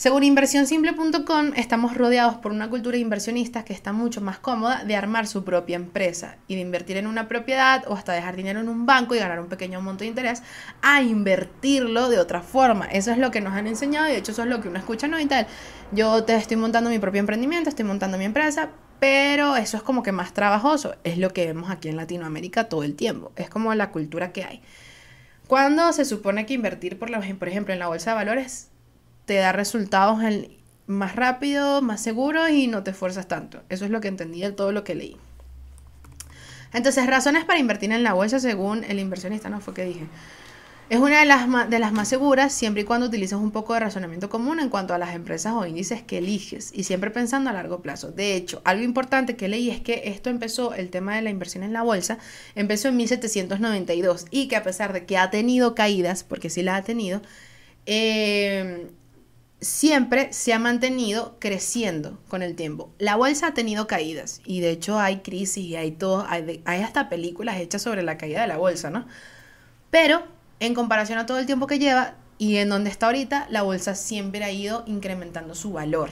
Según 0.02 0.24
inversionsimple.com, 0.24 1.52
estamos 1.56 1.96
rodeados 1.96 2.34
por 2.34 2.52
una 2.52 2.72
cultura 2.72 2.96
de 2.96 3.02
inversionistas 3.02 3.64
que 3.64 3.74
está 3.74 3.94
mucho 3.94 4.20
más 4.20 4.40
cómoda 4.40 4.84
de 4.84 4.96
armar 4.96 5.28
su 5.28 5.44
propia 5.44 5.76
empresa 5.76 6.38
y 6.48 6.56
de 6.56 6.62
invertir 6.62 6.98
en 6.98 7.06
una 7.06 7.28
propiedad 7.28 7.84
o 7.88 7.94
hasta 7.94 8.14
dejar 8.14 8.36
dinero 8.36 8.62
en 8.62 8.70
un 8.70 8.88
banco 8.88 9.14
y 9.14 9.20
ganar 9.20 9.40
un 9.40 9.48
pequeño 9.48 9.80
monto 9.80 10.04
de 10.04 10.08
interés 10.08 10.42
a 10.82 11.04
invertirlo 11.04 12.10
de 12.10 12.18
otra 12.18 12.42
forma. 12.42 12.88
Eso 12.88 13.12
es 13.12 13.20
lo 13.20 13.30
que 13.30 13.42
nos 13.42 13.54
han 13.54 13.68
enseñado 13.68 14.08
y 14.08 14.14
de 14.14 14.18
hecho 14.18 14.32
eso 14.32 14.42
es 14.42 14.50
lo 14.50 14.60
que 14.60 14.70
uno 14.70 14.80
escucha, 14.80 15.08
¿no? 15.08 15.20
Y 15.20 15.28
tal. 15.28 15.46
Yo 15.92 16.24
te 16.24 16.36
estoy 16.36 16.58
montando 16.58 16.90
mi 16.90 16.98
propio 16.98 17.20
emprendimiento, 17.20 17.70
estoy 17.70 17.86
montando 17.86 18.18
mi 18.18 18.26
empresa, 18.26 18.72
pero 19.00 19.56
eso 19.56 19.78
es 19.78 19.84
como 19.84 20.02
que 20.02 20.12
más 20.12 20.34
trabajoso. 20.34 20.96
Es 21.04 21.20
lo 21.20 21.30
que 21.30 21.46
vemos 21.46 21.70
aquí 21.70 21.90
en 21.90 21.98
Latinoamérica 21.98 22.70
todo 22.70 22.82
el 22.82 22.96
tiempo. 22.96 23.34
Es 23.36 23.52
como 23.52 23.76
la 23.76 23.92
cultura 23.92 24.32
que 24.32 24.46
hay. 24.46 24.64
Cuando 25.46 25.94
se 25.94 26.06
supone 26.06 26.48
que 26.48 26.56
invertir, 26.56 26.98
por, 26.98 27.12
por 27.38 27.48
ejemplo, 27.48 27.72
en 27.72 27.80
la 27.80 27.88
bolsa 27.88 28.10
de 28.12 28.16
valores 28.16 28.71
te 29.32 29.38
da 29.38 29.54
resultados 29.54 30.20
más 30.88 31.16
rápido, 31.16 31.82
más 31.82 32.02
seguro 32.02 32.50
y 32.50 32.68
no 32.68 32.84
te 32.84 32.92
esfuerzas 32.92 33.30
tanto. 33.30 33.62
Eso 33.70 33.86
es 33.86 33.92
lo 33.92 34.02
que 34.02 34.10
entendí 34.10 34.42
de 34.42 34.52
todo 34.52 34.74
lo 34.74 34.84
que 34.84 34.94
leí. 34.94 35.16
Entonces, 36.74 37.08
razones 37.08 37.46
para 37.46 37.58
invertir 37.58 37.94
en 37.94 38.04
la 38.04 38.12
bolsa 38.12 38.42
según 38.42 38.84
el 38.84 39.00
inversionista, 39.00 39.48
¿no? 39.48 39.62
Fue 39.62 39.74
que 39.74 39.86
dije. 39.86 40.06
Es 40.90 41.00
una 41.00 41.22
de 41.22 41.26
las, 41.26 41.70
de 41.70 41.80
las 41.80 41.94
más 41.94 42.10
seguras 42.10 42.52
siempre 42.52 42.82
y 42.82 42.84
cuando 42.84 43.08
utilizas 43.08 43.40
un 43.40 43.52
poco 43.52 43.74
de 43.74 43.80
razonamiento 43.80 44.30
común 44.30 44.60
en 44.60 44.68
cuanto 44.68 44.94
a 44.94 44.98
las 44.98 45.16
empresas 45.16 45.54
o 45.54 45.66
índices 45.66 46.02
que 46.02 46.18
eliges 46.18 46.74
y 46.76 46.84
siempre 46.84 47.10
pensando 47.10 47.50
a 47.50 47.54
largo 47.54 47.82
plazo. 47.82 48.12
De 48.12 48.36
hecho, 48.36 48.62
algo 48.66 48.84
importante 48.84 49.38
que 49.38 49.48
leí 49.48 49.70
es 49.70 49.80
que 49.80 50.02
esto 50.08 50.30
empezó, 50.30 50.74
el 50.74 50.90
tema 50.90 51.16
de 51.16 51.22
la 51.22 51.30
inversión 51.30 51.64
en 51.64 51.72
la 51.72 51.84
bolsa, 51.84 52.18
empezó 52.54 52.90
en 52.90 52.98
1792 52.98 54.26
y 54.30 54.50
que 54.50 54.58
a 54.58 54.64
pesar 54.64 54.92
de 54.92 55.06
que 55.06 55.18
ha 55.18 55.30
tenido 55.30 55.74
caídas, 55.74 56.26
porque 56.26 56.50
sí 56.50 56.64
la 56.64 56.76
ha 56.76 56.84
tenido, 56.84 57.22
eh, 57.86 58.92
siempre 59.62 60.34
se 60.34 60.54
ha 60.54 60.60
mantenido 60.60 61.38
creciendo 61.40 62.20
con 62.28 62.42
el 62.42 62.56
tiempo. 62.56 62.92
La 62.98 63.16
bolsa 63.16 63.48
ha 63.48 63.54
tenido 63.54 63.86
caídas 63.86 64.42
y 64.44 64.60
de 64.60 64.72
hecho 64.72 65.00
hay 65.00 65.20
crisis 65.20 65.64
y 65.64 65.76
hay 65.76 65.92
todo, 65.92 66.26
hay, 66.28 66.62
hasta 66.66 67.10
películas 67.10 67.58
hechas 67.58 67.84
sobre 67.84 68.02
la 68.02 68.18
caída 68.18 68.42
de 68.42 68.48
la 68.48 68.58
bolsa, 68.58 68.90
¿no? 68.90 69.08
Pero 69.92 70.24
en 70.60 70.74
comparación 70.74 71.20
a 71.20 71.28
todo 71.28 71.38
el 71.38 71.46
tiempo 71.46 71.68
que 71.68 71.78
lleva 71.78 72.16
y 72.40 72.58
en 72.58 72.70
donde 72.70 72.90
está 72.90 73.06
ahorita, 73.06 73.48
la 73.50 73.62
bolsa 73.62 73.94
siempre 73.94 74.44
ha 74.44 74.52
ido 74.52 74.84
incrementando 74.88 75.54
su 75.54 75.72
valor 75.72 76.10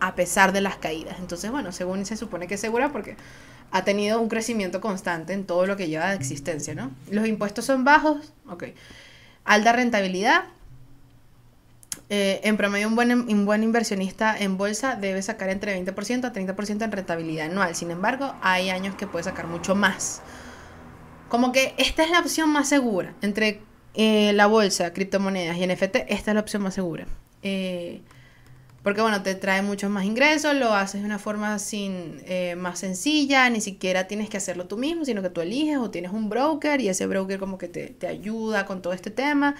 a 0.00 0.16
pesar 0.16 0.52
de 0.52 0.60
las 0.60 0.76
caídas. 0.76 1.16
Entonces, 1.20 1.52
bueno, 1.52 1.70
según 1.70 2.04
se 2.04 2.16
supone 2.16 2.48
que 2.48 2.54
es 2.54 2.60
segura 2.60 2.90
porque 2.90 3.16
ha 3.70 3.84
tenido 3.84 4.20
un 4.20 4.28
crecimiento 4.28 4.80
constante 4.80 5.32
en 5.32 5.46
todo 5.46 5.66
lo 5.66 5.76
que 5.76 5.88
lleva 5.88 6.10
de 6.10 6.16
existencia, 6.16 6.74
¿no? 6.74 6.90
Los 7.08 7.26
impuestos 7.28 7.64
son 7.66 7.84
bajos, 7.84 8.32
ok. 8.48 8.64
Alta 9.44 9.72
rentabilidad, 9.72 10.44
eh, 12.10 12.40
en 12.44 12.56
promedio, 12.56 12.88
un 12.88 12.96
buen, 12.96 13.12
un 13.12 13.46
buen 13.46 13.62
inversionista 13.62 14.36
en 14.38 14.58
bolsa 14.58 14.96
debe 14.96 15.22
sacar 15.22 15.48
entre 15.48 15.78
20% 15.82 16.24
a 16.24 16.32
30% 16.32 16.82
en 16.82 16.92
rentabilidad 16.92 17.46
anual. 17.46 17.74
Sin 17.74 17.90
embargo, 17.90 18.34
hay 18.42 18.70
años 18.70 18.94
que 18.94 19.06
puede 19.06 19.24
sacar 19.24 19.46
mucho 19.46 19.74
más. 19.74 20.22
Como 21.28 21.52
que 21.52 21.74
esta 21.78 22.04
es 22.04 22.10
la 22.10 22.20
opción 22.20 22.50
más 22.50 22.68
segura. 22.68 23.14
Entre 23.22 23.62
eh, 23.94 24.32
la 24.34 24.46
bolsa, 24.46 24.92
criptomonedas 24.92 25.56
y 25.56 25.66
NFT, 25.66 25.96
esta 26.08 26.30
es 26.30 26.34
la 26.34 26.40
opción 26.40 26.62
más 26.62 26.74
segura. 26.74 27.06
Eh, 27.42 28.02
porque 28.84 29.00
bueno, 29.00 29.22
te 29.22 29.34
trae 29.34 29.62
muchos 29.62 29.90
más 29.90 30.04
ingresos, 30.04 30.54
lo 30.54 30.74
haces 30.74 31.00
de 31.00 31.06
una 31.06 31.18
forma 31.18 31.58
sin, 31.58 32.20
eh, 32.26 32.54
más 32.54 32.80
sencilla, 32.80 33.48
ni 33.48 33.62
siquiera 33.62 34.06
tienes 34.06 34.28
que 34.28 34.36
hacerlo 34.36 34.66
tú 34.66 34.76
mismo, 34.76 35.06
sino 35.06 35.22
que 35.22 35.30
tú 35.30 35.40
eliges 35.40 35.78
o 35.78 35.90
tienes 35.90 36.12
un 36.12 36.28
broker 36.28 36.82
y 36.82 36.90
ese 36.90 37.06
broker 37.06 37.38
como 37.38 37.56
que 37.56 37.66
te, 37.66 37.88
te 37.88 38.06
ayuda 38.06 38.66
con 38.66 38.82
todo 38.82 38.92
este 38.92 39.10
tema. 39.10 39.54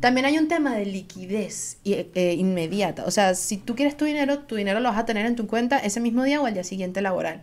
También 0.00 0.26
hay 0.26 0.36
un 0.36 0.48
tema 0.48 0.76
de 0.76 0.84
liquidez 0.84 1.78
eh, 1.86 2.36
inmediata, 2.38 3.06
o 3.06 3.10
sea, 3.10 3.34
si 3.34 3.56
tú 3.56 3.74
quieres 3.74 3.96
tu 3.96 4.04
dinero, 4.04 4.40
tu 4.40 4.56
dinero 4.56 4.78
lo 4.80 4.90
vas 4.90 4.98
a 4.98 5.06
tener 5.06 5.24
en 5.24 5.36
tu 5.36 5.46
cuenta 5.46 5.78
ese 5.78 5.98
mismo 6.00 6.22
día 6.22 6.42
o 6.42 6.44
al 6.44 6.52
día 6.52 6.62
siguiente 6.62 7.00
laboral. 7.00 7.40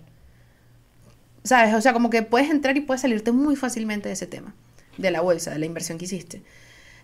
¿Sabes? 1.44 1.74
O 1.74 1.82
sea, 1.82 1.94
como 1.94 2.12
que 2.12 2.22
puedes 2.22 2.52
entrar 2.52 2.78
y 2.78 2.82
puedes 2.82 3.02
salirte 3.02 3.32
muy 3.32 3.56
fácilmente 3.56 4.08
de 4.08 4.14
ese 4.14 4.28
tema, 4.28 4.54
de 5.00 5.10
la 5.10 5.22
bolsa, 5.22 5.50
de 5.50 5.58
la 5.58 5.66
inversión 5.66 5.98
que 5.98 6.06
hiciste. 6.06 6.44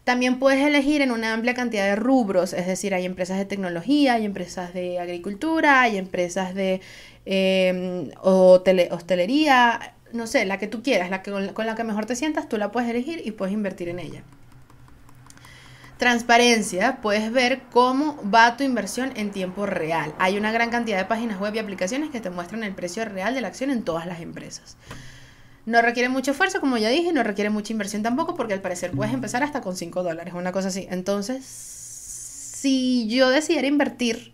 También 0.10 0.40
puedes 0.40 0.66
elegir 0.66 1.04
en 1.04 1.12
una 1.12 1.34
amplia 1.34 1.54
cantidad 1.54 1.86
de 1.86 1.96
rubros, 1.96 2.54
es 2.54 2.66
decir, 2.66 2.96
hay 2.96 3.06
empresas 3.06 3.38
de 3.38 3.46
tecnología, 3.46 4.16
hay 4.16 4.26
empresas 4.26 4.74
de 4.74 4.98
agricultura, 4.98 5.82
hay 5.82 5.98
empresas 5.98 6.56
de 6.56 6.82
eh, 7.28 8.12
hostelería, 8.24 9.94
no 10.12 10.26
sé, 10.26 10.48
la 10.48 10.58
que 10.58 10.66
tú 10.66 10.82
quieras, 10.82 11.12
la 11.12 11.22
que, 11.22 11.54
con 11.54 11.66
la 11.68 11.76
que 11.76 11.84
mejor 11.84 12.08
te 12.08 12.16
sientas, 12.16 12.50
tú 12.50 12.58
la 12.58 12.72
puedes 12.72 12.90
elegir 12.90 13.22
y 13.24 13.30
puedes 13.34 13.54
invertir 13.54 13.88
en 13.88 14.00
ella. 14.00 14.24
Transparencia, 16.00 17.02
puedes 17.04 17.32
ver 17.32 17.62
cómo 17.72 18.20
va 18.34 18.58
tu 18.58 18.64
inversión 18.64 19.12
en 19.16 19.30
tiempo 19.30 19.68
real. 19.68 20.16
Hay 20.18 20.40
una 20.40 20.52
gran 20.52 20.72
cantidad 20.72 20.98
de 20.98 21.06
páginas 21.06 21.40
web 21.40 21.54
y 21.54 21.60
aplicaciones 21.60 22.10
que 22.10 22.20
te 22.20 22.32
muestran 22.32 22.64
el 22.64 22.74
precio 22.74 23.06
real 23.06 23.36
de 23.36 23.42
la 23.42 23.50
acción 23.50 23.70
en 23.70 23.84
todas 23.84 24.08
las 24.08 24.22
empresas. 24.22 24.76
No 25.70 25.84
requiere 25.84 26.10
mucho 26.10 26.32
esfuerzo, 26.32 26.60
como 26.60 26.80
ya 26.80 26.90
dije, 26.90 27.14
no 27.14 27.22
requiere 27.22 27.52
mucha 27.52 27.72
inversión 27.74 28.02
tampoco, 28.02 28.34
porque 28.34 28.56
al 28.56 28.60
parecer 28.60 28.90
puedes 28.90 29.14
empezar 29.14 29.44
hasta 29.44 29.62
con 29.62 29.76
5 29.76 30.02
dólares, 30.02 30.34
una 30.34 30.52
cosa 30.52 30.70
así. 30.70 30.88
Entonces, 30.90 31.46
si 31.46 33.08
yo 33.08 33.30
decidiera 33.30 33.68
invertir 33.68 34.34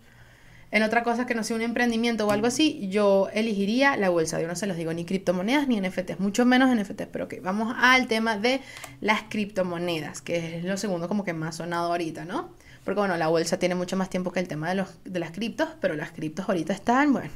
en 0.70 0.82
otra 0.82 1.02
cosa 1.02 1.26
que 1.26 1.34
no 1.34 1.44
sea 1.44 1.56
un 1.56 1.60
emprendimiento 1.60 2.26
o 2.26 2.30
algo 2.30 2.46
así, 2.46 2.88
yo 2.88 3.28
elegiría 3.34 3.98
la 3.98 4.08
bolsa. 4.08 4.40
Yo 4.40 4.48
no 4.48 4.56
se 4.56 4.66
los 4.66 4.78
digo 4.78 4.94
ni 4.94 5.04
criptomonedas 5.04 5.68
ni 5.68 5.78
NFTs, 5.78 6.20
mucho 6.20 6.46
menos 6.46 6.74
NFTs. 6.74 7.08
Pero 7.12 7.26
ok, 7.26 7.34
vamos 7.42 7.76
al 7.78 8.06
tema 8.06 8.38
de 8.38 8.62
las 9.02 9.24
criptomonedas, 9.28 10.22
que 10.22 10.56
es 10.56 10.64
lo 10.64 10.78
segundo 10.78 11.06
como 11.06 11.22
que 11.22 11.34
más 11.34 11.56
sonado 11.56 11.88
ahorita, 11.88 12.24
¿no? 12.24 12.48
Porque 12.82 13.00
bueno, 13.00 13.18
la 13.18 13.28
bolsa 13.28 13.58
tiene 13.58 13.74
mucho 13.74 13.98
más 13.98 14.08
tiempo 14.08 14.32
que 14.32 14.40
el 14.40 14.48
tema 14.48 14.70
de, 14.70 14.76
los, 14.76 14.88
de 15.04 15.18
las 15.18 15.32
criptos, 15.32 15.68
pero 15.82 15.96
las 15.96 16.12
criptos 16.12 16.48
ahorita 16.48 16.72
están, 16.72 17.12
bueno, 17.12 17.28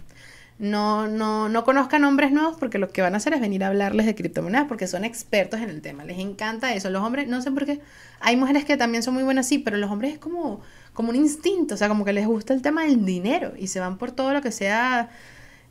no, 0.61 1.09
no, 1.09 1.49
no 1.49 1.65
conozcan 1.65 2.03
nombres 2.03 2.33
nuevos 2.33 2.57
porque 2.59 2.77
lo 2.79 2.91
que 2.91 3.01
van 3.01 3.15
a 3.15 3.17
hacer 3.17 3.33
es 3.33 3.41
venir 3.41 3.65
a 3.65 3.69
hablarles 3.69 4.05
de 4.05 4.15
criptomonedas 4.15 4.67
porque 4.69 4.87
son 4.87 5.05
expertos 5.05 5.61
en 5.61 5.71
el 5.71 5.81
tema. 5.81 6.05
Les 6.05 6.19
encanta 6.19 6.75
eso. 6.75 6.91
Los 6.91 7.03
hombres, 7.03 7.29
no 7.29 7.41
sé 7.41 7.51
por 7.51 7.65
qué, 7.65 7.81
hay 8.21 8.37
mujeres 8.37 8.67
que 8.67 8.77
también 8.77 9.03
son 9.03 9.15
muy 9.15 9.23
buenas, 9.23 9.49
sí, 9.49 9.59
pero 9.59 9.79
los 9.79 9.91
hombres 9.91 10.13
es 10.13 10.19
como, 10.19 10.61
como 10.93 11.09
un 11.09 11.17
instinto, 11.17 11.75
o 11.75 11.79
sea, 11.79 11.89
como 11.89 12.05
que 12.05 12.13
les 12.13 12.27
gusta 12.27 12.53
el 12.53 12.61
tema 12.61 12.83
del 12.85 13.07
dinero 13.07 13.55
y 13.59 13.69
se 13.69 13.81
van 13.81 13.97
por 13.97 14.13
todo 14.13 14.35
lo 14.35 14.43
que 14.43 14.53
sea 14.53 15.09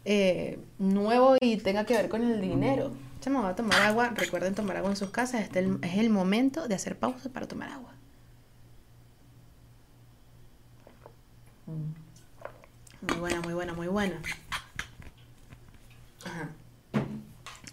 eh, 0.06 0.60
nuevo 0.80 1.36
y 1.40 1.58
tenga 1.58 1.86
que 1.86 1.94
ver 1.94 2.10
con 2.10 2.24
el 2.24 2.42
dinero. 2.42 2.92
Me 3.30 3.38
voy 3.38 3.50
a 3.52 3.56
tomar 3.56 3.80
agua. 3.82 4.12
Recuerden 4.16 4.56
tomar 4.56 4.78
agua 4.78 4.90
en 4.90 4.96
sus 4.96 5.12
casas. 5.12 5.42
Este 5.42 5.60
es 5.84 5.98
el 5.98 6.10
momento 6.10 6.68
de 6.68 6.74
hacer 6.74 6.98
pausa 6.98 7.30
para 7.30 7.48
tomar 7.48 7.70
agua. 7.70 7.94
Muy 13.02 13.20
buena, 13.20 13.42
muy 13.42 13.54
buena, 13.54 13.74
muy 13.74 13.88
buena. 13.88 14.20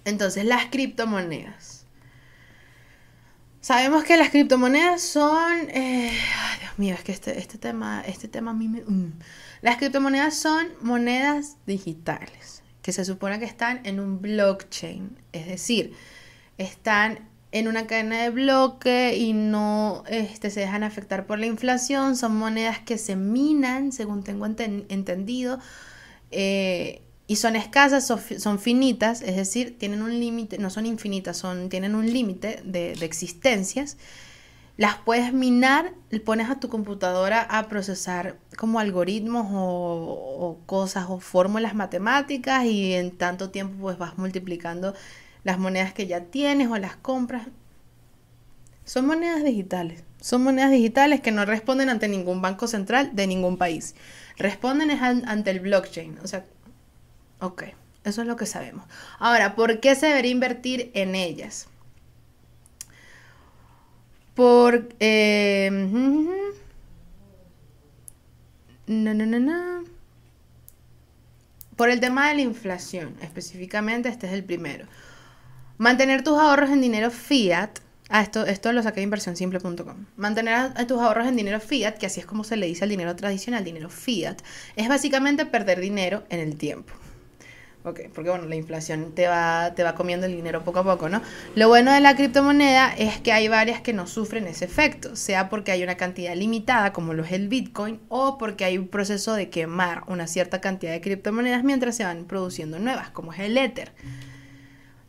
Entonces, 0.05 0.45
las 0.45 0.67
criptomonedas. 0.67 1.85
Sabemos 3.61 4.05
que 4.05 4.17
las 4.17 4.31
criptomonedas 4.31 5.03
son... 5.03 5.69
Eh, 5.71 6.13
ay, 6.13 6.59
Dios 6.61 6.79
mío, 6.79 6.95
es 6.95 7.03
que 7.03 7.11
este, 7.11 7.39
este, 7.39 7.59
tema, 7.59 8.01
este 8.07 8.29
tema 8.29 8.53
a 8.53 8.55
mí 8.55 8.69
me... 8.69 8.83
Mm. 8.83 9.19
Las 9.63 9.79
criptomonedas 9.79 10.37
son 10.37 10.69
monedas 10.81 11.57
digitales, 11.67 12.63
que 12.83 12.93
se 12.93 13.05
supone 13.05 13.41
que 13.41 13.45
están 13.45 13.81
en 13.85 13.99
un 13.99 14.23
blockchain, 14.23 15.19
es 15.33 15.49
decir, 15.49 15.95
están 16.59 17.29
en 17.51 17.67
una 17.67 17.89
cadena 17.89 18.23
de 18.23 18.31
bloque 18.31 19.17
y 19.17 19.33
no 19.33 20.05
este, 20.09 20.51
se 20.51 20.61
dejan 20.61 20.85
afectar 20.85 21.27
por 21.27 21.41
la 21.41 21.47
inflación, 21.47 22.17
son 22.17 22.37
monedas 22.37 22.79
que 22.79 22.99
se 22.99 23.17
minan, 23.17 23.91
según 23.91 24.23
tengo 24.23 24.47
entendido, 24.47 25.59
eh, 26.31 27.03
y 27.29 27.37
son 27.37 27.57
escasas, 27.57 28.07
son, 28.07 28.59
finitas, 28.59 29.21
es 29.23 29.37
decir, 29.37 29.77
tienen 29.79 30.03
un 30.03 30.21
límite, 30.21 30.59
no 30.59 30.71
son 30.71 30.87
infinitas, 30.87 31.37
son, 31.37 31.69
tienen 31.69 31.97
un 31.97 32.13
límite 32.13 32.63
de, 32.65 32.93
existencias. 32.93 33.97
Las 34.77 34.97
puedes 34.99 35.33
minar, 35.33 35.95
pones 36.25 36.51
a 36.51 36.61
tu 36.61 36.69
computadora 36.69 37.43
a 37.43 37.67
procesar 37.69 38.37
como 38.57 38.79
algoritmos 38.79 39.49
o, 39.51 40.39
o 40.39 40.59
cosas 40.67 41.07
o 41.09 41.19
fórmulas 41.19 41.75
matemáticas 41.75 42.65
y 42.67 42.93
en 42.93 43.11
tanto 43.17 43.51
tiempo 43.51 43.77
pues 43.81 43.99
vas 43.99 44.19
multiplicando 44.19 44.95
las 45.45 45.59
monedas 45.59 45.95
que 45.95 46.07
ya 46.07 46.21
tienes 46.27 46.69
o 46.69 46.77
las 46.77 46.97
compras. 46.97 47.49
Son 48.85 49.05
monedas 49.07 49.43
digitales, 49.43 50.05
Son 50.21 50.45
monedas 50.45 50.71
digitales 50.71 51.21
que 51.21 51.33
no 51.33 51.45
responden 51.45 51.89
ante 51.89 52.07
ningún 52.07 52.41
banco 52.41 52.69
central 52.69 53.11
de 53.15 53.27
ningún 53.27 53.57
país. 53.57 53.97
Responden 54.37 54.91
ante 54.91 55.51
el 55.51 55.61
blockchain. 55.61 56.19
O 56.23 56.29
sea, 56.29 56.45
ok, 57.41 57.65
eso 58.05 58.23
es 58.23 58.29
lo 58.29 58.37
que 58.37 58.47
sabemos. 58.47 58.85
Ahora, 59.19 59.55
¿por 59.55 59.81
qué 59.81 59.95
se 59.95 60.07
debería 60.07 60.31
invertir 60.31 60.91
en 60.95 61.15
ellas? 61.15 61.69
Por... 64.35 64.89
Eh, 65.01 65.69
no, 68.87 69.15
no, 69.15 69.27
no, 69.27 69.41
no. 69.41 69.85
Por 71.75 71.91
el 71.91 72.01
tema 72.01 72.29
de 72.29 72.37
la 72.37 72.41
inflación, 72.41 73.17
específicamente, 73.21 74.09
este 74.09 74.27
es 74.27 74.33
el 74.33 74.45
primero. 74.45 74.87
Mantener 75.77 76.25
tus 76.25 76.39
ahorros 76.39 76.71
en 76.71 76.81
dinero 76.81 77.11
fiat. 77.11 77.81
Ah, 78.09 78.23
esto, 78.23 78.47
esto 78.47 78.73
lo 78.73 78.83
saqué 78.83 79.01
de 79.01 79.05
inversionsimple.com. 79.05 80.07
Mantener 80.17 80.55
a, 80.55 80.87
tus 80.87 81.01
ahorros 81.01 81.27
en 81.27 81.37
dinero 81.37 81.61
fiat, 81.61 81.99
que 81.99 82.07
así 82.07 82.21
es 82.21 82.27
como 82.27 82.45
se 82.45 82.57
le 82.57 82.67
dice 82.67 82.85
al 82.85 82.91
dinero 82.91 83.15
tradicional, 83.17 83.65
dinero 83.65 83.91
fiat, 83.91 84.41
es 84.77 84.89
básicamente 84.89 85.45
perder 85.45 85.81
dinero 85.81 86.25
en 86.31 86.41
el 86.41 86.57
tiempo. 86.57 86.95
Ok, 87.87 88.01
porque 88.13 88.31
bueno, 88.31 88.47
la 88.47 88.57
inflación 88.57 89.13
te 89.15 89.29
va, 89.29 89.73
te 89.77 89.85
va 89.85 89.95
comiendo 89.95 90.27
el 90.27 90.35
dinero 90.35 90.65
poco 90.65 90.81
a 90.81 90.83
poco, 90.83 91.09
¿no? 91.09 91.23
Lo 91.55 91.69
bueno 91.69 91.93
de 91.93 92.01
la 92.01 92.17
criptomoneda 92.17 92.93
es 92.93 93.21
que 93.21 93.31
hay 93.31 93.47
varias 93.47 93.81
que 93.81 93.93
no 93.93 94.09
sufren 94.09 94.49
ese 94.49 94.65
efecto, 94.65 95.15
sea 95.15 95.49
porque 95.49 95.71
hay 95.71 95.85
una 95.85 95.97
cantidad 95.97 96.35
limitada, 96.35 96.93
como 96.93 97.15
lo 97.15 97.23
es 97.23 97.31
el 97.31 97.47
Bitcoin, 97.47 98.01
o 98.09 98.39
porque 98.39 98.65
hay 98.65 98.77
un 98.77 98.89
proceso 98.89 99.35
de 99.35 99.51
quemar 99.51 100.03
una 100.09 100.27
cierta 100.27 100.61
cantidad 100.61 100.91
de 100.91 101.01
criptomonedas 101.01 101.63
mientras 101.63 101.97
se 101.97 102.03
van 102.03 102.25
produciendo 102.25 102.81
nuevas, 102.81 103.11
como 103.11 103.33
es 103.33 103.39
el 103.39 103.57
Ether. 103.57 103.93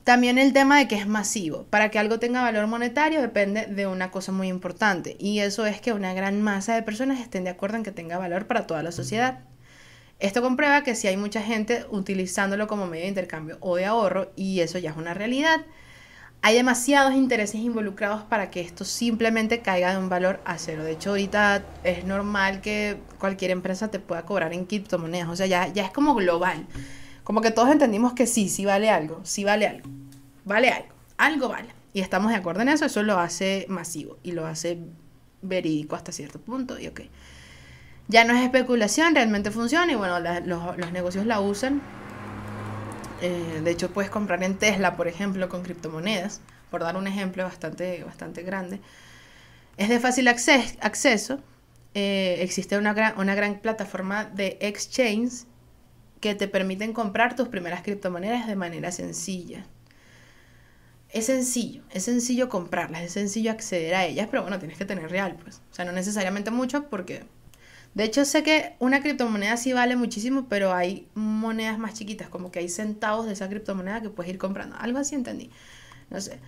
También 0.03 0.37
el 0.37 0.53
tema 0.53 0.77
de 0.77 0.87
que 0.87 0.97
es 0.97 1.07
masivo. 1.07 1.63
Para 1.71 1.89
que 1.89 1.97
algo 1.97 2.19
tenga 2.19 2.43
valor 2.43 2.67
monetario 2.67 3.21
depende 3.21 3.65
de 3.65 3.87
una 3.87 4.11
cosa 4.11 4.31
muy 4.31 4.49
importante, 4.49 5.15
y 5.17 5.39
eso 5.39 5.65
es 5.65 5.81
que 5.81 5.93
una 5.93 6.13
gran 6.13 6.43
masa 6.43 6.75
de 6.75 6.83
personas 6.83 7.21
estén 7.21 7.43
de 7.43 7.49
acuerdo 7.49 7.77
en 7.77 7.83
que 7.83 7.91
tenga 7.91 8.19
valor 8.19 8.45
para 8.45 8.67
toda 8.67 8.83
la 8.83 8.91
sociedad. 8.91 9.39
Esto 10.19 10.41
comprueba 10.41 10.83
que 10.83 10.95
si 10.95 11.07
hay 11.07 11.15
mucha 11.15 11.41
gente 11.43 11.85
utilizándolo 11.91 12.67
como 12.67 12.87
medio 12.87 13.03
de 13.03 13.09
intercambio 13.09 13.57
o 13.59 13.75
de 13.75 13.85
ahorro, 13.85 14.31
y 14.35 14.61
eso 14.61 14.79
ya 14.79 14.89
es 14.91 14.97
una 14.97 15.13
realidad, 15.13 15.61
hay 16.41 16.55
demasiados 16.55 17.13
intereses 17.13 17.61
involucrados 17.61 18.23
para 18.23 18.49
que 18.49 18.61
esto 18.61 18.83
simplemente 18.85 19.61
caiga 19.61 19.91
de 19.91 19.97
un 19.97 20.09
valor 20.09 20.39
a 20.45 20.57
cero. 20.57 20.83
De 20.83 20.91
hecho, 20.91 21.11
ahorita 21.11 21.63
es 21.83 22.05
normal 22.05 22.61
que 22.61 22.97
cualquier 23.19 23.51
empresa 23.51 23.89
te 23.89 23.99
pueda 23.99 24.23
cobrar 24.23 24.53
en 24.53 24.65
criptomonedas. 24.65 25.29
O 25.29 25.35
sea, 25.35 25.45
ya, 25.45 25.67
ya 25.67 25.85
es 25.85 25.91
como 25.91 26.15
global. 26.15 26.65
Como 27.23 27.41
que 27.41 27.51
todos 27.51 27.69
entendimos 27.69 28.13
que 28.13 28.27
sí, 28.27 28.49
sí 28.49 28.65
vale 28.65 28.89
algo, 28.89 29.19
sí 29.23 29.43
vale 29.43 29.67
algo. 29.67 29.89
Vale 30.45 30.69
algo, 30.69 30.93
algo 31.17 31.49
vale. 31.49 31.69
Y 31.93 32.01
estamos 32.01 32.31
de 32.31 32.37
acuerdo 32.37 32.61
en 32.61 32.69
eso, 32.69 32.85
eso 32.85 33.03
lo 33.03 33.19
hace 33.19 33.65
masivo 33.67 34.17
y 34.23 34.31
lo 34.31 34.45
hace 34.45 34.77
verídico 35.41 35.95
hasta 35.95 36.11
cierto 36.11 36.39
punto. 36.39 36.79
Y 36.79 36.87
ok 36.87 37.01
ya 38.07 38.23
no 38.23 38.33
es 38.33 38.43
especulación, 38.43 39.15
realmente 39.15 39.51
funciona 39.51 39.91
y 39.91 39.95
bueno, 39.95 40.19
los, 40.19 40.91
negocios 40.91 41.25
la 41.25 41.41
usan. 41.41 41.81
Eh, 43.21 43.61
de 43.63 43.71
hecho, 43.71 43.91
puedes 43.91 44.09
comprar 44.09 44.43
en 44.43 44.57
Tesla, 44.57 44.95
por 44.95 45.07
ejemplo, 45.07 45.49
con 45.49 45.63
criptomonedas, 45.63 46.41
por 46.69 46.81
dar 46.81 46.95
un 46.95 47.07
ejemplo 47.07 47.43
bastante, 47.43 48.03
bastante 48.03 48.43
grande. 48.43 48.79
Es 49.75 49.89
de 49.89 49.99
fácil 49.99 50.27
acceso. 50.27 51.39
Eh, 51.93 52.37
existe 52.41 52.77
una 52.77 52.93
gran, 52.93 53.19
una 53.19 53.35
gran 53.35 53.59
plataforma 53.59 54.25
de 54.25 54.57
exchange 54.61 55.45
que 56.21 56.35
te 56.35 56.47
permiten 56.47 56.93
comprar 56.93 57.35
tus 57.35 57.47
primeras 57.47 57.81
criptomonedas 57.81 58.47
de 58.47 58.55
manera 58.55 58.91
sencilla. 58.91 59.65
Es 61.09 61.27
sencillo, 61.27 61.83
es 61.91 62.03
sencillo 62.03 62.49
comprarlas, 62.49 63.01
es 63.01 63.13
sencillo 63.13 63.51
acceder 63.51 63.95
a 63.95 64.05
ellas, 64.05 64.27
pero 64.29 64.43
bueno, 64.43 64.59
tienes 64.59 64.77
que 64.77 64.85
tener 64.85 65.09
real, 65.09 65.37
pues. 65.41 65.61
O 65.71 65.73
sea, 65.73 65.85
no 65.85 65.91
necesariamente 65.91 66.51
mucho 66.51 66.89
porque 66.89 67.25
de 67.97 68.03
hecho, 68.03 68.25
sé 68.25 68.43
que 68.43 68.75
una 68.77 69.01
criptomoneda 69.01 69.57
sí 69.57 69.73
vale 69.73 69.95
muchísimo, 69.95 70.45
pero 70.47 70.71
hay 70.71 71.07
monedas 71.15 71.79
más 71.79 71.95
chiquitas, 71.95 72.29
como 72.29 72.51
que 72.51 72.59
hay 72.59 72.69
centavos 72.69 73.25
de 73.25 73.33
esa 73.33 73.49
criptomoneda 73.49 74.01
que 74.01 74.11
puedes 74.11 74.31
ir 74.31 74.37
comprando. 74.37 74.75
Algo 74.77 74.99
así 74.99 75.15
entendí. 75.15 75.49
No 76.11 76.21
sé. 76.21 76.39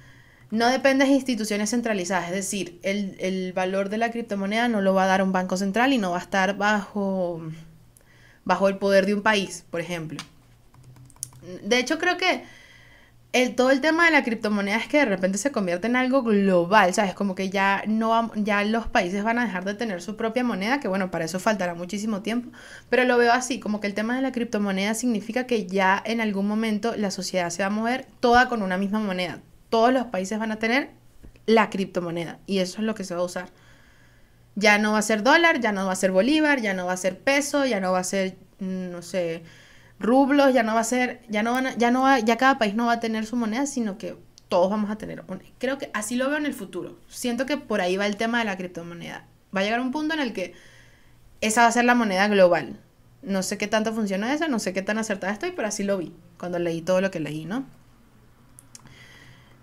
No 0.52 0.68
depende 0.68 1.06
de 1.06 1.12
instituciones 1.12 1.72
centralizadas, 1.72 2.26
es 2.28 2.36
decir, 2.36 2.80
el, 2.84 3.18
el 3.20 3.52
valor 3.54 3.90
de 3.90 3.98
la 3.98 4.12
criptomoneda 4.12 4.68
no 4.68 4.80
lo 4.82 4.94
va 4.94 5.06
a 5.06 5.08
dar 5.08 5.24
un 5.24 5.32
banco 5.32 5.58
central 5.58 5.92
y 5.92 5.98
no 5.98 6.12
va 6.12 6.18
a 6.18 6.22
estar 6.22 6.56
bajo, 6.56 7.42
bajo 8.46 8.68
el 8.68 8.78
poder 8.78 9.08
de 9.08 9.16
un 9.16 9.24
país, 9.24 9.66
por 9.72 9.82
ejemplo. 9.82 10.20
De 11.64 11.80
hecho, 11.80 11.98
creo 11.98 12.18
que 12.18 12.44
el, 13.32 13.56
todo 13.56 13.70
el 13.70 13.80
tema 13.80 14.06
de 14.06 14.12
la 14.12 14.24
criptomoneda 14.24 14.78
es 14.78 14.88
que 14.88 14.98
de 14.98 15.06
repente 15.06 15.38
se 15.38 15.52
convierte 15.52 15.86
en 15.86 15.96
algo 15.96 16.24
global, 16.24 16.94
¿sabes? 16.96 17.14
Como 17.14 17.36
que 17.36 17.50
ya, 17.52 17.84
no, 17.88 18.32
ya 18.36 18.64
los 18.64 18.88
países 18.88 19.24
van 19.24 19.38
a 19.38 19.46
dejar 19.46 19.66
de 19.66 19.76
tener 19.76 20.02
su 20.02 20.16
propia 20.16 20.44
moneda, 20.44 20.80
que 20.80 20.88
bueno, 20.88 21.12
para 21.12 21.26
eso 21.26 21.40
faltará 21.40 21.76
muchísimo 21.76 22.24
tiempo, 22.24 22.50
pero 22.90 23.04
lo 23.04 23.18
veo 23.18 23.32
así, 23.32 23.60
como 23.60 23.80
que 23.82 23.88
el 23.88 23.94
tema 23.94 24.16
de 24.16 24.24
la 24.24 24.32
criptomoneda 24.32 24.96
significa 24.96 25.46
que 25.46 25.68
ya 25.68 26.02
en 26.06 26.22
algún 26.22 26.48
momento 26.48 26.96
la 26.96 27.12
sociedad 27.12 27.52
se 27.52 27.62
va 27.62 27.68
a 27.68 27.72
mover 27.72 28.08
toda 28.20 28.50
con 28.50 28.64
una 28.64 28.78
misma 28.78 29.00
moneda. 29.00 29.42
Todos 29.70 29.94
los 29.94 30.08
países 30.08 30.40
van 30.40 30.52
a 30.52 30.58
tener 30.58 30.90
la 31.46 31.70
criptomoneda 31.70 32.40
y 32.48 32.60
eso 32.60 32.80
es 32.80 32.84
lo 32.84 32.96
que 32.96 33.04
se 33.04 33.14
va 33.14 33.22
a 33.22 33.26
usar. 33.26 33.50
Ya 34.56 34.80
no 34.80 34.94
va 34.94 35.00
a 35.00 35.04
ser 35.04 35.22
dólar, 35.22 35.60
ya 35.60 35.72
no 35.72 35.86
va 35.86 35.92
a 35.92 35.96
ser 35.96 36.12
bolívar, 36.12 36.62
ya 36.62 36.74
no 36.74 36.88
va 36.88 36.94
a 36.94 36.98
ser 36.98 37.20
peso, 37.20 37.66
ya 37.66 37.80
no 37.80 37.92
va 37.92 38.00
a 38.00 38.04
ser, 38.04 38.38
mm, 38.60 38.90
no 38.92 39.04
sé, 39.04 39.44
rublos, 40.00 40.54
ya 40.54 40.64
no 40.64 40.74
va 40.74 40.82
a 40.82 40.86
ser, 40.86 41.22
ya 41.30 41.44
no 41.44 41.54
van 41.54 41.78
ya 41.78 41.92
no 41.92 42.04
va, 42.04 42.20
ya 42.20 42.38
cada 42.38 42.58
país 42.58 42.76
no 42.76 42.86
va 42.86 42.94
a 42.94 43.00
tener 43.00 43.26
su 43.26 43.36
moneda, 43.36 43.66
sino 43.66 43.98
que 43.98 44.18
todos 44.48 44.70
vamos 44.70 44.90
a 44.90 44.98
tener 44.98 45.24
una. 45.28 45.42
Creo 45.60 45.78
que 45.78 45.92
así 45.94 46.16
lo 46.16 46.28
veo 46.28 46.38
en 46.38 46.46
el 46.46 46.54
futuro. 46.54 46.98
Siento 47.08 47.46
que 47.46 47.58
por 47.58 47.82
ahí 47.82 47.98
va 47.98 48.08
el 48.08 48.18
tema 48.18 48.40
de 48.40 48.46
la 48.46 48.58
criptomoneda. 48.58 49.26
Va 49.56 49.62
a 49.62 49.64
llegar 49.64 49.80
un 49.80 49.92
punto 49.92 50.16
en 50.16 50.20
el 50.20 50.34
que 50.34 50.54
esa 51.42 51.62
va 51.62 51.68
a 51.68 51.72
ser 51.72 51.86
la 51.86 51.96
moneda 51.96 52.28
global. 52.28 52.80
No 53.22 53.44
sé 53.44 53.58
qué 53.58 53.68
tanto 53.68 53.94
funciona 53.94 54.34
eso, 54.34 54.48
no 54.48 54.60
sé 54.60 54.74
qué 54.74 54.82
tan 54.82 54.98
acertada 54.98 55.34
estoy, 55.34 55.52
pero 55.52 55.68
así 55.68 55.84
lo 55.84 55.98
vi 55.98 56.14
cuando 56.38 56.58
leí 56.58 56.82
todo 56.82 57.02
lo 57.02 57.12
que 57.12 57.20
leí, 57.20 57.46
¿no? 57.46 57.66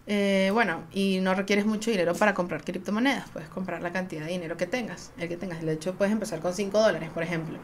Eh, 0.06 0.50
bueno, 0.52 0.84
y 0.92 1.18
no 1.20 1.34
requieres 1.34 1.66
mucho 1.66 1.90
dinero 1.90 2.14
para 2.14 2.34
comprar 2.34 2.62
criptomonedas. 2.62 3.28
Puedes 3.30 3.48
comprar 3.48 3.82
la 3.82 3.92
cantidad 3.92 4.24
de 4.24 4.32
dinero 4.32 4.56
que 4.56 4.66
tengas, 4.66 5.12
el 5.18 5.28
que 5.28 5.36
tengas. 5.36 5.62
De 5.62 5.72
hecho, 5.72 5.94
puedes 5.94 6.12
empezar 6.12 6.40
con 6.40 6.54
5 6.54 6.78
dólares, 6.78 7.10
por 7.12 7.22
ejemplo. 7.22 7.58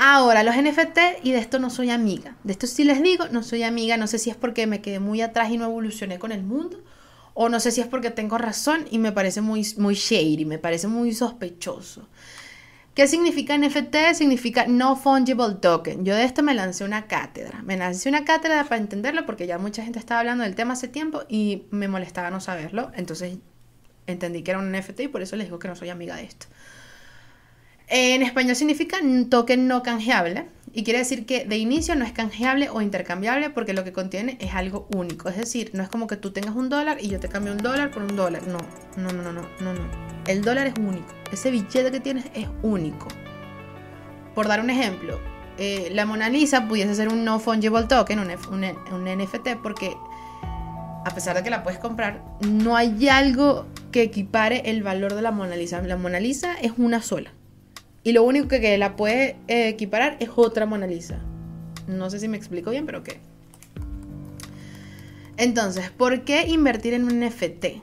Ahora, 0.00 0.44
los 0.44 0.54
NFT, 0.54 1.24
y 1.24 1.32
de 1.32 1.38
esto 1.38 1.58
no 1.58 1.70
soy 1.70 1.90
amiga. 1.90 2.36
De 2.44 2.52
esto 2.52 2.68
sí 2.68 2.84
les 2.84 3.02
digo, 3.02 3.26
no 3.32 3.42
soy 3.42 3.64
amiga. 3.64 3.96
No 3.96 4.06
sé 4.06 4.20
si 4.20 4.30
es 4.30 4.36
porque 4.36 4.68
me 4.68 4.80
quedé 4.80 5.00
muy 5.00 5.20
atrás 5.22 5.50
y 5.50 5.58
no 5.58 5.64
evolucioné 5.64 6.20
con 6.20 6.30
el 6.30 6.44
mundo. 6.44 6.78
O 7.34 7.48
no 7.48 7.58
sé 7.58 7.72
si 7.72 7.80
es 7.80 7.88
porque 7.88 8.12
tengo 8.12 8.38
razón 8.38 8.86
y 8.92 8.98
me 8.98 9.10
parece 9.10 9.40
muy, 9.40 9.66
muy 9.76 9.96
shady, 9.96 10.44
me 10.44 10.58
parece 10.58 10.86
muy 10.86 11.12
sospechoso. 11.12 12.08
¿Qué 12.94 13.08
significa 13.08 13.58
NFT? 13.58 14.14
Significa 14.14 14.66
No 14.68 14.94
Fungible 14.94 15.56
Token. 15.60 16.04
Yo 16.04 16.14
de 16.14 16.22
esto 16.22 16.44
me 16.44 16.54
lancé 16.54 16.84
una 16.84 17.08
cátedra. 17.08 17.62
Me 17.62 17.76
lancé 17.76 18.08
una 18.08 18.24
cátedra 18.24 18.64
para 18.64 18.80
entenderlo 18.80 19.26
porque 19.26 19.48
ya 19.48 19.58
mucha 19.58 19.82
gente 19.82 19.98
estaba 19.98 20.20
hablando 20.20 20.44
del 20.44 20.54
tema 20.54 20.74
hace 20.74 20.86
tiempo 20.86 21.22
y 21.28 21.64
me 21.72 21.88
molestaba 21.88 22.30
no 22.30 22.40
saberlo. 22.40 22.92
Entonces 22.94 23.38
entendí 24.06 24.42
que 24.42 24.52
era 24.52 24.60
un 24.60 24.70
NFT 24.70 25.00
y 25.00 25.08
por 25.08 25.22
eso 25.22 25.34
les 25.34 25.48
digo 25.48 25.58
que 25.58 25.66
no 25.66 25.74
soy 25.74 25.88
amiga 25.88 26.14
de 26.14 26.22
esto. 26.22 26.46
En 27.90 28.22
español 28.22 28.54
significa 28.54 28.98
token 29.30 29.66
no 29.66 29.82
canjeable 29.82 30.46
y 30.74 30.84
quiere 30.84 30.98
decir 30.98 31.24
que 31.24 31.46
de 31.46 31.56
inicio 31.56 31.94
no 31.94 32.04
es 32.04 32.12
canjeable 32.12 32.68
o 32.68 32.82
intercambiable 32.82 33.48
porque 33.48 33.72
lo 33.72 33.82
que 33.82 33.92
contiene 33.92 34.36
es 34.40 34.54
algo 34.54 34.86
único. 34.94 35.30
Es 35.30 35.36
decir, 35.36 35.70
no 35.72 35.82
es 35.82 35.88
como 35.88 36.06
que 36.06 36.16
tú 36.16 36.30
tengas 36.30 36.54
un 36.54 36.68
dólar 36.68 36.98
y 37.00 37.08
yo 37.08 37.18
te 37.18 37.28
cambio 37.28 37.52
un 37.52 37.58
dólar 37.58 37.90
por 37.90 38.02
un 38.02 38.14
dólar. 38.14 38.46
No, 38.46 38.58
no, 38.96 39.10
no, 39.10 39.32
no, 39.32 39.42
no, 39.60 39.72
no. 39.72 39.90
El 40.26 40.42
dólar 40.42 40.66
es 40.66 40.74
único. 40.78 41.08
Ese 41.32 41.50
billete 41.50 41.90
que 41.90 42.00
tienes 42.00 42.26
es 42.34 42.46
único. 42.62 43.08
Por 44.34 44.46
dar 44.48 44.60
un 44.60 44.68
ejemplo, 44.68 45.18
eh, 45.56 45.88
la 45.92 46.04
Mona 46.04 46.28
Lisa 46.28 46.68
pudiese 46.68 46.94
ser 46.94 47.08
un 47.08 47.24
no 47.24 47.40
fungible 47.40 47.84
token, 47.84 48.18
un, 48.18 48.30
un 48.30 49.04
NFT, 49.04 49.56
porque 49.62 49.96
a 51.04 51.10
pesar 51.14 51.34
de 51.36 51.42
que 51.42 51.50
la 51.50 51.62
puedes 51.62 51.80
comprar, 51.80 52.22
no 52.46 52.76
hay 52.76 53.08
algo 53.08 53.66
que 53.90 54.02
equipare 54.02 54.62
el 54.66 54.82
valor 54.82 55.14
de 55.14 55.22
la 55.22 55.30
Mona 55.30 55.56
Lisa. 55.56 55.80
La 55.80 55.96
Mona 55.96 56.20
Lisa 56.20 56.54
es 56.60 56.72
una 56.76 57.00
sola. 57.00 57.32
Y 58.02 58.12
lo 58.12 58.22
único 58.22 58.48
que, 58.48 58.78
la 58.78 58.96
puede 58.96 59.36
eh, 59.48 59.68
equiparar 59.68 60.16
es 60.20 60.30
otra 60.34 60.66
Mona 60.66 60.86
Lisa. 60.86 61.20
No 61.86 62.10
sé 62.10 62.20
si 62.20 62.28
me 62.28 62.36
explico 62.36 62.70
bien, 62.70 62.86
pero 62.86 63.02
qué. 63.02 63.20
Entonces, 65.36 65.90
¿por 65.90 66.24
qué 66.24 66.46
invertir 66.48 66.94
en 66.94 67.04
un 67.04 67.20
NFT? 67.20 67.82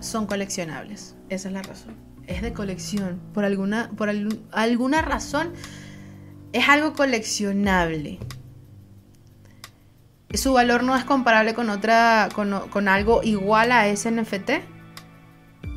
Son 0.00 0.26
coleccionables. 0.26 1.16
Esa 1.28 1.48
es 1.48 1.54
la 1.54 1.62
razón. 1.62 1.94
Es 2.26 2.42
de 2.42 2.52
colección. 2.52 3.20
Por 3.32 3.44
alguna, 3.44 3.90
por 3.96 4.10
alguna 4.52 5.02
razón 5.02 5.52
es 6.52 6.68
algo 6.68 6.94
coleccionable. 6.94 8.18
Su 10.34 10.52
valor 10.52 10.82
no 10.82 10.96
es 10.96 11.04
comparable 11.04 11.54
con 11.54 11.68
otra. 11.68 12.28
con, 12.34 12.68
con 12.70 12.88
algo 12.88 13.22
igual 13.22 13.70
a 13.70 13.86
ese 13.88 14.10
NFT 14.10 14.71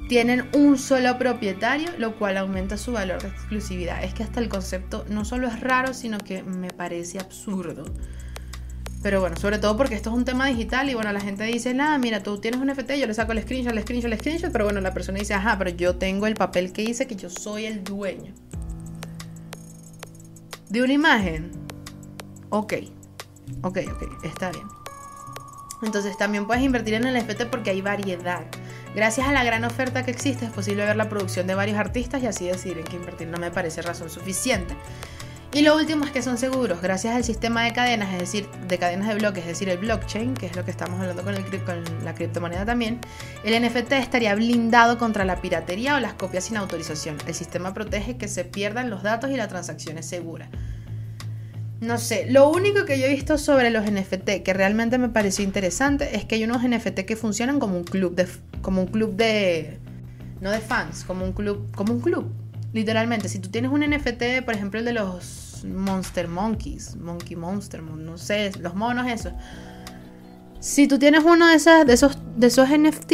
tienen 0.07 0.47
un 0.53 0.77
solo 0.77 1.17
propietario, 1.17 1.89
lo 1.97 2.15
cual 2.17 2.37
aumenta 2.37 2.77
su 2.77 2.91
valor 2.91 3.21
de 3.21 3.29
exclusividad. 3.29 4.03
Es 4.03 4.13
que 4.13 4.23
hasta 4.23 4.39
el 4.39 4.49
concepto 4.49 5.05
no 5.09 5.25
solo 5.25 5.47
es 5.47 5.59
raro, 5.59 5.93
sino 5.93 6.17
que 6.19 6.43
me 6.43 6.69
parece 6.69 7.19
absurdo. 7.19 7.85
Pero 9.01 9.21
bueno, 9.21 9.35
sobre 9.37 9.59
todo 9.59 9.77
porque 9.77 9.93
esto 9.93 10.09
es 10.09 10.15
un 10.15 10.25
tema 10.25 10.47
digital 10.47 10.89
y 10.89 10.95
bueno, 10.95 11.11
la 11.11 11.21
gente 11.21 11.43
dice, 11.43 11.73
nada, 11.75 11.97
mira, 11.99 12.23
tú 12.23 12.39
tienes 12.39 12.59
un 12.59 12.67
NFT, 12.67 12.93
yo 12.93 13.05
le 13.05 13.13
saco 13.13 13.33
el 13.33 13.41
screenshot, 13.41 13.71
el 13.71 13.83
screenshot, 13.83 14.11
el 14.11 14.19
screenshot, 14.19 14.51
pero 14.51 14.65
bueno, 14.65 14.81
la 14.81 14.93
persona 14.93 15.19
dice, 15.19 15.35
ajá, 15.35 15.57
pero 15.59 15.69
yo 15.69 15.95
tengo 15.97 16.25
el 16.25 16.33
papel 16.33 16.71
que 16.71 16.81
dice 16.81 17.05
que 17.05 17.15
yo 17.15 17.29
soy 17.29 17.65
el 17.65 17.83
dueño. 17.83 18.33
De 20.69 20.81
una 20.81 20.93
imagen. 20.93 21.51
Ok, 22.49 22.73
ok, 23.61 23.77
ok, 23.93 24.25
está 24.25 24.51
bien. 24.51 24.65
Entonces 25.83 26.17
también 26.17 26.47
puedes 26.47 26.63
invertir 26.63 26.95
en 26.95 27.05
el 27.05 27.23
NFT 27.23 27.43
porque 27.51 27.69
hay 27.69 27.81
variedad. 27.81 28.45
Gracias 28.95 29.27
a 29.27 29.33
la 29.33 29.43
gran 29.43 29.65
oferta 29.65 30.05
que 30.05 30.11
existe 30.11 30.45
es 30.45 30.51
posible 30.51 30.85
ver 30.85 30.95
la 30.95 31.09
producción 31.09 31.47
de 31.47 31.53
varios 31.53 31.77
artistas 31.77 32.23
y 32.23 32.27
así 32.27 32.47
decir 32.47 32.77
en 32.77 32.85
qué 32.85 32.95
invertir 32.95 33.27
no 33.27 33.37
me 33.37 33.51
parece 33.51 33.81
razón 33.81 34.09
suficiente. 34.09 34.73
Y 35.51 35.63
lo 35.63 35.75
último 35.75 36.05
es 36.05 36.11
que 36.11 36.21
son 36.21 36.37
seguros, 36.37 36.81
gracias 36.81 37.13
al 37.13 37.25
sistema 37.25 37.63
de 37.63 37.73
cadenas, 37.73 38.13
es 38.13 38.19
decir, 38.19 38.49
de 38.67 38.77
cadenas 38.77 39.09
de 39.09 39.15
bloques, 39.15 39.43
es 39.43 39.49
decir, 39.49 39.67
el 39.67 39.79
blockchain, 39.79 40.33
que 40.33 40.45
es 40.45 40.55
lo 40.55 40.63
que 40.63 40.71
estamos 40.71 40.99
hablando 40.99 41.23
con, 41.23 41.35
con 41.65 42.05
la 42.05 42.15
criptomoneda 42.15 42.65
también, 42.65 43.01
el 43.43 43.61
NFT 43.61 43.91
estaría 43.93 44.33
blindado 44.33 44.97
contra 44.97 45.25
la 45.25 45.41
piratería 45.41 45.95
o 45.95 45.99
las 45.99 46.13
copias 46.13 46.45
sin 46.45 46.55
autorización. 46.55 47.17
El 47.27 47.35
sistema 47.35 47.73
protege 47.73 48.15
que 48.15 48.29
se 48.29 48.45
pierdan 48.45 48.89
los 48.89 49.03
datos 49.03 49.29
y 49.29 49.35
la 49.35 49.49
transacción 49.49 49.97
es 49.97 50.05
segura. 50.05 50.49
No 51.81 51.97
sé, 51.97 52.27
lo 52.29 52.49
único 52.49 52.85
que 52.85 52.99
yo 52.99 53.05
he 53.05 53.09
visto 53.09 53.37
sobre 53.37 53.69
los 53.69 53.83
NFT 53.89 54.43
que 54.43 54.53
realmente 54.53 54.97
me 54.97 55.09
pareció 55.09 55.43
interesante 55.43 56.15
es 56.15 56.25
que 56.25 56.35
hay 56.35 56.43
unos 56.43 56.63
NFT 56.63 57.01
que 57.01 57.15
funcionan 57.15 57.59
como 57.59 57.77
un 57.77 57.83
club 57.83 58.15
de 58.15 58.27
como 58.61 58.81
un 58.81 58.87
club 58.87 59.15
de 59.15 59.79
no 60.41 60.51
de 60.51 60.59
fans, 60.59 61.03
como 61.03 61.25
un 61.25 61.33
club, 61.33 61.69
como 61.75 61.93
un 61.93 61.99
club. 61.99 62.31
Literalmente, 62.73 63.29
si 63.29 63.39
tú 63.39 63.49
tienes 63.49 63.71
un 63.71 63.81
NFT, 63.81 64.43
por 64.43 64.53
ejemplo, 64.53 64.79
el 64.79 64.85
de 64.85 64.93
los 64.93 65.63
Monster 65.65 66.27
Monkeys, 66.27 66.95
Monkey 66.95 67.35
Monster, 67.35 67.81
no 67.81 68.17
sé, 68.17 68.51
los 68.59 68.75
monos 68.75 69.07
esos. 69.07 69.33
Si 70.59 70.87
tú 70.87 70.99
tienes 70.99 71.23
uno 71.23 71.47
de, 71.47 71.55
esas, 71.55 71.85
de, 71.85 71.93
esos, 71.93 72.17
de 72.35 72.47
esos 72.47 72.69
NFT, 72.69 73.13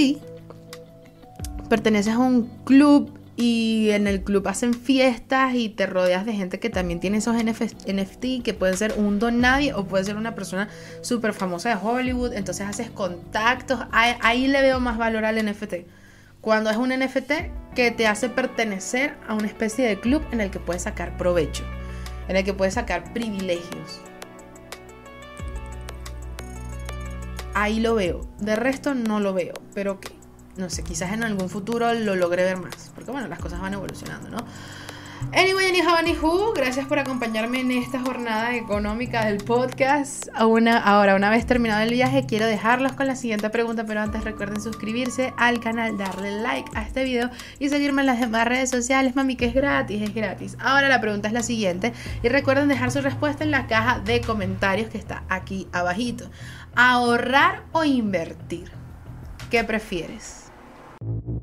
perteneces 1.70 2.14
a 2.14 2.20
un 2.20 2.50
club 2.64 3.12
y 3.42 3.90
en 3.92 4.08
el 4.08 4.24
club 4.24 4.48
hacen 4.48 4.74
fiestas 4.74 5.56
y 5.56 5.70
te 5.70 5.88
rodeas 5.88 6.26
de 6.26 6.34
gente 6.34 6.60
que 6.60 6.70
también 6.70 7.00
tiene 7.00 7.18
esos 7.18 7.36
NFT, 7.36 8.44
que 8.44 8.54
puede 8.54 8.78
ser 8.78 8.94
un 8.98 9.20
don 9.20 9.42
nadie 9.42 9.74
o 9.74 9.86
puede 9.86 10.04
ser 10.04 10.16
una 10.16 10.36
persona 10.36 10.70
súper 11.02 11.34
famosa 11.34 11.70
de 11.70 11.76
Hollywood, 11.82 12.34
entonces 12.34 12.68
haces 12.68 12.90
contactos, 12.90 13.80
ahí, 13.92 14.16
ahí, 14.22 14.48
le 14.48 14.62
veo 14.62 14.80
más 14.80 14.98
valor 14.98 15.26
al 15.26 15.44
NFT. 15.44 15.88
Cuando 16.40 16.70
es 16.70 16.78
un 16.78 16.90
NFT 16.90 17.32
que 17.76 17.92
te 17.92 18.08
hace 18.08 18.30
pertenecer 18.30 19.16
a 19.28 19.34
una 19.34 19.48
especie 19.48 19.88
de 19.88 20.00
club 20.00 20.24
en 20.32 20.42
el 20.42 20.52
que 20.52 20.60
puedes 20.60 20.84
sacar 20.84 21.18
provecho 21.18 21.64
en 22.32 22.38
el 22.38 22.46
que 22.46 22.54
puedes 22.54 22.76
sacar 22.76 23.12
privilegios. 23.14 24.00
Ahí 27.54 27.82
lo 27.82 27.96
veo. 27.96 28.22
De 28.40 28.56
resto 28.56 28.94
no 28.94 29.20
lo 29.20 29.34
veo. 29.34 29.54
Pero 29.74 30.00
que, 30.00 30.12
no 30.58 30.70
sé, 30.70 30.84
quizás 30.84 31.14
en 31.14 31.24
algún 31.24 31.50
futuro 31.50 31.94
lo 31.94 32.16
logre 32.16 32.44
ver 32.44 32.58
más. 32.58 32.92
Porque 32.96 33.12
bueno, 33.12 33.28
las 33.28 33.40
cosas 33.40 33.62
van 33.62 33.74
evolucionando, 33.74 34.30
¿no? 34.30 34.46
Anyway, 35.34 35.72
Who, 36.22 36.52
gracias 36.54 36.86
por 36.88 37.00
acompañarme 37.00 37.62
en 37.62 37.72
esta 37.72 38.02
jornada 38.02 38.54
económica 38.56 39.26
del 39.26 39.38
podcast. 39.38 40.28
ahora, 40.36 41.16
una 41.16 41.30
vez 41.30 41.46
terminado 41.46 41.82
el 41.82 41.92
viaje, 41.92 42.26
quiero 42.26 42.48
dejarlos 42.48 42.94
con 42.94 43.08
la 43.08 43.16
siguiente 43.16 43.50
pregunta, 43.50 43.86
pero 43.86 44.02
antes 44.02 44.26
recuerden 44.26 44.60
suscribirse 44.60 45.34
al 45.38 45.62
canal, 45.62 45.98
darle 45.98 46.42
like 46.42 46.70
a 46.76 46.82
este 46.82 47.06
video 47.06 47.30
y 47.60 47.70
seguirme 47.70 48.02
en 48.02 48.08
las 48.08 48.20
demás 48.20 48.46
redes 48.46 48.70
sociales, 48.70 49.16
mami, 49.16 49.38
que 49.38 49.46
es 49.46 49.54
gratis, 49.54 50.02
es 50.02 50.14
gratis. 50.14 50.58
Ahora 50.60 50.90
la 50.90 51.00
pregunta 51.00 51.30
es 51.30 51.34
la 51.34 51.44
siguiente 51.44 51.94
y 52.24 52.28
recuerden 52.28 52.68
dejar 52.68 52.92
su 52.92 53.00
respuesta 53.00 53.46
en 53.46 53.52
la 53.52 53.68
caja 53.68 54.00
de 54.00 54.20
comentarios 54.20 54.90
que 54.90 54.98
está 54.98 55.24
aquí 55.30 55.68
abajito. 55.72 56.30
¿Ahorrar 56.76 57.64
o 57.72 57.86
invertir? 57.86 58.70
¿Qué 59.50 59.64
prefieres? 59.64 60.41
Thank 61.02 61.26
you. 61.28 61.41